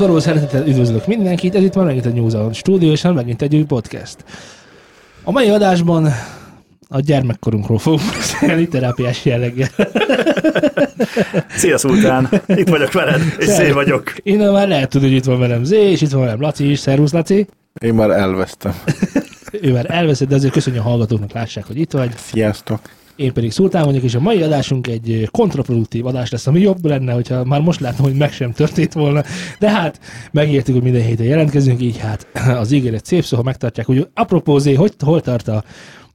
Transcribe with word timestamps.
Akaró 0.00 0.18
szeretettel 0.18 0.66
üdvözlök 0.66 1.06
mindenkit, 1.06 1.54
ez 1.54 1.62
itt 1.62 1.72
van 1.72 1.84
megint 1.84 2.06
a 2.06 2.08
New 2.08 2.28
Zealand 2.28 2.54
stúdió, 2.54 2.90
és 2.90 3.02
megint 3.02 3.42
egy 3.42 3.54
új 3.56 3.62
podcast. 3.62 4.16
A 5.22 5.30
mai 5.30 5.48
adásban 5.48 6.08
a 6.88 7.00
gyermekkorunkról 7.00 7.78
fogunk 7.78 8.02
beszélni 8.16 8.68
terápiás 8.68 9.24
jelleggel. 9.24 9.68
Szia 11.56 11.78
Szultán, 11.78 12.28
itt 12.46 12.68
vagyok 12.68 12.92
veled, 12.92 13.20
és 13.38 13.46
szép 13.46 13.72
vagyok. 13.72 14.12
Innen 14.22 14.52
már 14.52 14.68
lehet 14.68 14.88
tudni, 14.88 15.08
hogy 15.08 15.16
itt 15.16 15.24
van 15.24 15.38
velem 15.38 15.64
Zé, 15.64 15.90
és 15.90 16.00
itt 16.00 16.10
van 16.10 16.20
velem 16.20 16.40
Laci 16.40 16.70
is. 16.70 16.78
Szervusz, 16.78 17.12
Laci! 17.12 17.46
Én 17.80 17.94
már 17.94 18.10
elvesztem. 18.10 18.74
Ő 19.62 19.72
már 19.72 19.86
elveszett, 19.88 20.28
de 20.28 20.34
azért 20.34 20.52
köszönjük 20.52 20.84
a 20.84 20.88
hallgatóknak, 20.88 21.32
lássák, 21.32 21.66
hogy 21.66 21.78
itt 21.78 21.92
vagy. 21.92 22.10
Sziasztok. 22.16 22.80
Én 23.20 23.32
pedig 23.32 23.50
Szultán 23.50 23.84
vagyok, 23.84 24.02
és 24.02 24.14
a 24.14 24.20
mai 24.20 24.42
adásunk 24.42 24.86
egy 24.86 25.28
kontraproduktív 25.30 26.06
adás 26.06 26.30
lesz, 26.30 26.46
ami 26.46 26.60
jobb 26.60 26.84
lenne, 26.84 27.12
hogyha 27.12 27.44
már 27.44 27.60
most 27.60 27.80
látom, 27.80 28.04
hogy 28.04 28.14
meg 28.14 28.32
sem 28.32 28.52
történt 28.52 28.92
volna. 28.92 29.22
De 29.58 29.70
hát 29.70 30.00
megértük, 30.32 30.74
hogy 30.74 30.82
minden 30.82 31.02
héten 31.02 31.26
jelentkezünk, 31.26 31.80
így 31.80 31.98
hát 31.98 32.26
az 32.62 32.72
ígéret 32.72 33.04
szép 33.04 33.24
szó, 33.24 33.36
ha 33.36 33.42
megtartják. 33.42 33.88
Úgy 33.88 34.08
apropózé, 34.14 34.74
hogy 34.74 34.92
hol 35.04 35.20
tart 35.20 35.48
a, 35.48 35.64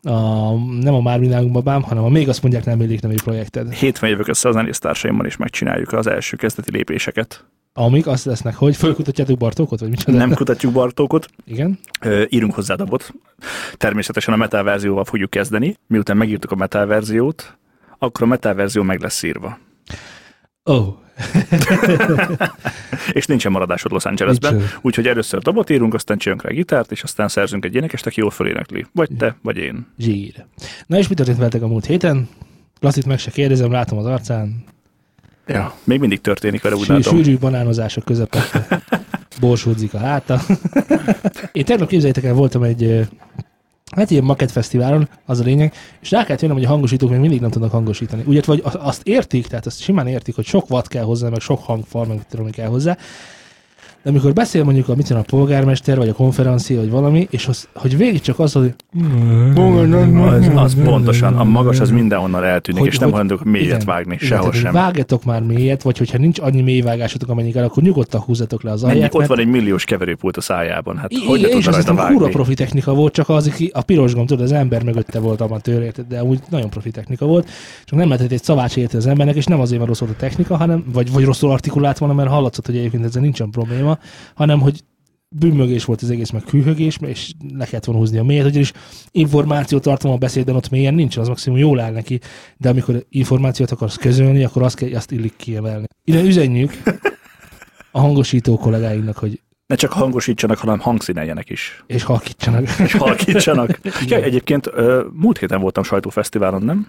a 0.09 0.51
nem 0.81 0.93
a 0.93 1.01
Már 1.01 1.19
Világunk 1.19 1.51
babám, 1.51 1.81
hanem 1.81 2.03
a 2.03 2.09
Még 2.09 2.29
azt 2.29 2.41
mondják 2.41 2.65
nem 2.65 2.81
élik 2.81 3.01
nevű 3.01 3.15
projekted. 3.23 3.73
Hétfőn 3.73 4.09
jövök 4.09 4.27
össze 4.27 4.49
a 4.49 4.51
zenésztársaimmal, 4.51 5.25
és 5.25 5.37
megcsináljuk 5.37 5.93
az 5.93 6.07
első 6.07 6.37
kezdeti 6.37 6.71
lépéseket. 6.71 7.45
Amik 7.77 8.07
azt 8.07 8.25
lesznek, 8.25 8.55
hogy 8.55 8.75
fölkutatjátok 8.75 9.37
Bartókot, 9.37 9.79
vagy 9.79 9.89
micsoda? 9.89 10.17
Nem 10.17 10.33
kutatjuk 10.33 10.73
Bartókot, 10.73 11.27
Igen? 11.45 11.79
ö, 12.01 12.23
írunk 12.29 12.53
hozzá 12.53 12.75
dabot. 12.75 13.13
Természetesen 13.77 14.33
a 14.33 14.37
metal 14.37 14.63
verzióval 14.63 15.03
fogjuk 15.03 15.29
kezdeni. 15.29 15.75
Miután 15.87 16.17
megírtuk 16.17 16.51
a 16.51 16.55
metal 16.55 16.85
verziót, 16.85 17.57
akkor 17.97 18.23
a 18.23 18.25
metal 18.25 18.53
verzió 18.53 18.83
meg 18.83 19.01
lesz 19.01 19.23
írva. 19.23 19.57
Ó, 20.65 20.73
oh, 20.73 20.95
És 23.11 23.25
nincsen 23.25 23.51
maradásod 23.51 23.91
Los 23.91 24.05
Angelesben. 24.05 24.61
Úgyhogy 24.81 25.07
először 25.07 25.39
dabot 25.41 25.69
írunk, 25.69 25.93
aztán 25.93 26.17
csinálunk 26.17 26.47
rá 26.47 26.53
gitárt, 26.53 26.91
és 26.91 27.03
aztán 27.03 27.27
szerzünk 27.27 27.65
egy 27.65 27.75
énekest, 27.75 28.05
aki 28.05 28.19
jól 28.19 28.31
fölénekli. 28.31 28.85
Vagy 28.93 29.09
te, 29.17 29.35
vagy 29.41 29.57
én. 29.57 29.87
zsír. 29.97 30.45
Na 30.85 30.97
és 30.97 31.07
mi 31.07 31.15
történt 31.15 31.37
veletek 31.37 31.61
a 31.61 31.67
múlt 31.67 31.85
héten? 31.85 32.29
Lasszit 32.79 33.05
meg 33.05 33.19
se 33.19 33.31
kérdezem, 33.31 33.71
látom 33.71 33.97
az 33.97 34.05
arcán. 34.05 34.63
Ja. 35.47 35.75
Még 35.83 35.99
mindig 35.99 36.21
történik 36.21 36.61
vele, 36.61 36.75
úgy 36.75 36.85
Sű, 36.85 36.93
látom. 36.93 37.15
sűrű 37.15 37.37
banánozások 37.37 38.05
közepette. 38.05 38.81
Borsódzik 39.39 39.93
a 39.93 39.97
háta. 39.97 40.41
Én 41.51 41.65
tegnap 41.65 41.87
képzeljétek 41.87 42.23
el, 42.23 42.33
voltam 42.33 42.63
egy 42.63 43.07
Hát 43.95 44.11
ilyen 44.11 44.23
makettfesztiválon, 44.23 45.09
az 45.25 45.39
a 45.39 45.43
lényeg, 45.43 45.73
és 46.01 46.11
rá 46.11 46.23
kellett 46.23 46.41
jönnöm, 46.41 46.57
hogy 46.57 46.65
a 46.65 46.69
hangosítók 46.69 47.09
még 47.09 47.19
mindig 47.19 47.41
nem 47.41 47.49
tudnak 47.49 47.71
hangosítani. 47.71 48.23
Úgy 48.25 48.45
vagy 48.45 48.61
azt 48.63 49.01
értik, 49.03 49.47
tehát 49.47 49.65
azt 49.65 49.81
simán 49.81 50.07
értik, 50.07 50.35
hogy 50.35 50.45
sok 50.45 50.69
watt 50.69 50.87
kell 50.87 51.03
hozzá, 51.03 51.29
meg 51.29 51.39
sok 51.39 51.63
hangfal, 51.63 52.05
meg 52.05 52.27
tudom, 52.29 52.49
kell 52.49 52.67
hozzá, 52.67 52.97
de 54.05 54.11
amikor 54.11 54.33
beszél 54.33 54.63
mondjuk 54.63 54.89
a, 54.89 54.95
mit 54.95 55.09
a 55.09 55.21
polgármester, 55.27 55.97
vagy 55.97 56.09
a 56.09 56.13
konferencia, 56.13 56.79
vagy 56.79 56.89
valami, 56.89 57.27
és 57.31 57.47
az, 57.47 57.67
hogy 57.73 57.97
végig 57.97 58.21
csak 58.21 58.39
az, 58.39 58.51
hogy 58.53 58.73
Az, 59.55 60.49
az 60.55 60.75
pontosan, 60.83 61.35
a 61.37 61.43
magas 61.43 61.79
az 61.79 61.89
mindenhonnan 61.89 62.43
eltűnik, 62.43 62.79
Hogy- 62.81 62.89
és 62.89 62.97
nem 62.97 63.09
hogy- 63.09 63.17
hajlandók 63.19 63.43
mélyet 63.51 63.65
igen, 63.67 63.85
vágni, 63.85 64.13
igen, 64.13 64.27
sehol 64.27 64.51
sem. 64.53 64.73
Vágjatok 64.73 65.23
már 65.23 65.41
mélyet, 65.41 65.81
vagy 65.81 65.97
hogyha 65.97 66.17
nincs 66.17 66.39
annyi 66.39 66.61
mély 66.61 66.81
vágásotok, 66.81 67.29
amennyi 67.29 67.51
kell, 67.51 67.63
akkor 67.63 67.83
nyugodtan 67.83 68.21
húzzatok 68.21 68.63
le 68.63 68.71
az 68.71 68.81
Mennyi, 68.81 68.93
alját. 68.95 69.15
ott 69.15 69.25
van 69.25 69.39
egy 69.39 69.47
milliós 69.47 69.83
keverőpult 69.83 70.37
a 70.37 70.41
szájában, 70.41 70.97
hát 70.97 71.11
I- 71.11 71.25
hogy 71.27 71.41
ne 71.41 71.47
igen, 71.47 71.59
és 71.59 71.65
kurva 71.65 71.93
vágni? 71.93 72.29
profi 72.29 72.53
technika 72.53 72.93
volt, 72.93 73.13
csak 73.13 73.29
az, 73.29 73.47
aki 73.47 73.69
a 73.73 73.81
piros 73.81 74.13
gomb, 74.13 74.27
tudod, 74.27 74.43
az 74.43 74.51
ember 74.51 74.83
mögötte 74.83 75.19
volt 75.19 75.41
amatőr, 75.41 75.81
érted, 75.81 76.05
de 76.07 76.23
úgy 76.23 76.39
nagyon 76.49 76.69
profi 76.69 76.91
technika 76.91 77.25
volt, 77.25 77.49
csak 77.85 77.99
nem 77.99 78.07
lehetett 78.07 78.31
egy 78.31 78.43
szavács 78.43 78.77
érte 78.77 78.97
az 78.97 79.07
embernek, 79.07 79.35
és 79.35 79.45
nem 79.45 79.59
azért, 79.59 79.77
mert 79.77 79.87
rossz 79.89 79.99
volt 79.99 80.11
a 80.11 80.15
technika, 80.19 80.55
hanem, 80.57 80.83
vagy, 80.93 81.11
vagy 81.11 81.23
rosszul 81.23 81.51
artikulált 81.51 81.97
volna, 81.97 82.13
mert 82.15 82.29
hallatszott, 82.29 82.65
hogy 82.65 82.77
egyébként 82.77 83.03
ezzel 83.05 83.21
nincsen 83.21 83.49
probléma, 83.49 83.94
hanem, 84.35 84.59
hogy 84.59 84.81
bűnmögés 85.29 85.85
volt 85.85 86.01
az 86.01 86.09
egész, 86.09 86.29
meg 86.29 86.49
hűhögés, 86.49 86.97
és 87.01 87.31
le 87.53 87.65
kellett 87.65 87.85
volna 87.85 88.01
húzni 88.01 88.17
a 88.17 88.23
mélyet, 88.23 88.45
ugyanis 88.45 88.71
információ 89.11 89.79
tartalom 89.79 90.15
a 90.15 90.19
beszédben 90.19 90.55
ott 90.55 90.69
mélyen 90.69 90.93
nincsen, 90.93 91.21
az 91.21 91.27
maximum 91.27 91.57
jól 91.59 91.79
áll 91.79 91.91
neki, 91.91 92.19
de 92.57 92.69
amikor 92.69 93.05
információt 93.09 93.71
akarsz 93.71 93.95
közölni, 93.95 94.43
akkor 94.43 94.63
azt, 94.63 94.75
kell, 94.75 94.95
azt 94.95 95.11
illik 95.11 95.33
kiemelni. 95.35 95.85
Innen 96.03 96.25
üzenjük 96.25 96.73
a 97.91 97.99
hangosító 97.99 98.57
kollégáinknak, 98.57 99.17
hogy 99.17 99.41
Ne 99.67 99.75
csak 99.75 99.91
hangosítsanak, 99.91 100.57
hanem 100.57 100.79
hangszíneljenek 100.79 101.49
is. 101.49 101.83
és 101.87 102.03
halkítsanak. 102.03 102.79
És 102.79 102.93
halkítsanak. 102.93 103.79
ja, 104.07 104.17
egyébként 104.17 104.71
múlt 105.13 105.37
héten 105.37 105.61
voltam 105.61 105.83
sajtófesztiválon, 105.83 106.61
nem? 106.61 106.87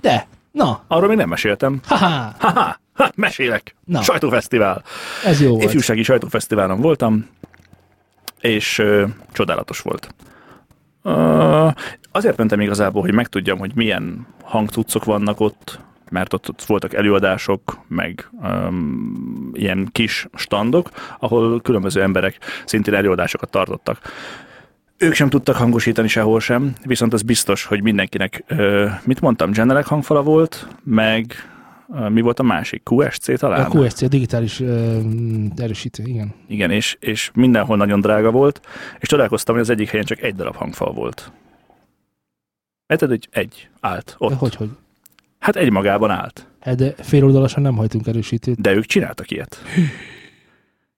De, 0.00 0.26
na, 0.52 0.84
Arról 0.88 1.08
még 1.08 1.16
nem 1.16 1.28
meséltem. 1.28 1.80
haha, 1.86 2.34
Haha, 2.38 2.80
ha, 3.02 3.12
mesélek. 3.14 3.74
Na. 3.84 4.02
Sajtófesztivál. 4.02 4.82
ez 5.24 5.40
jó 5.40 5.50
volt. 5.50 5.62
Ifjúsági 5.62 6.02
sajtófesztiválon 6.02 6.80
voltam, 6.80 7.28
és 8.40 8.78
ö, 8.78 9.06
csodálatos 9.32 9.80
volt. 9.80 10.14
Ö, 11.02 11.68
azért 12.12 12.36
mentem 12.36 12.60
igazából, 12.60 13.02
hogy 13.02 13.14
megtudjam, 13.14 13.58
hogy 13.58 13.72
milyen 13.74 14.26
hangcuccok 14.42 15.04
vannak 15.04 15.40
ott, 15.40 15.78
mert 16.10 16.32
ott, 16.32 16.48
ott 16.48 16.62
voltak 16.62 16.94
előadások, 16.94 17.78
meg 17.88 18.28
um, 18.32 19.50
ilyen 19.52 19.88
kis 19.92 20.26
standok, 20.34 20.90
ahol 21.18 21.60
különböző 21.60 22.02
emberek 22.02 22.38
szintén 22.64 22.94
előadásokat 22.94 23.50
tartottak. 23.50 23.98
Ők 24.98 25.14
sem 25.14 25.28
tudtak 25.28 25.56
hangosítani 25.56 26.08
sehol 26.08 26.40
sem, 26.40 26.72
viszont 26.84 27.12
az 27.12 27.22
biztos, 27.22 27.64
hogy 27.64 27.82
mindenkinek, 27.82 28.44
ö, 28.46 28.86
mit 29.04 29.20
mondtam, 29.20 29.50
Genelec 29.50 29.88
hangfala 29.88 30.22
volt, 30.22 30.66
meg 30.84 31.51
mi 32.08 32.20
volt 32.20 32.38
a 32.38 32.42
másik? 32.42 32.82
QSC 32.90 33.38
talán? 33.38 33.70
A 33.70 33.78
QSC, 33.78 34.02
a 34.02 34.08
digitális 34.08 34.60
uh, 34.60 34.96
erősítő, 35.56 36.02
igen. 36.06 36.34
Igen, 36.46 36.70
és, 36.70 36.96
és 37.00 37.30
mindenhol 37.34 37.76
nagyon 37.76 38.00
drága 38.00 38.30
volt, 38.30 38.60
és 38.98 39.08
csodálkoztam, 39.08 39.54
hogy 39.54 39.64
az 39.64 39.70
egyik 39.70 39.88
helyen 39.88 40.06
csak 40.06 40.22
egy 40.22 40.34
darab 40.34 40.56
hangfal 40.56 40.92
volt. 40.92 41.32
Érted, 42.86 43.08
hogy 43.08 43.28
egy 43.30 43.68
állt 43.80 44.14
ott. 44.18 44.30
De 44.30 44.36
hogy, 44.36 44.54
hogy? 44.54 44.68
Hát 45.38 45.56
egy 45.56 45.70
magában 45.70 46.10
állt. 46.10 46.46
Hát 46.60 46.76
de 46.76 46.94
féloldalasan 46.98 47.62
nem 47.62 47.76
hajtunk 47.76 48.06
erősítőt. 48.06 48.60
De 48.60 48.74
ők 48.74 48.84
csináltak 48.84 49.30
ilyet. 49.30 49.58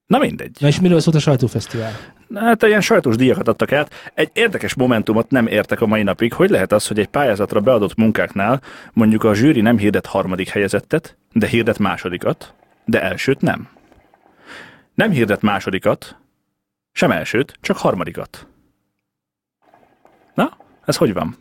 Na 0.07 0.19
mindegy. 0.19 0.57
Na 0.61 0.67
és 0.67 0.81
miről 0.81 1.01
szólt 1.01 1.17
a 1.17 1.21
sajtófesztivál? 1.21 1.93
Hát 2.35 2.63
ilyen 2.63 2.81
sajtós 2.81 3.17
díjakat 3.17 3.49
adtak 3.49 3.73
át. 3.73 4.11
Egy 4.15 4.31
érdekes 4.33 4.75
momentumot 4.75 5.31
nem 5.31 5.47
értek 5.47 5.81
a 5.81 5.87
mai 5.87 6.03
napig, 6.03 6.33
hogy 6.33 6.51
lehet 6.51 6.73
az, 6.73 6.87
hogy 6.87 6.99
egy 6.99 7.07
pályázatra 7.07 7.61
beadott 7.61 7.95
munkáknál 7.95 8.63
mondjuk 8.93 9.25
a 9.25 9.35
zsűri 9.35 9.61
nem 9.61 9.79
hirdet 9.79 10.07
harmadik 10.07 10.49
helyezettet, 10.49 11.17
de 11.33 11.47
hirdet 11.47 11.79
másodikat, 11.79 12.55
de 12.85 13.03
elsőt 13.03 13.41
nem. 13.41 13.69
Nem 14.95 15.11
hirdet 15.11 15.43
másodikat, 15.43 16.17
sem 16.93 17.11
elsőt, 17.11 17.59
csak 17.61 17.77
harmadikat. 17.77 18.47
Na, 20.35 20.57
ez 20.85 20.97
hogy 20.97 21.13
van? 21.13 21.37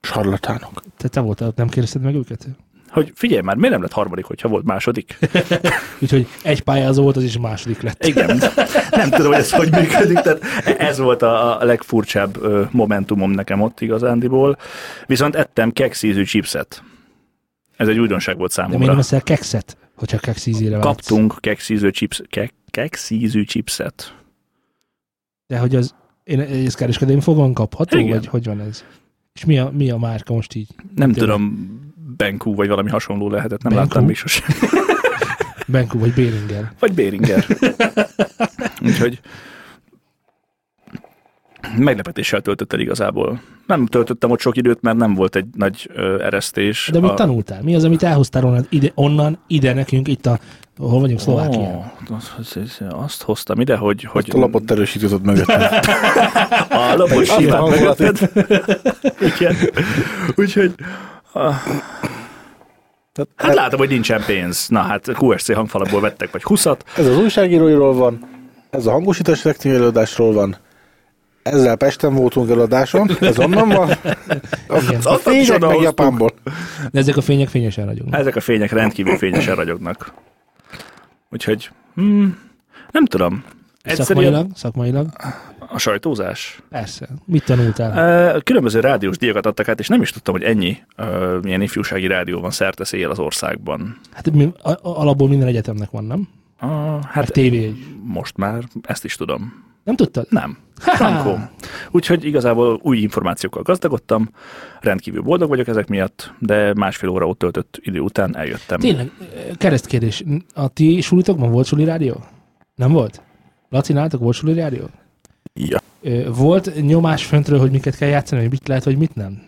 Sarlatánok. 0.00 0.82
Te, 0.96 1.08
te 1.08 1.20
voltál, 1.20 1.52
nem 1.56 1.68
kérdezted 1.68 2.02
meg 2.02 2.14
őket? 2.14 2.46
Hogy 2.88 3.12
figyelj 3.14 3.40
már, 3.40 3.56
miért 3.56 3.72
nem 3.72 3.82
lett 3.82 3.92
harmadik, 3.92 4.24
hogyha 4.24 4.48
volt 4.48 4.64
második? 4.64 5.18
Úgyhogy 6.02 6.26
egy 6.42 6.60
pályázó 6.60 7.02
volt, 7.02 7.16
az 7.16 7.22
is 7.22 7.38
második 7.38 7.80
lett. 7.80 8.06
Igen, 8.06 8.36
nem 8.90 9.10
tudom, 9.10 9.26
hogy 9.26 9.40
ez 9.40 9.52
hogy 9.52 9.70
működik, 9.70 10.18
tehát 10.18 10.42
ez 10.78 10.98
volt 10.98 11.22
a 11.22 11.60
a 11.60 11.64
legfurcsább 11.64 12.38
momentumom 12.72 13.30
nekem 13.30 13.60
ott 13.60 13.80
igazándiból. 13.80 14.56
Viszont 15.06 15.36
ettem 15.36 15.72
kekszízű 15.72 16.24
chipset. 16.24 16.82
Ez 17.76 17.88
egy 17.88 17.98
újdonság 17.98 18.36
volt 18.36 18.54
De 18.54 18.62
miért 18.62 18.72
számomra. 18.72 18.92
nem 18.92 19.00
eszel 19.02 19.22
kekszet, 19.22 19.76
hogyha 19.94 20.18
keksz 20.18 20.46
ízére 20.46 20.70
vágysz? 20.70 20.84
Kaptunk 20.84 21.34
kekszízű, 21.40 21.90
chips, 21.90 22.22
kek, 22.28 22.54
kekszízű 22.70 23.44
chipset. 23.44 24.14
De 25.46 25.58
hogy 25.58 25.76
az, 25.76 25.94
én, 26.24 26.40
ez 26.40 26.74
kereskedelmi 26.74 27.20
fogalom 27.20 27.52
kapható, 27.52 27.98
Igen. 27.98 28.10
vagy 28.10 28.26
hogy 28.26 28.44
van 28.44 28.60
ez? 28.60 28.84
És 29.34 29.44
mi 29.44 29.58
a, 29.58 29.70
mi 29.72 29.90
a 29.90 29.96
márka 29.96 30.34
most 30.34 30.54
így? 30.54 30.68
Nem 30.94 31.12
tudom, 31.12 31.68
Benkú 32.18 32.54
vagy 32.54 32.68
valami 32.68 32.90
hasonló 32.90 33.30
lehetett, 33.30 33.62
nem 33.62 33.72
Benkú? 33.72 33.88
láttam 33.88 34.06
még 34.06 34.16
sosem. 34.16 34.48
Benku 35.66 35.98
vagy 35.98 36.12
Béringer? 36.14 36.72
Vagy 36.78 36.92
Béringer. 36.92 37.46
Úgyhogy 38.82 39.20
meglepetéssel 41.76 42.40
töltött 42.40 42.72
el 42.72 42.80
igazából. 42.80 43.40
Nem 43.66 43.86
töltöttem 43.86 44.30
ott 44.30 44.40
sok 44.40 44.56
időt, 44.56 44.80
mert 44.82 44.96
nem 44.96 45.14
volt 45.14 45.36
egy 45.36 45.46
nagy 45.56 45.90
ö, 45.94 46.22
eresztés. 46.22 46.88
De 46.92 47.00
mit 47.00 47.10
A- 47.10 47.14
tanultál? 47.14 47.62
Mi 47.62 47.74
az, 47.74 47.84
amit 47.84 48.02
elhoztál 48.02 48.44
onnan, 48.44 48.66
ide, 48.68 48.90
onnan, 48.94 49.38
ide 49.46 49.72
nekünk, 49.74 50.08
itt 50.08 50.26
a, 50.26 50.38
hol 50.78 51.00
vagyunk, 51.00 51.20
Szlovákiában? 51.20 51.92
Ó, 52.10 52.14
azt, 52.14 52.32
azt- 52.38 52.82
azt 52.90 53.22
hoztam 53.22 53.60
ide, 53.60 53.76
hogy, 53.76 54.04
hogy 54.04 54.28
Hogy 54.28 54.36
a 54.40 54.42
lapot 54.44 54.70
erősítetted 54.70 55.22
mögöttem. 55.24 55.60
a 56.70 56.94
lapot 56.96 57.28
Azt 57.28 57.38
simán 57.38 57.68
megvetted. 57.68 58.30
Igen. 59.38 59.56
Úgyhogy 60.34 60.74
Tehát 61.32 63.30
hát 63.36 63.54
látom, 63.54 63.78
hogy 63.78 63.88
nincsen 63.88 64.24
pénz. 64.26 64.68
Na 64.68 64.80
hát 64.80 65.08
QSC 65.08 65.54
hangfalakból 65.54 66.00
vettek 66.00 66.30
vagy 66.30 66.42
20 66.42 66.66
Ez 66.66 67.06
az 67.06 67.18
újságíróiról 67.18 67.94
van, 67.94 68.28
ez 68.70 68.86
a 68.86 68.90
hangosítás 68.90 69.44
előadásról 69.64 70.32
van, 70.32 70.56
ezzel 71.42 71.76
Pesten 71.76 72.14
voltunk 72.14 72.50
előadáson, 72.50 73.10
ez 73.20 73.38
onnan 73.38 73.68
van, 73.68 73.90
Igen. 74.88 75.00
a 75.02 75.14
fények 75.14 75.60
meg. 75.60 75.80
Japánból. 75.80 76.30
De 76.90 76.98
ezek 76.98 77.16
a 77.16 77.20
fények 77.20 77.48
fényesen 77.48 77.86
ragyognak. 77.86 78.20
Ezek 78.20 78.36
a 78.36 78.40
fények 78.40 78.72
rendkívül 78.72 79.16
fényesen 79.16 79.54
ragyognak. 79.54 80.12
Úgyhogy 81.30 81.70
hmm, 81.94 82.38
nem 82.90 83.04
tudom. 83.04 83.44
Egyszerűen 83.82 84.06
Szakmailag, 84.06 84.46
szakmailag, 84.54 85.08
a 85.70 85.78
sajtózás. 85.78 86.60
persze. 86.68 87.08
Mit 87.24 87.44
tanultál? 87.44 88.40
Különböző 88.40 88.80
rádiós 88.80 89.16
díjakat 89.18 89.46
adtak 89.46 89.68
át, 89.68 89.80
és 89.80 89.88
nem 89.88 90.02
is 90.02 90.10
tudtam, 90.10 90.34
hogy 90.34 90.42
ennyi 90.42 90.76
ö, 90.96 91.38
ilyen 91.42 91.60
ifjúsági 91.62 92.06
rádió 92.06 92.40
van 92.40 92.50
szerte 92.50 92.84
szél 92.84 93.10
az 93.10 93.18
országban. 93.18 93.98
Hát 94.12 94.30
mi, 94.30 94.52
alapból 94.82 95.28
minden 95.28 95.48
egyetemnek 95.48 95.90
van, 95.90 96.04
nem? 96.04 96.28
Ah, 96.58 97.02
Hát 97.04 97.32
TV 97.32 97.38
egy. 97.38 97.76
most 98.02 98.36
már 98.36 98.62
ezt 98.82 99.04
is 99.04 99.14
tudom. 99.16 99.66
Nem 99.84 99.96
tudtad? 99.96 100.26
Nem. 100.30 100.56
Frankó. 100.78 101.38
Úgyhogy 101.90 102.24
igazából 102.24 102.78
új 102.82 102.98
információkkal 102.98 103.62
gazdagodtam, 103.62 104.28
rendkívül 104.80 105.22
boldog 105.22 105.48
vagyok 105.48 105.68
ezek 105.68 105.88
miatt, 105.88 106.32
de 106.38 106.74
másfél 106.74 107.08
óra 107.08 107.26
ott 107.26 107.38
töltött 107.38 107.78
idő 107.82 108.00
után 108.00 108.36
eljöttem. 108.36 108.80
Tényleg, 108.80 109.10
keresztkérdés. 109.56 110.24
A 110.54 110.68
ti 110.68 111.00
sulitokban 111.00 111.50
volt 111.50 111.66
suli 111.66 111.84
rádió? 111.84 112.24
Nem 112.74 112.92
volt? 112.92 113.22
Laci, 113.68 113.92
nálatok 113.92 114.20
volt 114.20 114.36
suli 114.36 114.54
rádió? 114.54 114.84
Ja. 115.54 115.78
Volt 116.34 116.82
nyomás 116.86 117.24
föntről, 117.24 117.58
hogy 117.58 117.70
miket 117.70 117.96
kell 117.96 118.08
játszani, 118.08 118.40
hogy 118.40 118.50
mit 118.50 118.68
lehet, 118.68 118.84
vagy 118.84 118.98
mit 118.98 119.14
nem? 119.14 119.42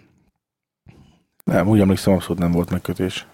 Nem, 1.44 1.68
úgy 1.68 1.80
emlékszem, 1.80 2.12
abszolút 2.12 2.38
nem 2.38 2.50
volt 2.50 2.70
megkötés. 2.70 3.26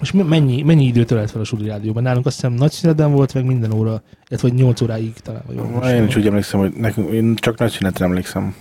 És 0.00 0.12
mennyi, 0.12 0.62
mennyi 0.62 0.84
időt 0.84 1.10
ölelt 1.10 1.30
fel 1.30 1.40
a 1.40 1.44
suli 1.44 1.68
rádióban? 1.68 2.02
Nálunk 2.02 2.26
azt 2.26 2.34
hiszem 2.34 2.52
nagy 2.52 2.70
szünetben 2.70 3.12
volt, 3.12 3.34
meg 3.34 3.44
minden 3.44 3.72
óra, 3.72 4.02
illetve 4.28 4.48
vagy 4.48 4.58
8 4.58 4.80
óráig 4.80 5.12
talán. 5.12 5.42
Vagy 5.46 5.56
valami 5.56 5.88
Én 5.88 6.06
is 6.06 6.16
úgy 6.16 6.26
emlékszem, 6.26 6.60
hogy 6.60 6.72
nekünk, 6.72 7.10
én 7.10 7.34
csak 7.34 7.58
nagy 7.58 7.70
szünetre 7.70 8.04
emlékszem, 8.04 8.54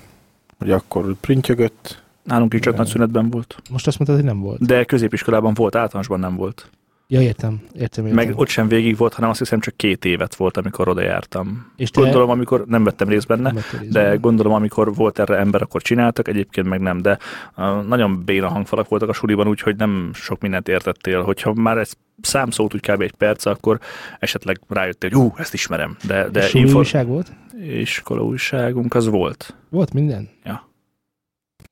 hogy 0.57 0.71
akkor 0.71 1.15
printjögött, 1.19 2.03
Nálunk 2.25 2.53
is 2.53 2.59
csak 2.59 2.77
nagy 2.77 2.87
szünetben 2.87 3.29
volt. 3.29 3.55
Most 3.71 3.87
azt 3.87 3.97
mondtad, 3.99 4.19
hogy 4.19 4.29
nem 4.29 4.39
volt. 4.39 4.65
De 4.65 4.83
középiskolában 4.83 5.53
volt, 5.53 5.75
általánosban 5.75 6.19
nem 6.19 6.35
volt. 6.35 6.69
Ja, 7.07 7.21
értem, 7.21 7.61
értem, 7.73 8.05
értem. 8.05 8.25
Meg 8.25 8.37
ott 8.37 8.47
sem 8.47 8.67
végig 8.67 8.97
volt, 8.97 9.13
hanem 9.13 9.29
azt 9.29 9.39
hiszem 9.39 9.59
csak 9.59 9.75
két 9.77 10.05
évet 10.05 10.35
volt, 10.35 10.57
amikor 10.57 10.87
oda 10.87 11.01
jártam. 11.01 11.71
És 11.77 11.89
te- 11.89 12.01
Gondolom, 12.01 12.29
amikor 12.29 12.65
nem 12.67 12.83
vettem 12.83 13.07
részt 13.09 13.27
benne, 13.27 13.41
Nem 13.41 13.53
vettél 13.55 13.79
részt 13.79 13.91
de 13.91 14.03
benne. 14.03 14.15
gondolom, 14.15 14.53
amikor 14.53 14.93
volt 14.95 15.19
erre 15.19 15.37
ember, 15.37 15.61
akkor 15.61 15.81
csináltak, 15.81 16.27
egyébként 16.27 16.67
meg 16.67 16.79
nem, 16.79 17.01
de 17.01 17.17
uh, 17.57 17.83
nagyon 17.85 18.23
béna 18.25 18.47
hangfalak 18.47 18.89
voltak 18.89 19.09
a 19.09 19.13
suliban, 19.13 19.47
úgyhogy 19.47 19.75
nem 19.75 20.09
sok 20.13 20.41
mindent 20.41 20.67
értettél. 20.67 21.21
Hogyha 21.21 21.53
már 21.53 21.77
egy 21.77 21.89
számszót 22.21 22.73
úgy 22.73 22.81
kb. 22.91 23.01
egy 23.01 23.13
perc, 23.15 23.45
akkor 23.45 23.79
esetleg 24.19 24.59
rájöttél, 24.67 25.09
hogy 25.09 25.19
ú, 25.19 25.33
ezt 25.37 25.53
ismerem. 25.53 25.97
De, 26.07 26.29
de 26.29 26.39
És 26.43 26.49
suli 26.49 26.63
info- 26.63 26.77
újság 26.77 27.07
volt? 27.07 27.31
iskola 27.79 28.21
újságunk 28.23 28.93
az 28.93 29.07
volt. 29.07 29.55
Volt 29.69 29.93
minden? 29.93 30.29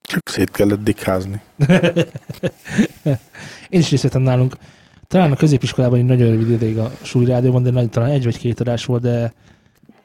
csak 0.06 0.30
szét 0.30 0.52
kellett 0.52 0.84
dikházni. 0.84 1.42
Én 3.70 3.80
is 3.80 3.90
részt 3.90 4.20
nálunk. 4.20 4.56
Talán 5.14 5.32
a 5.32 5.36
középiskolában 5.36 6.00
egy 6.00 6.06
nagyon 6.06 6.30
rövid 6.30 6.50
ideig 6.50 6.78
a 6.78 6.92
suli 7.02 7.26
rádióban, 7.26 7.64
de 7.64 7.72
nagy, 7.72 7.90
talán 7.90 8.10
egy 8.10 8.24
vagy 8.24 8.38
két 8.38 8.60
adás 8.60 8.86
volt, 8.86 9.02
de 9.02 9.34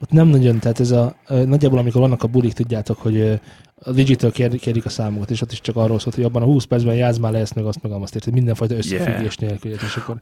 ott 0.01 0.11
nem 0.11 0.27
nagyon, 0.27 0.59
tehát 0.59 0.81
ez 0.81 0.91
a, 0.91 1.15
nagyjából 1.29 1.79
amikor 1.79 2.01
vannak 2.01 2.23
a 2.23 2.27
bulik, 2.27 2.53
tudjátok, 2.53 2.99
hogy 2.99 3.41
a 3.75 3.93
digital 3.93 4.31
kér, 4.31 4.59
kérik 4.59 4.85
a 4.85 4.89
számokat, 4.89 5.31
és 5.31 5.41
ott 5.41 5.53
is 5.53 5.61
csak 5.61 5.77
arról 5.77 5.99
szólt, 5.99 6.15
hogy 6.15 6.25
abban 6.25 6.43
a 6.43 6.45
20 6.45 6.65
percben 6.65 6.95
játsz 6.95 7.19
már 7.19 7.33
le 7.33 7.39
ezt 7.39 7.55
meg 7.55 7.65
azt 7.65 7.83
meg 7.83 7.93
azt 7.93 8.15
érted, 8.15 8.33
mindenfajta 8.33 8.75
összefüggés 8.75 9.37
yeah. 9.39 9.51
nélkül, 9.51 9.71
és 9.71 9.97
akkor 9.97 10.17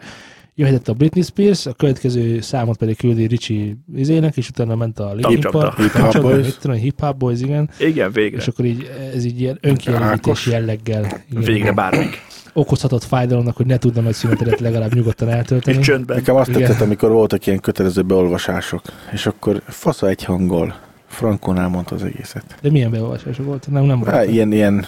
jöhetett 0.54 0.88
a 0.88 0.92
Britney 0.92 1.22
Spears, 1.22 1.66
a 1.66 1.72
következő 1.72 2.40
számot 2.40 2.76
pedig 2.76 2.96
küldi 2.96 3.26
Richie 3.26 3.76
izének, 3.94 4.36
és 4.36 4.48
utána 4.48 4.74
ment 4.74 4.98
a 4.98 5.14
Linkin. 5.14 5.50
Park, 5.50 5.76
Hip 5.76 5.90
Hop 5.90 6.20
Boys. 6.22 6.56
Hip 6.80 7.00
Hop 7.00 7.16
Boys, 7.16 7.40
igen, 7.40 7.70
Igen, 7.78 8.12
végre. 8.12 8.38
és 8.38 8.48
akkor 8.48 8.64
így, 8.64 8.90
ez 9.14 9.24
így 9.24 9.40
ilyen 9.40 9.58
önkielégítés 9.60 10.46
jelleggel 10.46 11.22
igen, 11.30 11.42
Végre 11.42 11.72
bármik. 11.72 12.24
Okozhatott 12.56 13.04
fájdalomnak, 13.04 13.56
hogy 13.56 13.66
ne 13.66 13.78
tudna 13.78 14.00
nagy 14.00 14.12
szünetedet 14.14 14.60
legalább 14.60 14.94
nyugodtan 14.94 15.28
eltölteni. 15.28 15.78
És 15.78 15.84
csöndben. 15.84 16.16
Nekem 16.16 16.34
azt 16.36 16.52
tetszett, 16.52 16.80
amikor 16.80 17.10
voltak 17.10 17.46
ilyen 17.46 17.60
kötelező 17.60 18.02
beolvasások, 18.02 18.82
és 19.12 19.26
akkor 19.26 19.62
fasza 19.66 20.08
egy 20.08 20.24
hangol. 20.24 20.74
Frankon 21.06 21.58
elmondta 21.58 21.94
az 21.94 22.02
egészet. 22.04 22.44
De 22.60 22.70
milyen 22.70 22.90
beolvasások 22.90 23.46
volt? 23.46 23.66
Nem, 23.70 23.84
nem 23.84 24.04
Há, 24.04 24.12
volt. 24.12 24.30
ilyen, 24.30 24.52
ilyen 24.52 24.86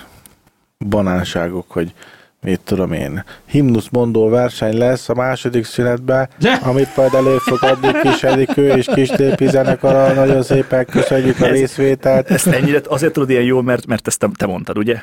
banánságok, 0.89 1.71
hogy 1.71 1.93
mit 2.43 2.61
tudom 2.65 2.93
én, 2.93 3.25
himnusz 3.47 3.89
mondó 3.91 4.29
verseny 4.29 4.77
lesz 4.79 5.09
a 5.09 5.15
második 5.15 5.65
szünetben, 5.65 6.29
De! 6.39 6.53
amit 6.63 6.97
majd 6.97 7.15
elő 7.15 7.37
fog 7.37 7.59
adni 7.63 7.89
kis 8.03 8.23
Edikő 8.23 8.69
és 8.69 8.87
kis 8.95 9.09
Tépi 9.09 9.49
zenekara. 9.49 10.13
Nagyon 10.13 10.43
szépen 10.43 10.85
köszönjük 10.87 11.41
a 11.41 11.45
Ez- 11.47 11.53
részvételt. 11.53 12.31
Ezt 12.31 12.47
ennyire 12.47 12.81
azért 12.89 13.13
tudod 13.13 13.31
ilyen 13.31 13.43
jól, 13.43 13.63
mert, 13.63 13.87
mert 13.87 14.07
ezt 14.07 14.19
te, 14.19 14.29
te 14.37 14.47
mondtad, 14.47 14.79
ugye? 14.79 14.97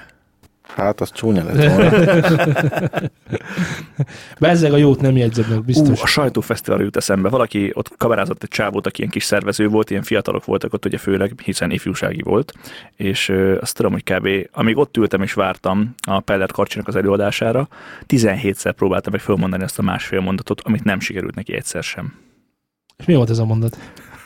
Hát 0.75 1.01
az 1.01 1.12
csúnya 1.12 1.44
lett 1.44 1.74
volna. 1.74 1.89
Bezzeg 4.39 4.74
a 4.74 4.77
jót 4.77 5.01
nem 5.01 5.18
jegyzed 5.18 5.50
meg, 5.50 5.57
Ú, 5.57 5.62
biztos. 5.62 6.01
a 6.01 6.06
sajtófesztivál 6.06 6.81
jut 6.81 6.95
eszembe. 6.95 7.30
Valaki 7.30 7.72
ott 7.74 7.98
kamerázott 7.98 8.44
egy 8.44 8.50
csávót, 8.50 8.88
aki 8.88 9.00
ilyen 9.00 9.12
kis 9.12 9.24
szervező 9.24 9.68
volt, 9.68 9.89
ilyen 9.89 10.03
fiatalok 10.03 10.46
voltak 10.46 10.74
ott 10.74 10.86
ugye 10.86 10.98
főleg, 10.98 11.34
hiszen 11.44 11.72
ifjúsági 11.72 12.22
volt, 12.22 12.53
és 12.96 13.29
ö, 13.29 13.58
azt 13.60 13.75
tudom, 13.75 13.91
hogy 13.91 14.03
kb. 14.03 14.27
amíg 14.51 14.77
ott 14.77 14.98
ültem 14.98 15.22
és 15.22 15.34
vártam 15.34 15.96
a 16.08 16.20
Pellert 16.20 16.51
Karcsinak 16.51 16.88
az 16.88 16.96
előadására, 16.96 17.67
17-szer 18.08 18.74
próbáltam 18.75 19.12
meg 19.12 19.22
fölmondani 19.22 19.63
ezt 19.63 19.79
a 19.79 19.82
másfél 19.82 20.20
mondatot, 20.20 20.62
amit 20.62 20.84
nem 20.84 21.00
sikerült 21.00 21.36
neki 21.36 21.53
egyszer 21.53 21.84
sem. 21.84 22.13
És 22.98 23.05
mi 23.05 23.13
volt 23.15 23.29
ez 23.29 23.39
a 23.39 23.46
mondat? 23.46 23.77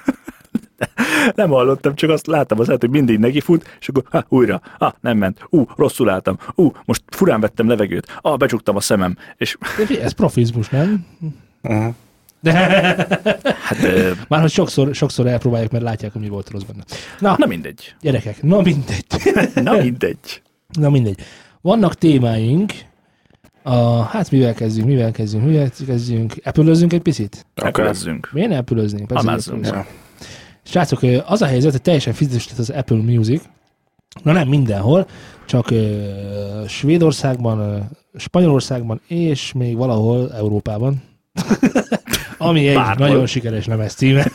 Nem 1.35 1.49
hallottam, 1.49 1.95
csak 1.95 2.09
azt 2.09 2.27
láttam 2.27 2.59
az 2.59 2.67
hogy 2.67 2.89
mindig 2.89 3.19
neki 3.19 3.39
fut, 3.39 3.77
és 3.79 3.87
akkor 3.87 4.03
ha, 4.09 4.25
újra, 4.27 4.61
ah, 4.77 4.93
nem 5.01 5.17
ment, 5.17 5.39
ú, 5.49 5.65
rosszul 5.75 6.09
álltam, 6.09 6.37
ú, 6.55 6.71
most 6.85 7.03
furán 7.07 7.39
vettem 7.39 7.67
levegőt, 7.67 8.19
ah, 8.21 8.37
becsuktam 8.37 8.75
a 8.75 8.79
szemem, 8.79 9.17
és 9.37 9.57
De 9.87 10.01
Ez 10.01 10.11
profizmus, 10.11 10.69
nem? 10.69 11.05
Uh-huh. 11.61 11.93
De 12.41 12.51
hát, 13.61 13.83
ö, 13.83 14.11
már 14.27 14.41
hogy 14.41 14.51
sokszor, 14.51 14.95
sokszor 14.95 15.27
elpróbálják, 15.27 15.71
mert 15.71 15.83
látják, 15.83 16.11
hogy 16.11 16.21
mi 16.21 16.29
volt 16.29 16.49
rossz 16.49 16.61
benne. 16.61 16.83
Na, 17.19 17.35
na 17.37 17.45
mindegy, 17.45 17.95
gyerekek, 18.01 18.43
na 18.43 18.61
mindegy. 18.61 19.05
na 19.63 19.81
mindegy. 19.81 20.41
Na 20.67 20.89
mindegy. 20.89 21.19
Vannak 21.61 21.95
témáink, 21.95 22.71
a, 23.63 24.01
hát 24.01 24.31
mivel 24.31 24.53
kezdjünk, 24.53 24.87
mivel 24.87 25.11
kezdjünk, 25.11 25.45
mivel 25.45 25.69
kezdjünk, 25.85 26.33
epülözzünk 26.43 26.93
egy 26.93 27.01
picit? 27.01 27.45
Ekölözzünk. 27.53 28.29
Miért 28.31 28.49
ne 28.49 28.55
epülöznénk? 28.55 29.11
Epülözzünk. 29.11 29.65
Ja. 29.65 29.85
Srácok, 30.69 30.99
az 31.25 31.41
a 31.41 31.45
helyzet, 31.45 31.71
hogy 31.71 31.81
teljesen 31.81 32.13
fizetős 32.13 32.49
lett 32.49 32.57
az 32.57 32.69
Apple 32.69 32.97
Music. 32.97 33.43
Na 34.23 34.31
nem 34.31 34.47
mindenhol, 34.47 35.07
csak 35.45 35.71
ö, 35.71 36.03
Svédországban, 36.67 37.59
ö, 37.59 37.77
Spanyolországban 38.17 39.01
és 39.07 39.53
még 39.53 39.77
valahol 39.77 40.33
Európában. 40.33 41.03
Ami 42.37 42.67
egy 42.67 42.75
Bárhol. 42.75 43.07
nagyon 43.07 43.25
sikeres 43.25 43.65
lemez 43.65 43.93
címe. 43.93 44.31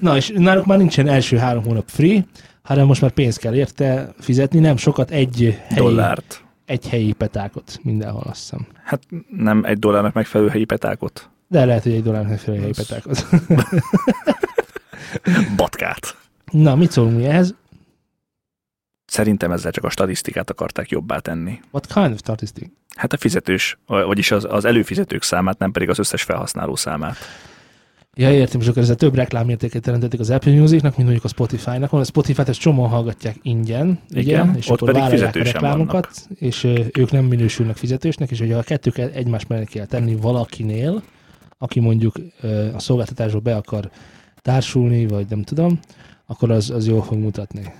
Na 0.00 0.16
és 0.16 0.32
náluk 0.34 0.66
már 0.66 0.78
nincsen 0.78 1.08
első 1.08 1.36
három 1.36 1.64
hónap 1.64 1.88
free, 1.88 2.24
hanem 2.62 2.86
most 2.86 3.00
már 3.00 3.10
pénzt 3.10 3.38
kell 3.38 3.54
érte 3.54 4.12
fizetni, 4.20 4.58
nem 4.58 4.76
sokat, 4.76 5.10
egy 5.10 5.58
helyi, 5.68 5.80
Dollárt. 5.80 6.42
Egy 6.68 6.88
helyi 6.88 7.12
petákot 7.12 7.78
mindenhol 7.82 8.22
azt 8.26 8.40
hiszem. 8.40 8.66
Hát 8.82 9.02
nem 9.28 9.64
egy 9.64 9.78
dollárnak 9.78 10.12
megfelelő 10.12 10.50
helyi 10.50 10.64
petákot. 10.64 11.30
De 11.48 11.64
lehet, 11.64 11.82
hogy 11.82 11.92
egy 11.92 12.02
dollárnak 12.02 12.38
fél 12.38 12.60
helyi 12.60 12.72
petákot. 12.76 13.26
Batkát. 15.56 16.16
Na, 16.50 16.74
mit 16.74 16.90
szólunk 16.90 17.16
mi 17.16 17.24
ehhez? 17.24 17.54
Szerintem 19.06 19.52
ezzel 19.52 19.72
csak 19.72 19.84
a 19.84 19.90
statisztikát 19.90 20.50
akarták 20.50 20.90
jobbá 20.90 21.18
tenni. 21.18 21.60
What 21.70 21.92
kind 21.92 22.12
of 22.12 22.18
statistic? 22.18 22.68
Hát 22.96 23.12
a 23.12 23.16
fizetős, 23.16 23.78
vagyis 23.86 24.30
az, 24.30 24.44
az 24.44 24.64
előfizetők 24.64 25.22
számát, 25.22 25.58
nem 25.58 25.72
pedig 25.72 25.88
az 25.88 25.98
összes 25.98 26.22
felhasználó 26.22 26.76
számát. 26.76 27.16
Ja, 28.20 28.32
értem, 28.32 28.60
és 28.60 28.66
akkor 28.66 28.82
ezzel 28.82 28.96
több 28.96 29.14
reklámértéket 29.14 29.86
jelentették 29.86 30.20
az 30.20 30.30
Apple 30.30 30.52
Musicnak, 30.52 30.96
mint 30.96 31.02
mondjuk 31.02 31.24
a 31.24 31.28
Spotify-nak. 31.28 31.92
A 31.92 32.04
Spotify-t 32.04 32.48
ezt 32.48 32.60
csomóan 32.60 32.88
hallgatják 32.88 33.36
ingyen, 33.42 33.98
Igen, 34.08 34.48
ugye? 34.48 34.58
és 34.58 34.68
ott 34.68 34.74
akkor 34.74 34.92
pedig 34.92 35.00
vállalják 35.02 35.28
a 35.28 35.32
fizetősen 35.32 35.52
reklámokat, 35.52 36.28
és 36.34 36.64
ö, 36.64 36.80
ők 36.98 37.10
nem 37.10 37.24
minősülnek 37.24 37.76
fizetősnek, 37.76 38.30
és 38.30 38.38
hogyha 38.38 38.58
a 38.58 38.62
kettőket 38.62 39.14
egymás 39.14 39.46
mellé 39.46 39.64
kell 39.64 39.86
tenni 39.86 40.16
valakinél, 40.16 41.02
aki 41.58 41.80
mondjuk 41.80 42.14
a 42.74 42.78
szolgáltatásba 42.78 43.38
be 43.38 43.56
akar 43.56 43.90
társulni, 44.42 45.06
vagy 45.06 45.26
nem 45.28 45.42
tudom, 45.42 45.78
akkor 46.26 46.50
az, 46.50 46.70
az 46.70 46.86
jól 46.86 47.02
fog 47.02 47.18
mutatni. 47.18 47.72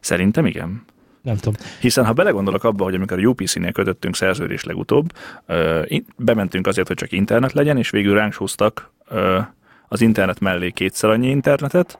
Szerintem 0.00 0.46
igen. 0.46 0.84
Nem 1.22 1.36
tudom. 1.36 1.54
Hiszen 1.80 2.04
ha 2.04 2.12
belegondolok 2.12 2.64
abba, 2.64 2.84
hogy 2.84 2.94
amikor 2.94 3.18
a 3.18 3.28
UPC-nél 3.28 3.72
kötöttünk 3.72 4.16
szerződést 4.16 4.64
legutóbb, 4.64 5.12
bementünk 6.16 6.66
azért, 6.66 6.86
hogy 6.86 6.96
csak 6.96 7.12
internet 7.12 7.52
legyen, 7.52 7.76
és 7.76 7.90
végül 7.90 8.14
ránk 8.14 8.34
húztak 8.34 8.92
az 9.88 10.00
internet 10.00 10.40
mellé 10.40 10.70
kétszer 10.70 11.10
annyi 11.10 11.28
internetet, 11.28 11.98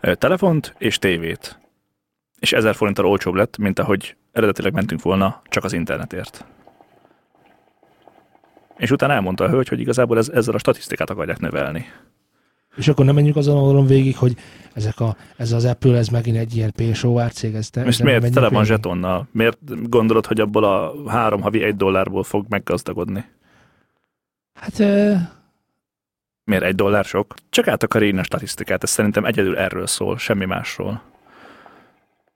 telefont 0.00 0.74
és 0.78 0.98
tévét. 0.98 1.58
És 2.38 2.52
1000 2.52 2.74
forinttal 2.74 3.06
olcsóbb 3.06 3.34
lett, 3.34 3.56
mint 3.56 3.78
ahogy 3.78 4.16
eredetileg 4.32 4.72
mentünk 4.72 5.02
volna 5.02 5.42
csak 5.48 5.64
az 5.64 5.72
internetért. 5.72 6.44
És 8.76 8.90
utána 8.90 9.12
elmondta 9.12 9.44
a 9.44 9.48
hölgy, 9.48 9.68
hogy 9.68 9.80
igazából 9.80 10.18
ez, 10.18 10.28
ezzel 10.28 10.54
a 10.54 10.58
statisztikát 10.58 11.10
akarják 11.10 11.38
növelni. 11.38 11.86
És 12.76 12.88
akkor 12.88 13.04
nem 13.04 13.14
menjünk 13.14 13.36
azon 13.36 13.56
oldalon 13.56 13.86
végig, 13.86 14.16
hogy 14.16 14.36
ezek 14.72 15.00
a, 15.00 15.16
ez 15.36 15.52
az 15.52 15.64
Apple, 15.64 15.96
ez 15.96 16.08
megint 16.08 16.36
egy 16.36 16.56
ilyen 16.56 16.72
PSO 16.72 17.28
cég. 17.28 17.54
Ez 17.54 17.70
Most 17.74 18.02
miért 18.02 18.32
tele 18.32 18.48
van 18.48 18.64
zsetonnal? 18.64 19.28
Miért 19.30 19.88
gondolod, 19.88 20.26
hogy 20.26 20.40
abból 20.40 20.64
a 20.64 20.92
három 21.10 21.40
havi 21.40 21.62
egy 21.62 21.76
dollárból 21.76 22.22
fog 22.22 22.46
meggazdagodni? 22.48 23.24
Hát 24.54 24.78
ö, 24.78 25.14
Miért 26.44 26.62
egy 26.62 26.74
dollár 26.74 27.04
sok? 27.04 27.34
Csak 27.50 27.68
át 27.68 27.82
akar 27.82 28.02
írni 28.02 28.18
a 28.18 28.22
statisztikát, 28.22 28.82
ez 28.82 28.90
szerintem 28.90 29.24
egyedül 29.24 29.56
erről 29.56 29.86
szól, 29.86 30.18
semmi 30.18 30.44
másról. 30.44 31.02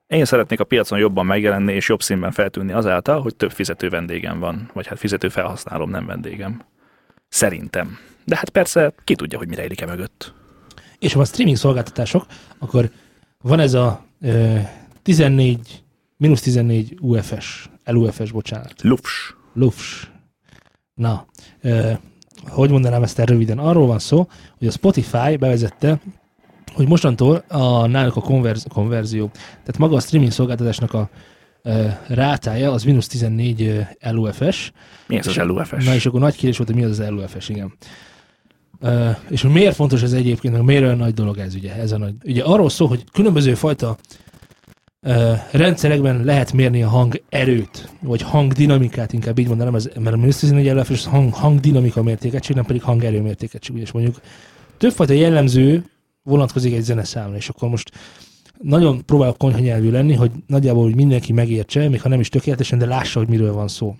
Én 0.07 0.25
szeretnék 0.25 0.59
a 0.59 0.63
piacon 0.63 0.99
jobban 0.99 1.25
megjelenni 1.25 1.73
és 1.73 1.87
jobb 1.87 2.01
színben 2.01 2.31
feltűnni 2.31 2.71
azáltal, 2.71 3.21
hogy 3.21 3.35
több 3.35 3.51
fizető 3.51 3.89
vendégem 3.89 4.39
van, 4.39 4.69
vagy 4.73 4.87
hát 4.87 4.99
fizető 4.99 5.29
felhasználom, 5.29 5.89
nem 5.89 6.05
vendégem. 6.05 6.61
Szerintem. 7.27 7.97
De 8.29 8.35
hát 8.35 8.49
persze, 8.49 8.93
ki 9.03 9.15
tudja, 9.15 9.37
hogy 9.37 9.47
mi 9.47 9.55
rejlik 9.55 9.81
e 9.81 9.85
mögött. 9.85 10.33
és 10.99 11.11
ha 11.11 11.17
van 11.17 11.27
streaming 11.27 11.57
szolgáltatások, 11.57 12.25
akkor 12.59 12.89
van 13.41 13.59
ez 13.59 13.73
a 13.73 14.05
ö, 14.21 14.57
14, 15.03 15.83
mínusz 16.17 16.41
14 16.41 16.97
UFS, 17.01 17.69
LUFS, 17.85 18.31
bocsánat, 18.31 18.73
Lufs. 18.81 19.35
LUFS. 19.53 20.11
Na, 20.93 21.25
ö, 21.61 21.91
hogy 22.47 22.69
mondanám 22.69 23.03
ezt 23.03 23.19
el 23.19 23.25
röviden? 23.25 23.57
Arról 23.59 23.87
van 23.87 23.99
szó, 23.99 24.27
hogy 24.57 24.67
a 24.67 24.71
Spotify 24.71 25.37
bevezette, 25.37 25.99
hogy 26.73 26.87
mostantól 26.87 27.43
a, 27.47 27.85
náluk 27.85 28.15
a 28.15 28.21
konverz, 28.21 28.65
konverzió, 28.73 29.29
tehát 29.33 29.77
maga 29.77 29.95
a 29.95 29.99
streaming 29.99 30.31
szolgáltatásnak 30.31 30.93
a 30.93 31.09
ö, 31.61 31.87
rátája 32.07 32.71
az 32.71 32.83
mínusz 32.83 33.07
14 33.07 33.61
ö, 33.61 33.81
LUFS, 34.11 34.71
Mi 35.07 35.17
ez 35.17 35.27
az 35.27 35.35
LUFS? 35.35 35.85
Na 35.85 35.93
és 35.93 36.05
akkor 36.05 36.19
nagy 36.19 36.35
kérdés 36.35 36.57
volt, 36.57 36.69
hogy 36.69 36.79
mi 36.79 36.85
az 36.85 36.99
az 36.99 37.09
LUFS, 37.09 37.49
igen. 37.49 37.73
Uh, 38.81 39.17
és 39.29 39.41
hogy 39.41 39.51
miért 39.51 39.75
fontos 39.75 40.01
ez 40.01 40.13
egyébként, 40.13 40.53
meg 40.53 40.63
miért 40.63 40.83
olyan 40.83 40.97
nagy 40.97 41.13
dolog 41.13 41.37
ez, 41.37 41.55
ugye? 41.55 41.75
Ez 41.75 41.91
a 41.91 41.97
nagy, 41.97 42.13
ugye 42.25 42.43
arról 42.43 42.69
szól, 42.69 42.87
hogy 42.87 43.03
különböző 43.11 43.53
fajta 43.53 43.97
uh, 45.01 45.33
rendszerekben 45.51 46.23
lehet 46.23 46.53
mérni 46.53 46.83
a 46.83 46.89
hang 46.89 47.21
erőt, 47.29 47.89
vagy 48.01 48.21
hangdinamikát, 48.21 49.13
inkább 49.13 49.39
így 49.39 49.47
mondanám, 49.47 49.75
ez, 49.75 49.89
mert 49.99 50.15
a 50.15 50.17
minisztérium 50.17 50.77
LUFS 50.77 50.89
az 50.89 51.05
hang, 51.05 51.33
hangdinamika 51.33 52.03
mértékegység, 52.03 52.55
nem 52.55 52.65
pedig 52.65 52.81
hangerő 52.81 53.21
mértékegység, 53.21 53.77
és 53.77 53.91
mondjuk 53.91 54.21
többfajta 54.77 55.13
jellemző 55.13 55.85
vonatkozik 56.23 56.73
egy 56.73 56.83
zeneszámra, 56.83 57.35
és 57.35 57.49
akkor 57.49 57.69
most 57.69 57.91
nagyon 58.61 59.05
próbálok 59.05 59.37
konyha 59.37 59.59
nyelvű 59.59 59.91
lenni, 59.91 60.13
hogy 60.13 60.31
nagyjából 60.47 60.83
hogy 60.83 60.95
mindenki 60.95 61.33
megértse, 61.33 61.89
még 61.89 62.01
ha 62.01 62.09
nem 62.09 62.19
is 62.19 62.29
tökéletesen, 62.29 62.77
de 62.77 62.85
lássa, 62.85 63.19
hogy 63.19 63.27
miről 63.27 63.53
van 63.53 63.67
szó. 63.67 63.95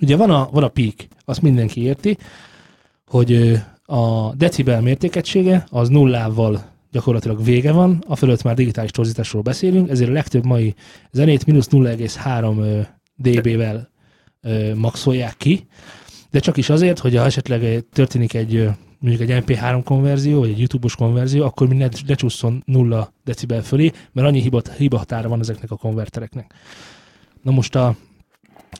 Ugye 0.00 0.16
van 0.16 0.30
a, 0.30 0.48
van 0.52 0.62
a 0.62 0.68
peak, 0.68 0.94
azt 1.24 1.42
mindenki 1.42 1.82
érti, 1.82 2.16
hogy 3.06 3.60
a 3.90 4.34
decibel 4.34 4.80
mértékegysége 4.80 5.66
az 5.70 5.88
nullával 5.88 6.64
gyakorlatilag 6.90 7.44
vége 7.44 7.72
van, 7.72 8.04
a 8.06 8.16
fölött 8.16 8.42
már 8.42 8.54
digitális 8.54 8.90
torzításról 8.90 9.42
beszélünk, 9.42 9.90
ezért 9.90 10.10
a 10.10 10.12
legtöbb 10.12 10.44
mai 10.44 10.74
zenét 11.10 11.46
mínusz 11.46 11.68
0,3 11.70 12.58
ö, 12.58 12.80
dB-vel 13.16 13.90
maxolják 14.74 15.36
ki, 15.36 15.66
de 16.30 16.38
csak 16.38 16.56
is 16.56 16.70
azért, 16.70 16.98
hogy 16.98 17.16
ha 17.16 17.24
esetleg 17.24 17.84
történik 17.92 18.34
egy 18.34 18.68
mondjuk 18.98 19.30
egy 19.30 19.44
MP3 19.46 19.80
konverzió, 19.84 20.38
vagy 20.38 20.48
egy 20.48 20.58
YouTube-os 20.58 20.96
konverzió, 20.96 21.44
akkor 21.44 21.68
mi 21.68 21.76
ne, 21.76 21.88
ne 22.06 22.14
csúszson 22.14 22.62
nulla 22.66 23.12
decibel 23.24 23.62
fölé, 23.62 23.92
mert 24.12 24.26
annyi 24.26 24.40
hiba, 24.40 24.62
hiba 24.76 25.04
van 25.08 25.40
ezeknek 25.40 25.70
a 25.70 25.76
konvertereknek. 25.76 26.54
Na 27.42 27.50
most 27.50 27.74
a, 27.74 27.96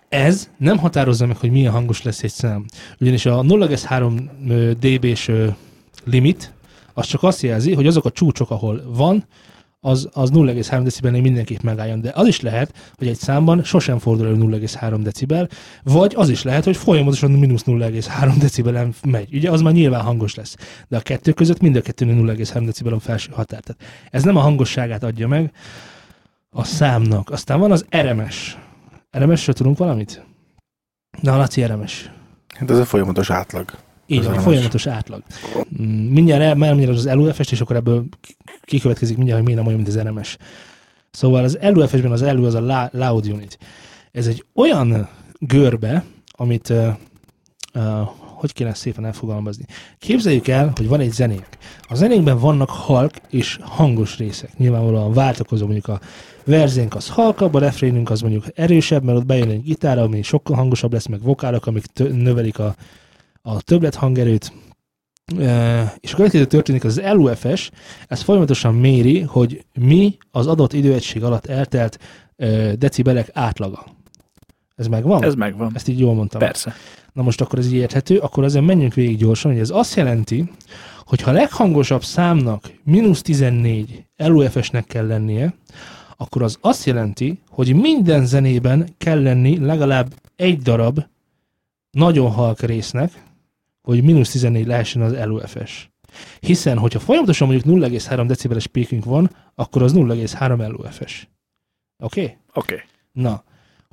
ez 0.09 0.51
nem 0.57 0.79
határozza 0.79 1.27
meg, 1.27 1.37
hogy 1.37 1.51
milyen 1.51 1.73
hangos 1.73 2.03
lesz 2.03 2.23
egy 2.23 2.31
szám. 2.31 2.65
Ugyanis 3.01 3.27
a 3.27 3.41
0,3 3.41 4.75
dB-s 4.81 5.31
limit, 6.05 6.53
az 6.95 7.07
csak 7.07 7.23
azt 7.23 7.43
jelzi, 7.43 7.75
hogy 7.75 7.87
azok 7.87 8.05
a 8.05 8.11
csúcsok, 8.11 8.51
ahol 8.51 8.83
van, 8.87 9.25
az, 9.81 10.09
az 10.13 10.31
0,3 10.31 10.81
decibelnél 10.83 11.21
mindenképp 11.21 11.61
megálljon. 11.61 12.01
De 12.01 12.13
az 12.15 12.27
is 12.27 12.41
lehet, 12.41 12.93
hogy 12.95 13.07
egy 13.07 13.19
számban 13.19 13.65
sosem 13.65 13.99
fordul 13.99 14.27
elő 14.27 14.37
0,3 14.37 14.99
decibel, 15.03 15.49
vagy 15.83 16.13
az 16.17 16.29
is 16.29 16.43
lehet, 16.43 16.65
hogy 16.65 16.77
folyamatosan 16.77 17.31
mínusz 17.31 17.63
0,3 17.67 18.35
decibelen 18.39 18.95
megy. 19.07 19.35
Ugye 19.35 19.51
az 19.51 19.61
már 19.61 19.73
nyilván 19.73 20.03
hangos 20.03 20.35
lesz. 20.35 20.57
De 20.89 20.97
a 20.97 21.01
kettő 21.01 21.33
között 21.33 21.61
mind 21.61 21.77
a 21.77 21.81
kettőnél 21.81 22.35
0,3 22.37 22.63
decibel 22.65 22.93
a 22.93 22.99
felső 22.99 23.31
határ. 23.33 23.61
Tehát 23.61 23.83
ez 24.11 24.23
nem 24.23 24.37
a 24.37 24.41
hangosságát 24.41 25.05
adja 25.05 25.29
meg 25.29 25.53
a 26.51 26.65
számnak. 26.65 27.31
Aztán 27.31 27.61
van 27.61 27.71
az 27.73 27.87
RMS. 27.97 28.57
RMS-ről 29.11 29.55
tudunk 29.55 29.79
valamit? 29.79 30.25
Na, 31.21 31.37
Laci 31.37 31.65
RMS. 31.65 32.11
Hát 32.57 32.71
ez 32.71 32.79
a 32.79 32.85
folyamatos 32.85 33.31
átlag. 33.31 33.71
Így 34.07 34.25
van, 34.25 34.39
folyamatos 34.39 34.87
átlag. 34.87 35.23
Mm, 35.83 35.87
Mindjárt 35.87 36.43
el, 36.43 36.55
mindjárt 36.55 36.97
az 36.97 37.13
LUFS, 37.13 37.53
és 37.53 37.61
akkor 37.61 37.77
ebből 37.77 38.05
kikövetkezik 38.63 39.17
mindjárt, 39.17 39.41
hogy 39.41 39.49
miért 39.49 39.65
nem 39.65 39.75
olyan, 39.75 39.85
mint 39.85 39.97
az 39.97 40.09
RMS. 40.09 40.37
Szóval 41.11 41.45
az 41.45 41.59
LUFS-ben 41.61 42.13
az 42.13 42.23
LU 42.23 42.45
az 42.45 42.55
a 42.55 42.91
loud 42.93 43.27
unit. 43.27 43.59
Ez 44.13 44.27
egy 44.27 44.45
olyan 44.55 45.09
görbe, 45.39 46.05
amit 46.31 46.69
uh, 46.69 46.97
uh, 47.75 48.09
hogy 48.39 48.53
kéne 48.53 48.75
szépen 48.75 49.05
elfogalmazni. 49.05 49.65
Képzeljük 49.99 50.49
el, 50.49 50.73
hogy 50.75 50.89
van 50.89 51.01
egy 51.01 51.13
zenénk. 51.13 51.49
A 51.83 51.95
zenénkben 51.95 52.39
vannak 52.39 52.71
halk 52.71 53.15
és 53.31 53.59
hangos 53.63 54.19
részek. 54.19 54.57
Nyilvánvalóan 54.57 55.13
váltakozó, 55.13 55.65
mondjuk 55.65 55.89
a 55.89 56.01
verzénk 56.45 56.95
az 56.95 57.09
halkabb, 57.09 57.55
a 57.55 57.59
refrénünk 57.59 58.11
az 58.11 58.21
mondjuk 58.21 58.45
erősebb, 58.55 59.03
mert 59.03 59.19
ott 59.19 59.27
bejön 59.27 59.49
egy 59.51 59.63
gitár, 59.63 59.99
ami 59.99 60.23
sokkal 60.23 60.57
hangosabb 60.57 60.93
lesz, 60.93 61.07
meg 61.07 61.23
vokálok, 61.23 61.67
amik 61.67 61.85
növelik 61.95 62.59
a, 62.59 62.75
a 63.43 63.63
többlet 63.63 63.95
hangerőt. 63.95 64.53
E, 65.39 65.95
és 66.01 66.13
a 66.13 66.17
következő 66.17 66.45
történik, 66.45 66.85
az 66.85 67.01
LUFS, 67.05 67.71
ez 68.07 68.21
folyamatosan 68.21 68.75
méri, 68.75 69.21
hogy 69.21 69.65
mi 69.75 70.17
az 70.31 70.47
adott 70.47 70.73
időegység 70.73 71.25
alatt 71.25 71.47
eltelt 71.47 71.99
e, 72.37 72.77
decibelek 72.77 73.31
átlaga. 73.33 73.85
Ez 74.79 74.87
megvan? 74.87 75.25
Ez 75.25 75.35
megvan. 75.35 75.71
Ezt 75.75 75.89
így 75.89 75.99
jól 75.99 76.15
mondtam. 76.15 76.41
Persze. 76.41 76.73
Na 77.13 77.23
most 77.23 77.41
akkor 77.41 77.59
ez 77.59 77.67
így 77.67 77.73
érthető, 77.73 78.19
akkor 78.19 78.45
ezen 78.45 78.65
menjünk 78.65 78.95
végig 78.95 79.17
gyorsan, 79.17 79.51
hogy 79.51 79.61
ez 79.61 79.71
azt 79.71 79.97
jelenti, 79.97 80.51
hogy 81.05 81.23
ha 81.23 81.31
a 81.31 81.35
leghangosabb 81.35 82.05
számnak 82.05 82.73
mínusz 82.85 83.23
14 83.23 84.05
LUFS-nek 84.17 84.85
kell 84.85 85.07
lennie, 85.07 85.55
akkor 86.17 86.43
az 86.43 86.59
azt 86.61 86.85
jelenti, 86.85 87.39
hogy 87.49 87.75
minden 87.75 88.27
zenében 88.27 88.89
kell 88.99 89.23
lenni 89.23 89.59
legalább 89.59 90.15
egy 90.37 90.59
darab 90.59 91.05
nagyon 91.91 92.31
halk 92.31 92.61
résznek, 92.61 93.23
hogy 93.83 94.03
mínusz 94.03 94.31
14 94.31 94.67
lehessen 94.67 95.03
az 95.03 95.17
LUFS. 95.25 95.91
Hiszen, 96.41 96.79
hogyha 96.79 96.99
folyamatosan 96.99 97.49
mondjuk 97.49 97.77
0,3 97.77 98.25
decibeles 98.27 98.67
peakünk 98.67 99.05
van, 99.05 99.31
akkor 99.55 99.83
az 99.83 99.93
0,3 99.95 100.69
LUFS. 100.69 101.29
Oké? 101.99 102.23
Okay? 102.23 102.37
Oké. 102.55 102.75
Okay. 102.75 102.87
Na, 103.13 103.45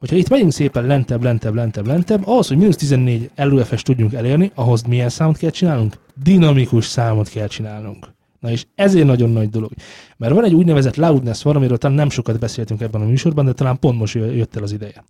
hogyha 0.10 0.24
itt 0.24 0.30
megyünk 0.30 0.52
szépen 0.52 0.86
lentebb, 0.86 1.24
lentebb, 1.24 1.54
lentebb, 1.54 1.86
lentebb, 1.86 2.28
ahhoz, 2.28 2.48
hogy 2.48 2.58
mínusz 2.58 2.76
14 2.76 3.30
LUFS 3.36 3.82
tudjunk 3.82 4.14
elérni, 4.14 4.52
ahhoz 4.56 4.82
milyen 4.82 5.10
számot 5.10 5.38
kell 5.38 5.50
csinálnunk? 5.50 5.98
Dinamikus 6.24 6.86
számot 6.86 7.30
kell 7.30 7.48
csinálnunk. 7.48 8.08
Na 8.40 8.52
és 8.52 8.66
ezért 8.76 9.06
nagyon 9.06 9.30
nagy 9.30 9.50
dolog. 9.50 9.72
Mert 10.18 10.34
van 10.34 10.44
egy 10.44 10.54
úgynevezett 10.54 10.96
loudness 10.96 11.44
van, 11.44 11.56
amiről 11.56 11.78
talán 11.78 11.96
nem 11.96 12.10
sokat 12.10 12.40
beszéltünk 12.40 12.82
ebben 12.82 13.02
a 13.02 13.06
műsorban, 13.06 13.46
de 13.46 13.54
talán 13.54 13.80
pont 13.80 14.00
most 14.00 14.14
jött 14.14 14.56
el 14.56 14.64
az 14.64 14.72
ideje. 14.72 15.04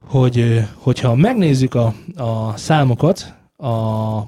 Hogy, 0.00 0.64
hogyha 0.74 1.14
megnézzük 1.14 1.74
a, 1.74 1.94
a 2.16 2.56
számokat, 2.56 3.34
a 3.56 3.76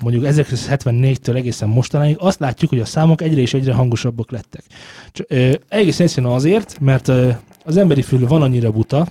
mondjuk 0.03 0.25
1974-től 0.27 1.37
egészen 1.37 1.69
mostanáig, 1.69 2.17
azt 2.19 2.41
látjuk, 2.41 2.71
hogy 2.71 2.81
a 2.81 2.85
számok 2.85 3.23
egyre 3.23 3.41
és 3.41 3.55
egyre 3.55 3.73
hangosabbak 3.73 4.31
lettek. 4.31 4.65
Csak, 5.13 5.27
ö, 5.31 5.53
egész 5.69 6.01
egyszerűen 6.01 6.33
azért, 6.33 6.81
mert 6.81 7.09
ö, 7.09 7.31
az 7.65 7.77
emberi 7.77 8.03
fül 8.03 8.27
van 8.27 8.43
annyira 8.43 8.71
buta, 8.71 9.07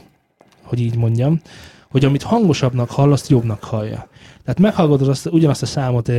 hogy 0.68 0.80
így 0.80 0.96
mondjam, 0.96 1.42
hogy 1.90 2.06
amit 2.06 2.24
hangosabbnak 2.24 2.90
hall, 2.90 3.12
azt 3.12 3.30
jobbnak 3.30 3.64
hallja. 3.64 4.10
Tehát 4.44 4.60
meghallgatod 4.60 5.08
azt, 5.08 5.26
ugyanazt 5.26 5.62
a 5.62 5.66
számot 5.66 6.12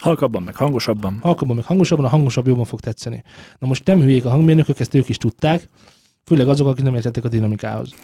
Halkabban, 0.00 0.42
meg 0.42 0.56
hangosabban. 0.56 1.18
halkabban, 1.22 1.56
meg 1.56 1.64
hangosabban, 1.64 2.04
a 2.04 2.08
hangosabb 2.08 2.46
jobban 2.46 2.64
fog 2.64 2.80
tetszeni. 2.80 3.22
Na 3.58 3.66
most 3.66 3.86
nem 3.86 4.00
hülyék 4.00 4.24
a 4.24 4.30
hangmérnökök, 4.30 4.80
ezt 4.80 4.94
ők 4.94 5.08
is 5.08 5.16
tudták, 5.16 5.68
főleg 6.24 6.48
azok, 6.48 6.66
akik 6.66 6.84
nem 6.84 6.94
értettek 6.94 7.24
a 7.24 7.28
dinamikához. 7.28 7.94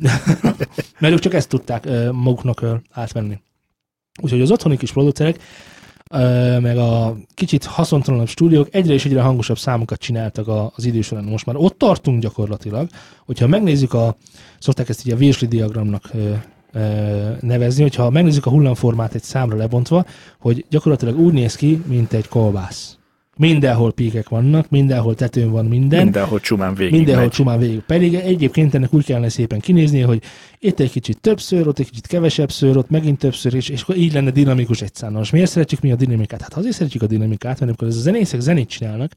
Mert 1.00 1.14
ők 1.14 1.18
csak 1.18 1.34
ezt 1.34 1.48
tudták 1.48 1.84
maguknak 2.12 2.64
átvenni. 2.90 3.40
Úgyhogy 4.22 4.40
az 4.40 4.50
otthoni 4.50 4.76
kis 4.76 4.92
producerek, 4.92 5.42
meg 6.60 6.76
a 6.76 7.16
kicsit 7.34 7.64
haszontalanabb 7.64 8.28
stúdiók 8.28 8.68
egyre 8.70 8.92
és 8.92 9.04
egyre 9.04 9.22
hangosabb 9.22 9.58
számokat 9.58 9.98
csináltak 9.98 10.72
az 10.74 10.84
idő. 10.84 11.00
Most 11.22 11.46
már 11.46 11.56
ott 11.56 11.78
tartunk 11.78 12.22
gyakorlatilag, 12.22 12.88
hogyha 13.24 13.46
megnézzük 13.46 13.94
a, 13.94 14.16
szokták 14.58 14.88
ezt 14.88 15.06
így 15.06 15.12
a 15.12 15.16
Wiersli 15.16 15.46
diagramnak 15.46 16.10
nevezni, 17.40 17.82
hogyha 17.82 18.10
megnézzük 18.10 18.46
a 18.46 18.50
hullámformát 18.50 19.14
egy 19.14 19.22
számra 19.22 19.56
lebontva, 19.56 20.04
hogy 20.38 20.64
gyakorlatilag 20.70 21.18
úgy 21.18 21.32
néz 21.32 21.54
ki, 21.54 21.82
mint 21.86 22.12
egy 22.12 22.28
kolbász. 22.28 22.98
Mindenhol 23.36 23.92
píkek 23.92 24.28
vannak, 24.28 24.70
mindenhol 24.70 25.14
tetőn 25.14 25.50
van 25.50 25.64
minden, 25.66 26.02
Mindenhol 26.02 26.40
csumán 26.40 26.74
végig 26.74 26.92
mindenhol 26.94 27.24
megy. 27.24 27.32
csumán 27.32 27.58
végig. 27.58 27.80
Pedig 27.80 28.14
egyébként 28.14 28.74
ennek 28.74 28.94
úgy 28.94 29.04
kellene 29.04 29.28
szépen 29.28 29.60
kinézni, 29.60 30.00
hogy 30.00 30.22
itt 30.58 30.80
egy 30.80 30.90
kicsit 30.90 31.20
többször, 31.20 31.68
ott 31.68 31.78
egy 31.78 31.88
kicsit 31.88 32.06
kevesebb 32.06 32.50
ször, 32.50 32.76
ott 32.76 32.90
megint 32.90 33.18
többször, 33.18 33.54
és, 33.54 33.68
és 33.68 33.82
akkor 33.82 33.96
így 33.96 34.12
lenne 34.12 34.30
dinamikus 34.30 34.82
egy 34.82 34.94
szám. 34.94 35.12
Na 35.12 35.18
Most 35.18 35.32
miért 35.32 35.50
szeretjük 35.50 35.80
mi 35.80 35.92
a 35.92 35.96
dinamikát? 35.96 36.42
Hát 36.42 36.54
azért 36.54 36.74
szeretjük 36.74 37.02
a 37.02 37.06
dinamikát, 37.06 37.60
mert 37.60 37.62
amikor 37.62 37.88
ez 37.88 37.96
a 37.96 38.00
zenészek 38.00 38.40
zenét 38.40 38.68
csinálnak, 38.68 39.12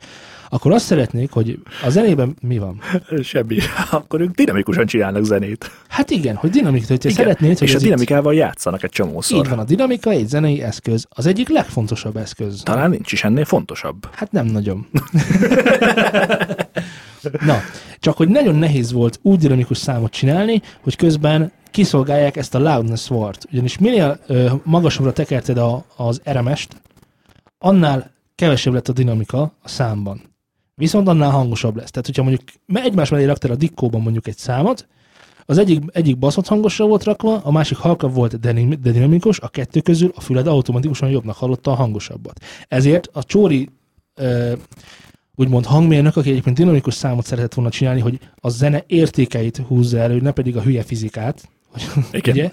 akkor 0.49 0.71
azt 0.71 0.85
szeretnék, 0.85 1.31
hogy 1.31 1.59
a 1.85 1.89
zenében 1.89 2.35
mi 2.41 2.57
van? 2.57 2.81
Semmi. 3.23 3.57
Akkor 3.91 4.21
ők 4.21 4.31
dinamikusan 4.35 4.85
csinálnak 4.85 5.23
zenét. 5.23 5.71
Hát 5.87 6.09
igen, 6.09 6.35
hogy 6.35 6.49
dinamikát, 6.49 6.87
hogy 6.87 6.97
te 6.99 7.09
Igen. 7.09 7.23
szeretnéd, 7.23 7.57
hogy 7.57 7.67
és 7.67 7.73
a 7.73 7.75
ez 7.75 7.81
itt- 7.81 7.87
dinamikával 7.87 8.33
játszanak 8.33 8.83
egy 8.83 8.89
csomószor. 8.89 9.37
így 9.37 9.49
van, 9.49 9.59
a 9.59 9.63
dinamika 9.63 10.09
egy 10.09 10.27
zenei 10.27 10.61
eszköz, 10.61 11.05
az 11.09 11.25
egyik 11.25 11.49
legfontosabb 11.49 12.17
eszköz. 12.17 12.61
Talán 12.63 12.89
nincs 12.89 13.11
is 13.11 13.23
ennél 13.23 13.45
fontosabb. 13.45 14.09
Hát 14.13 14.31
nem 14.31 14.45
nagyon. 14.45 14.87
Na, 17.45 17.57
csak 17.99 18.17
hogy 18.17 18.27
nagyon 18.29 18.55
nehéz 18.55 18.91
volt 18.91 19.19
úgy 19.21 19.37
dinamikus 19.39 19.77
számot 19.77 20.11
csinálni, 20.11 20.61
hogy 20.81 20.95
közben 20.95 21.51
kiszolgálják 21.71 22.35
ezt 22.37 22.55
a 22.55 22.59
loudness 22.59 23.09
wart. 23.09 23.45
Ugyanis 23.51 23.77
minél 23.77 24.19
ö, 24.27 24.51
magasabbra 24.63 25.13
tekerted 25.13 25.57
a, 25.57 25.85
az 25.95 26.21
RMS-t, 26.31 26.75
annál 27.57 28.11
kevesebb 28.35 28.73
lett 28.73 28.87
a 28.87 28.93
dinamika 28.93 29.41
a 29.41 29.67
számban. 29.67 30.21
Viszont 30.77 31.07
annál 31.07 31.29
hangosabb 31.29 31.75
lesz. 31.75 31.91
Tehát, 31.91 32.05
hogyha 32.05 32.23
mondjuk 32.23 32.49
egymás 32.73 33.09
mellé 33.09 33.25
raktál 33.25 33.51
a 33.51 33.55
dikkóban 33.55 34.01
mondjuk 34.01 34.27
egy 34.27 34.37
számot, 34.37 34.87
az 35.45 35.57
egyik, 35.57 35.83
egyik 35.91 36.17
baszott 36.17 36.47
hangosra 36.47 36.85
volt 36.85 37.03
rakva, 37.03 37.41
a 37.43 37.51
másik 37.51 37.77
halkabb 37.77 38.13
volt, 38.13 38.39
de, 38.39 38.53
dinamikus, 38.91 39.39
a 39.39 39.47
kettő 39.47 39.79
közül 39.81 40.11
a 40.15 40.21
füled 40.21 40.47
automatikusan 40.47 41.09
jobbnak 41.09 41.35
hallotta 41.35 41.71
a 41.71 41.75
hangosabbat. 41.75 42.39
Ezért 42.67 43.09
a 43.13 43.23
csóri 43.23 43.69
ö, 44.15 44.53
úgymond 45.35 45.65
hangmérnök, 45.65 46.15
aki 46.15 46.29
egyébként 46.29 46.57
dinamikus 46.57 46.93
számot 46.93 47.25
szeretett 47.25 47.53
volna 47.53 47.69
csinálni, 47.69 47.99
hogy 47.99 48.19
a 48.35 48.49
zene 48.49 48.83
értékeit 48.87 49.57
húzza 49.57 49.97
elő, 49.97 50.19
ne 50.19 50.31
pedig 50.31 50.57
a 50.57 50.61
hülye 50.61 50.83
fizikát, 50.83 51.49
hogy, 51.71 51.83
ugye, 52.27 52.49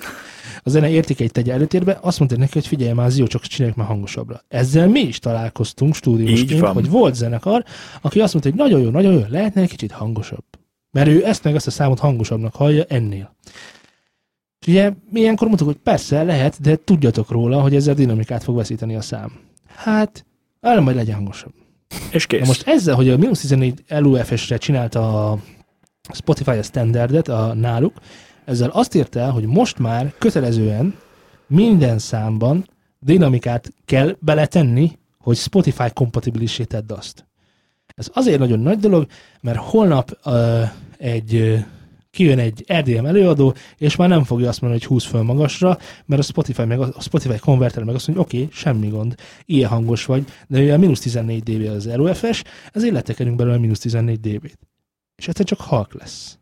a 0.66 0.70
zene 0.70 0.90
értékeit 0.90 1.32
tegye 1.32 1.52
előtérbe, 1.52 1.98
azt 2.00 2.18
mondta 2.18 2.36
neki, 2.36 2.52
hogy 2.52 2.66
figyelj 2.66 2.92
már, 2.92 3.06
ez 3.06 3.18
jó, 3.18 3.26
csak 3.26 3.42
csináljuk 3.42 3.78
már 3.78 3.86
hangosabbra. 3.86 4.42
Ezzel 4.48 4.88
mi 4.88 5.00
is 5.00 5.18
találkoztunk 5.18 5.94
stúdiósként, 5.94 6.66
hogy 6.66 6.90
volt 6.90 7.14
zenekar, 7.14 7.64
aki 8.00 8.20
azt 8.20 8.32
mondta, 8.32 8.50
hogy 8.50 8.60
nagyon 8.60 8.80
jó, 8.80 8.90
nagyon 8.90 9.12
jó, 9.12 9.24
lehetne 9.28 9.60
egy 9.60 9.68
kicsit 9.68 9.92
hangosabb. 9.92 10.44
Mert 10.90 11.08
ő 11.08 11.26
ezt 11.26 11.44
meg 11.44 11.54
azt 11.54 11.66
a 11.66 11.70
számot 11.70 11.98
hangosabbnak 11.98 12.54
hallja 12.54 12.84
ennél. 12.88 13.36
És 14.60 14.66
ugye 14.66 14.92
mi 15.10 15.20
ilyenkor 15.20 15.46
mondtuk, 15.46 15.68
hogy 15.68 15.76
persze 15.76 16.22
lehet, 16.22 16.60
de 16.60 16.76
tudjatok 16.76 17.30
róla, 17.30 17.60
hogy 17.60 17.74
ezzel 17.74 17.94
dinamikát 17.94 18.42
fog 18.42 18.56
veszíteni 18.56 18.94
a 18.94 19.00
szám. 19.00 19.32
Hát, 19.66 20.26
arra 20.60 20.80
majd 20.80 20.96
legyen 20.96 21.14
hangosabb. 21.14 21.52
És 22.10 22.26
kész. 22.26 22.40
Na 22.40 22.46
most 22.46 22.68
ezzel, 22.68 22.94
hogy 22.94 23.08
a 23.08 23.16
mínusz 23.16 23.40
14 23.40 23.82
LUFS-re 23.88 24.56
csinálta 24.56 25.30
a 25.30 25.38
Spotify 26.12 26.50
a 26.50 26.62
standardet 26.62 27.28
a 27.28 27.54
náluk, 27.54 27.92
ezzel 28.44 28.70
azt 28.70 28.94
érte 28.94 29.20
el, 29.20 29.30
hogy 29.30 29.46
most 29.46 29.78
már 29.78 30.14
kötelezően 30.18 30.94
minden 31.46 31.98
számban 31.98 32.68
dinamikát 32.98 33.72
kell 33.84 34.16
beletenni, 34.20 34.98
hogy 35.18 35.36
Spotify 35.36 35.90
kompatibilissé 35.92 36.64
tedd 36.64 36.92
azt. 36.92 37.26
Ez 37.86 38.10
azért 38.12 38.38
nagyon 38.38 38.58
nagy 38.58 38.78
dolog, 38.78 39.06
mert 39.40 39.58
holnap 39.58 40.18
uh, 40.24 40.62
egy 40.98 41.34
uh, 41.34 41.58
kijön 42.14 42.38
egy 42.38 42.64
RDM 42.72 43.06
előadó, 43.06 43.54
és 43.76 43.96
már 43.96 44.08
nem 44.08 44.24
fogja 44.24 44.48
azt 44.48 44.60
mondani, 44.60 44.82
hogy 44.82 44.90
húz 44.92 45.04
föl 45.04 45.22
magasra, 45.22 45.78
mert 46.06 46.20
a 46.20 46.24
Spotify, 46.24 46.64
meg 46.64 46.80
a 46.80 47.00
Spotify 47.00 47.38
konverter 47.38 47.82
meg 47.82 47.94
azt 47.94 48.06
mondja, 48.06 48.24
oké, 48.24 48.36
okay, 48.36 48.48
semmi 48.52 48.88
gond, 48.88 49.14
ilyen 49.44 49.68
hangos 49.68 50.04
vagy, 50.04 50.24
de 50.48 50.58
mivel 50.58 50.78
mínusz 50.78 51.00
14 51.00 51.42
dB 51.42 51.68
az 51.68 51.86
LOFS, 51.94 52.42
ezért 52.72 52.92
letekerünk 52.92 53.36
belőle 53.36 53.58
mínusz 53.58 53.78
14 53.78 54.20
dB-t. 54.20 54.58
És 55.16 55.28
egyszer 55.28 55.44
csak 55.44 55.60
halk 55.60 55.94
lesz. 55.94 56.38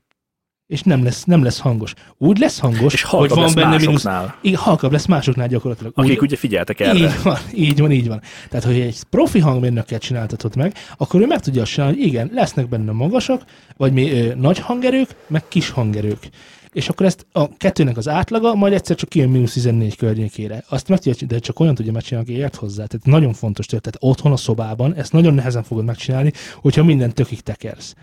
És 0.72 0.82
nem 0.82 1.04
lesz, 1.04 1.24
nem 1.24 1.42
lesz 1.42 1.58
hangos. 1.58 1.94
Úgy 2.18 2.38
lesz 2.38 2.58
hangos, 2.58 2.92
és 2.92 3.02
hogy 3.02 3.28
van 3.28 3.38
lesz 3.38 3.54
benne 3.54 3.76
mínusz... 3.76 4.06
Igen, 4.40 4.58
halkabb 4.58 4.92
lesz 4.92 5.06
másoknál 5.06 5.48
gyakorlatilag. 5.48 5.92
akik 5.96 6.10
Úgy- 6.10 6.22
ugye 6.22 6.36
figyeltek 6.36 6.80
erre. 6.80 6.98
így 6.98 7.22
van, 7.22 7.38
így 7.54 7.80
van, 7.80 7.90
így 7.92 8.08
van. 8.08 8.20
Tehát, 8.48 8.64
hogy 8.66 8.80
egy 8.80 9.02
profi 9.10 9.38
hangmérnökkel 9.38 9.98
csináltatod 9.98 10.56
meg, 10.56 10.74
akkor 10.96 11.20
ő 11.20 11.26
meg 11.26 11.40
tudja 11.40 11.64
csinálni, 11.64 11.96
hogy 11.96 12.06
igen, 12.06 12.30
lesznek 12.34 12.68
benne 12.68 12.92
magasak, 12.92 13.42
vagy 13.76 13.92
mi 13.92 14.10
ö, 14.12 14.34
nagy 14.34 14.58
hangerők, 14.58 15.08
meg 15.26 15.48
kis 15.48 15.70
hangerők. 15.70 16.28
És 16.72 16.88
akkor 16.88 17.06
ezt 17.06 17.26
a 17.32 17.56
kettőnek 17.56 17.96
az 17.96 18.08
átlaga, 18.08 18.54
majd 18.54 18.72
egyszer 18.72 18.96
csak 18.96 19.08
kijön 19.08 19.28
mínusz 19.28 19.52
14 19.52 19.96
környékére. 19.96 20.64
Azt 20.68 20.88
meg 20.88 20.98
tudja, 20.98 21.26
de 21.26 21.38
csak 21.38 21.60
olyan 21.60 21.74
tudja 21.74 21.92
megcsinálni, 21.92 22.30
aki 22.30 22.38
ért 22.38 22.56
hozzá. 22.56 22.84
Tehát 22.86 23.06
nagyon 23.06 23.32
fontos. 23.32 23.66
Tehát 23.66 23.96
otthon 23.98 24.32
a 24.32 24.36
szobában 24.36 24.94
ezt 24.94 25.12
nagyon 25.12 25.34
nehezen 25.34 25.62
fogod 25.62 25.84
megcsinálni, 25.84 26.32
hogyha 26.60 26.84
minden 26.84 27.12
tökig 27.14 27.40
tekersz. 27.40 27.94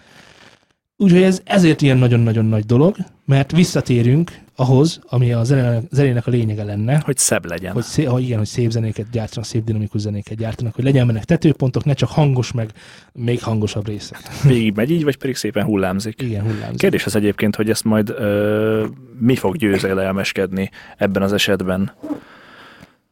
Úgyhogy 1.02 1.22
ez 1.22 1.42
ezért 1.46 1.82
ilyen 1.82 1.98
nagyon-nagyon 1.98 2.46
nagy 2.46 2.66
dolog, 2.66 2.96
mert 3.26 3.52
visszatérünk 3.52 4.32
ahhoz, 4.56 5.00
ami 5.10 5.34
a 5.34 5.44
zenének, 5.90 6.28
a 6.28 6.30
lényege 6.30 6.64
lenne, 6.64 7.02
Hogy 7.06 7.18
szebb 7.18 7.46
legyen. 7.46 7.74
hogy, 7.74 7.84
szé- 7.84 8.06
hogy 8.08 8.24
igen, 8.24 8.38
hogy 8.38 8.48
szép 8.48 8.70
zenéket 8.72 9.10
gyártanak, 9.12 9.46
szép 9.46 9.64
dinamikus 9.64 10.02
zenéket 10.02 10.38
gyártanak, 10.38 10.76
hogy 10.76 10.84
legyen 10.84 11.08
benne 11.08 11.20
tetőpontok, 11.20 11.86
ne 11.86 11.94
csak 11.94 12.10
hangos, 12.10 12.52
meg 12.52 12.70
még 13.14 13.44
hangosabb 13.44 13.88
részek. 13.88 14.20
Végig 14.44 14.76
megy 14.76 14.92
így, 14.92 15.04
vagy 15.04 15.18
pedig 15.18 15.36
szépen 15.36 15.64
hullámzik. 15.66 16.22
Igen, 16.22 16.42
hullámzik. 16.42 16.78
Kérdés 16.80 17.06
az 17.06 17.16
egyébként, 17.16 17.56
hogy 17.56 17.70
ezt 17.70 17.84
majd 17.84 18.10
ö, 18.10 18.86
mi 19.20 19.36
fog 19.36 19.56
győzelmeskedni 19.58 20.70
ebben 20.98 21.22
az 21.22 21.34
esetben. 21.34 21.92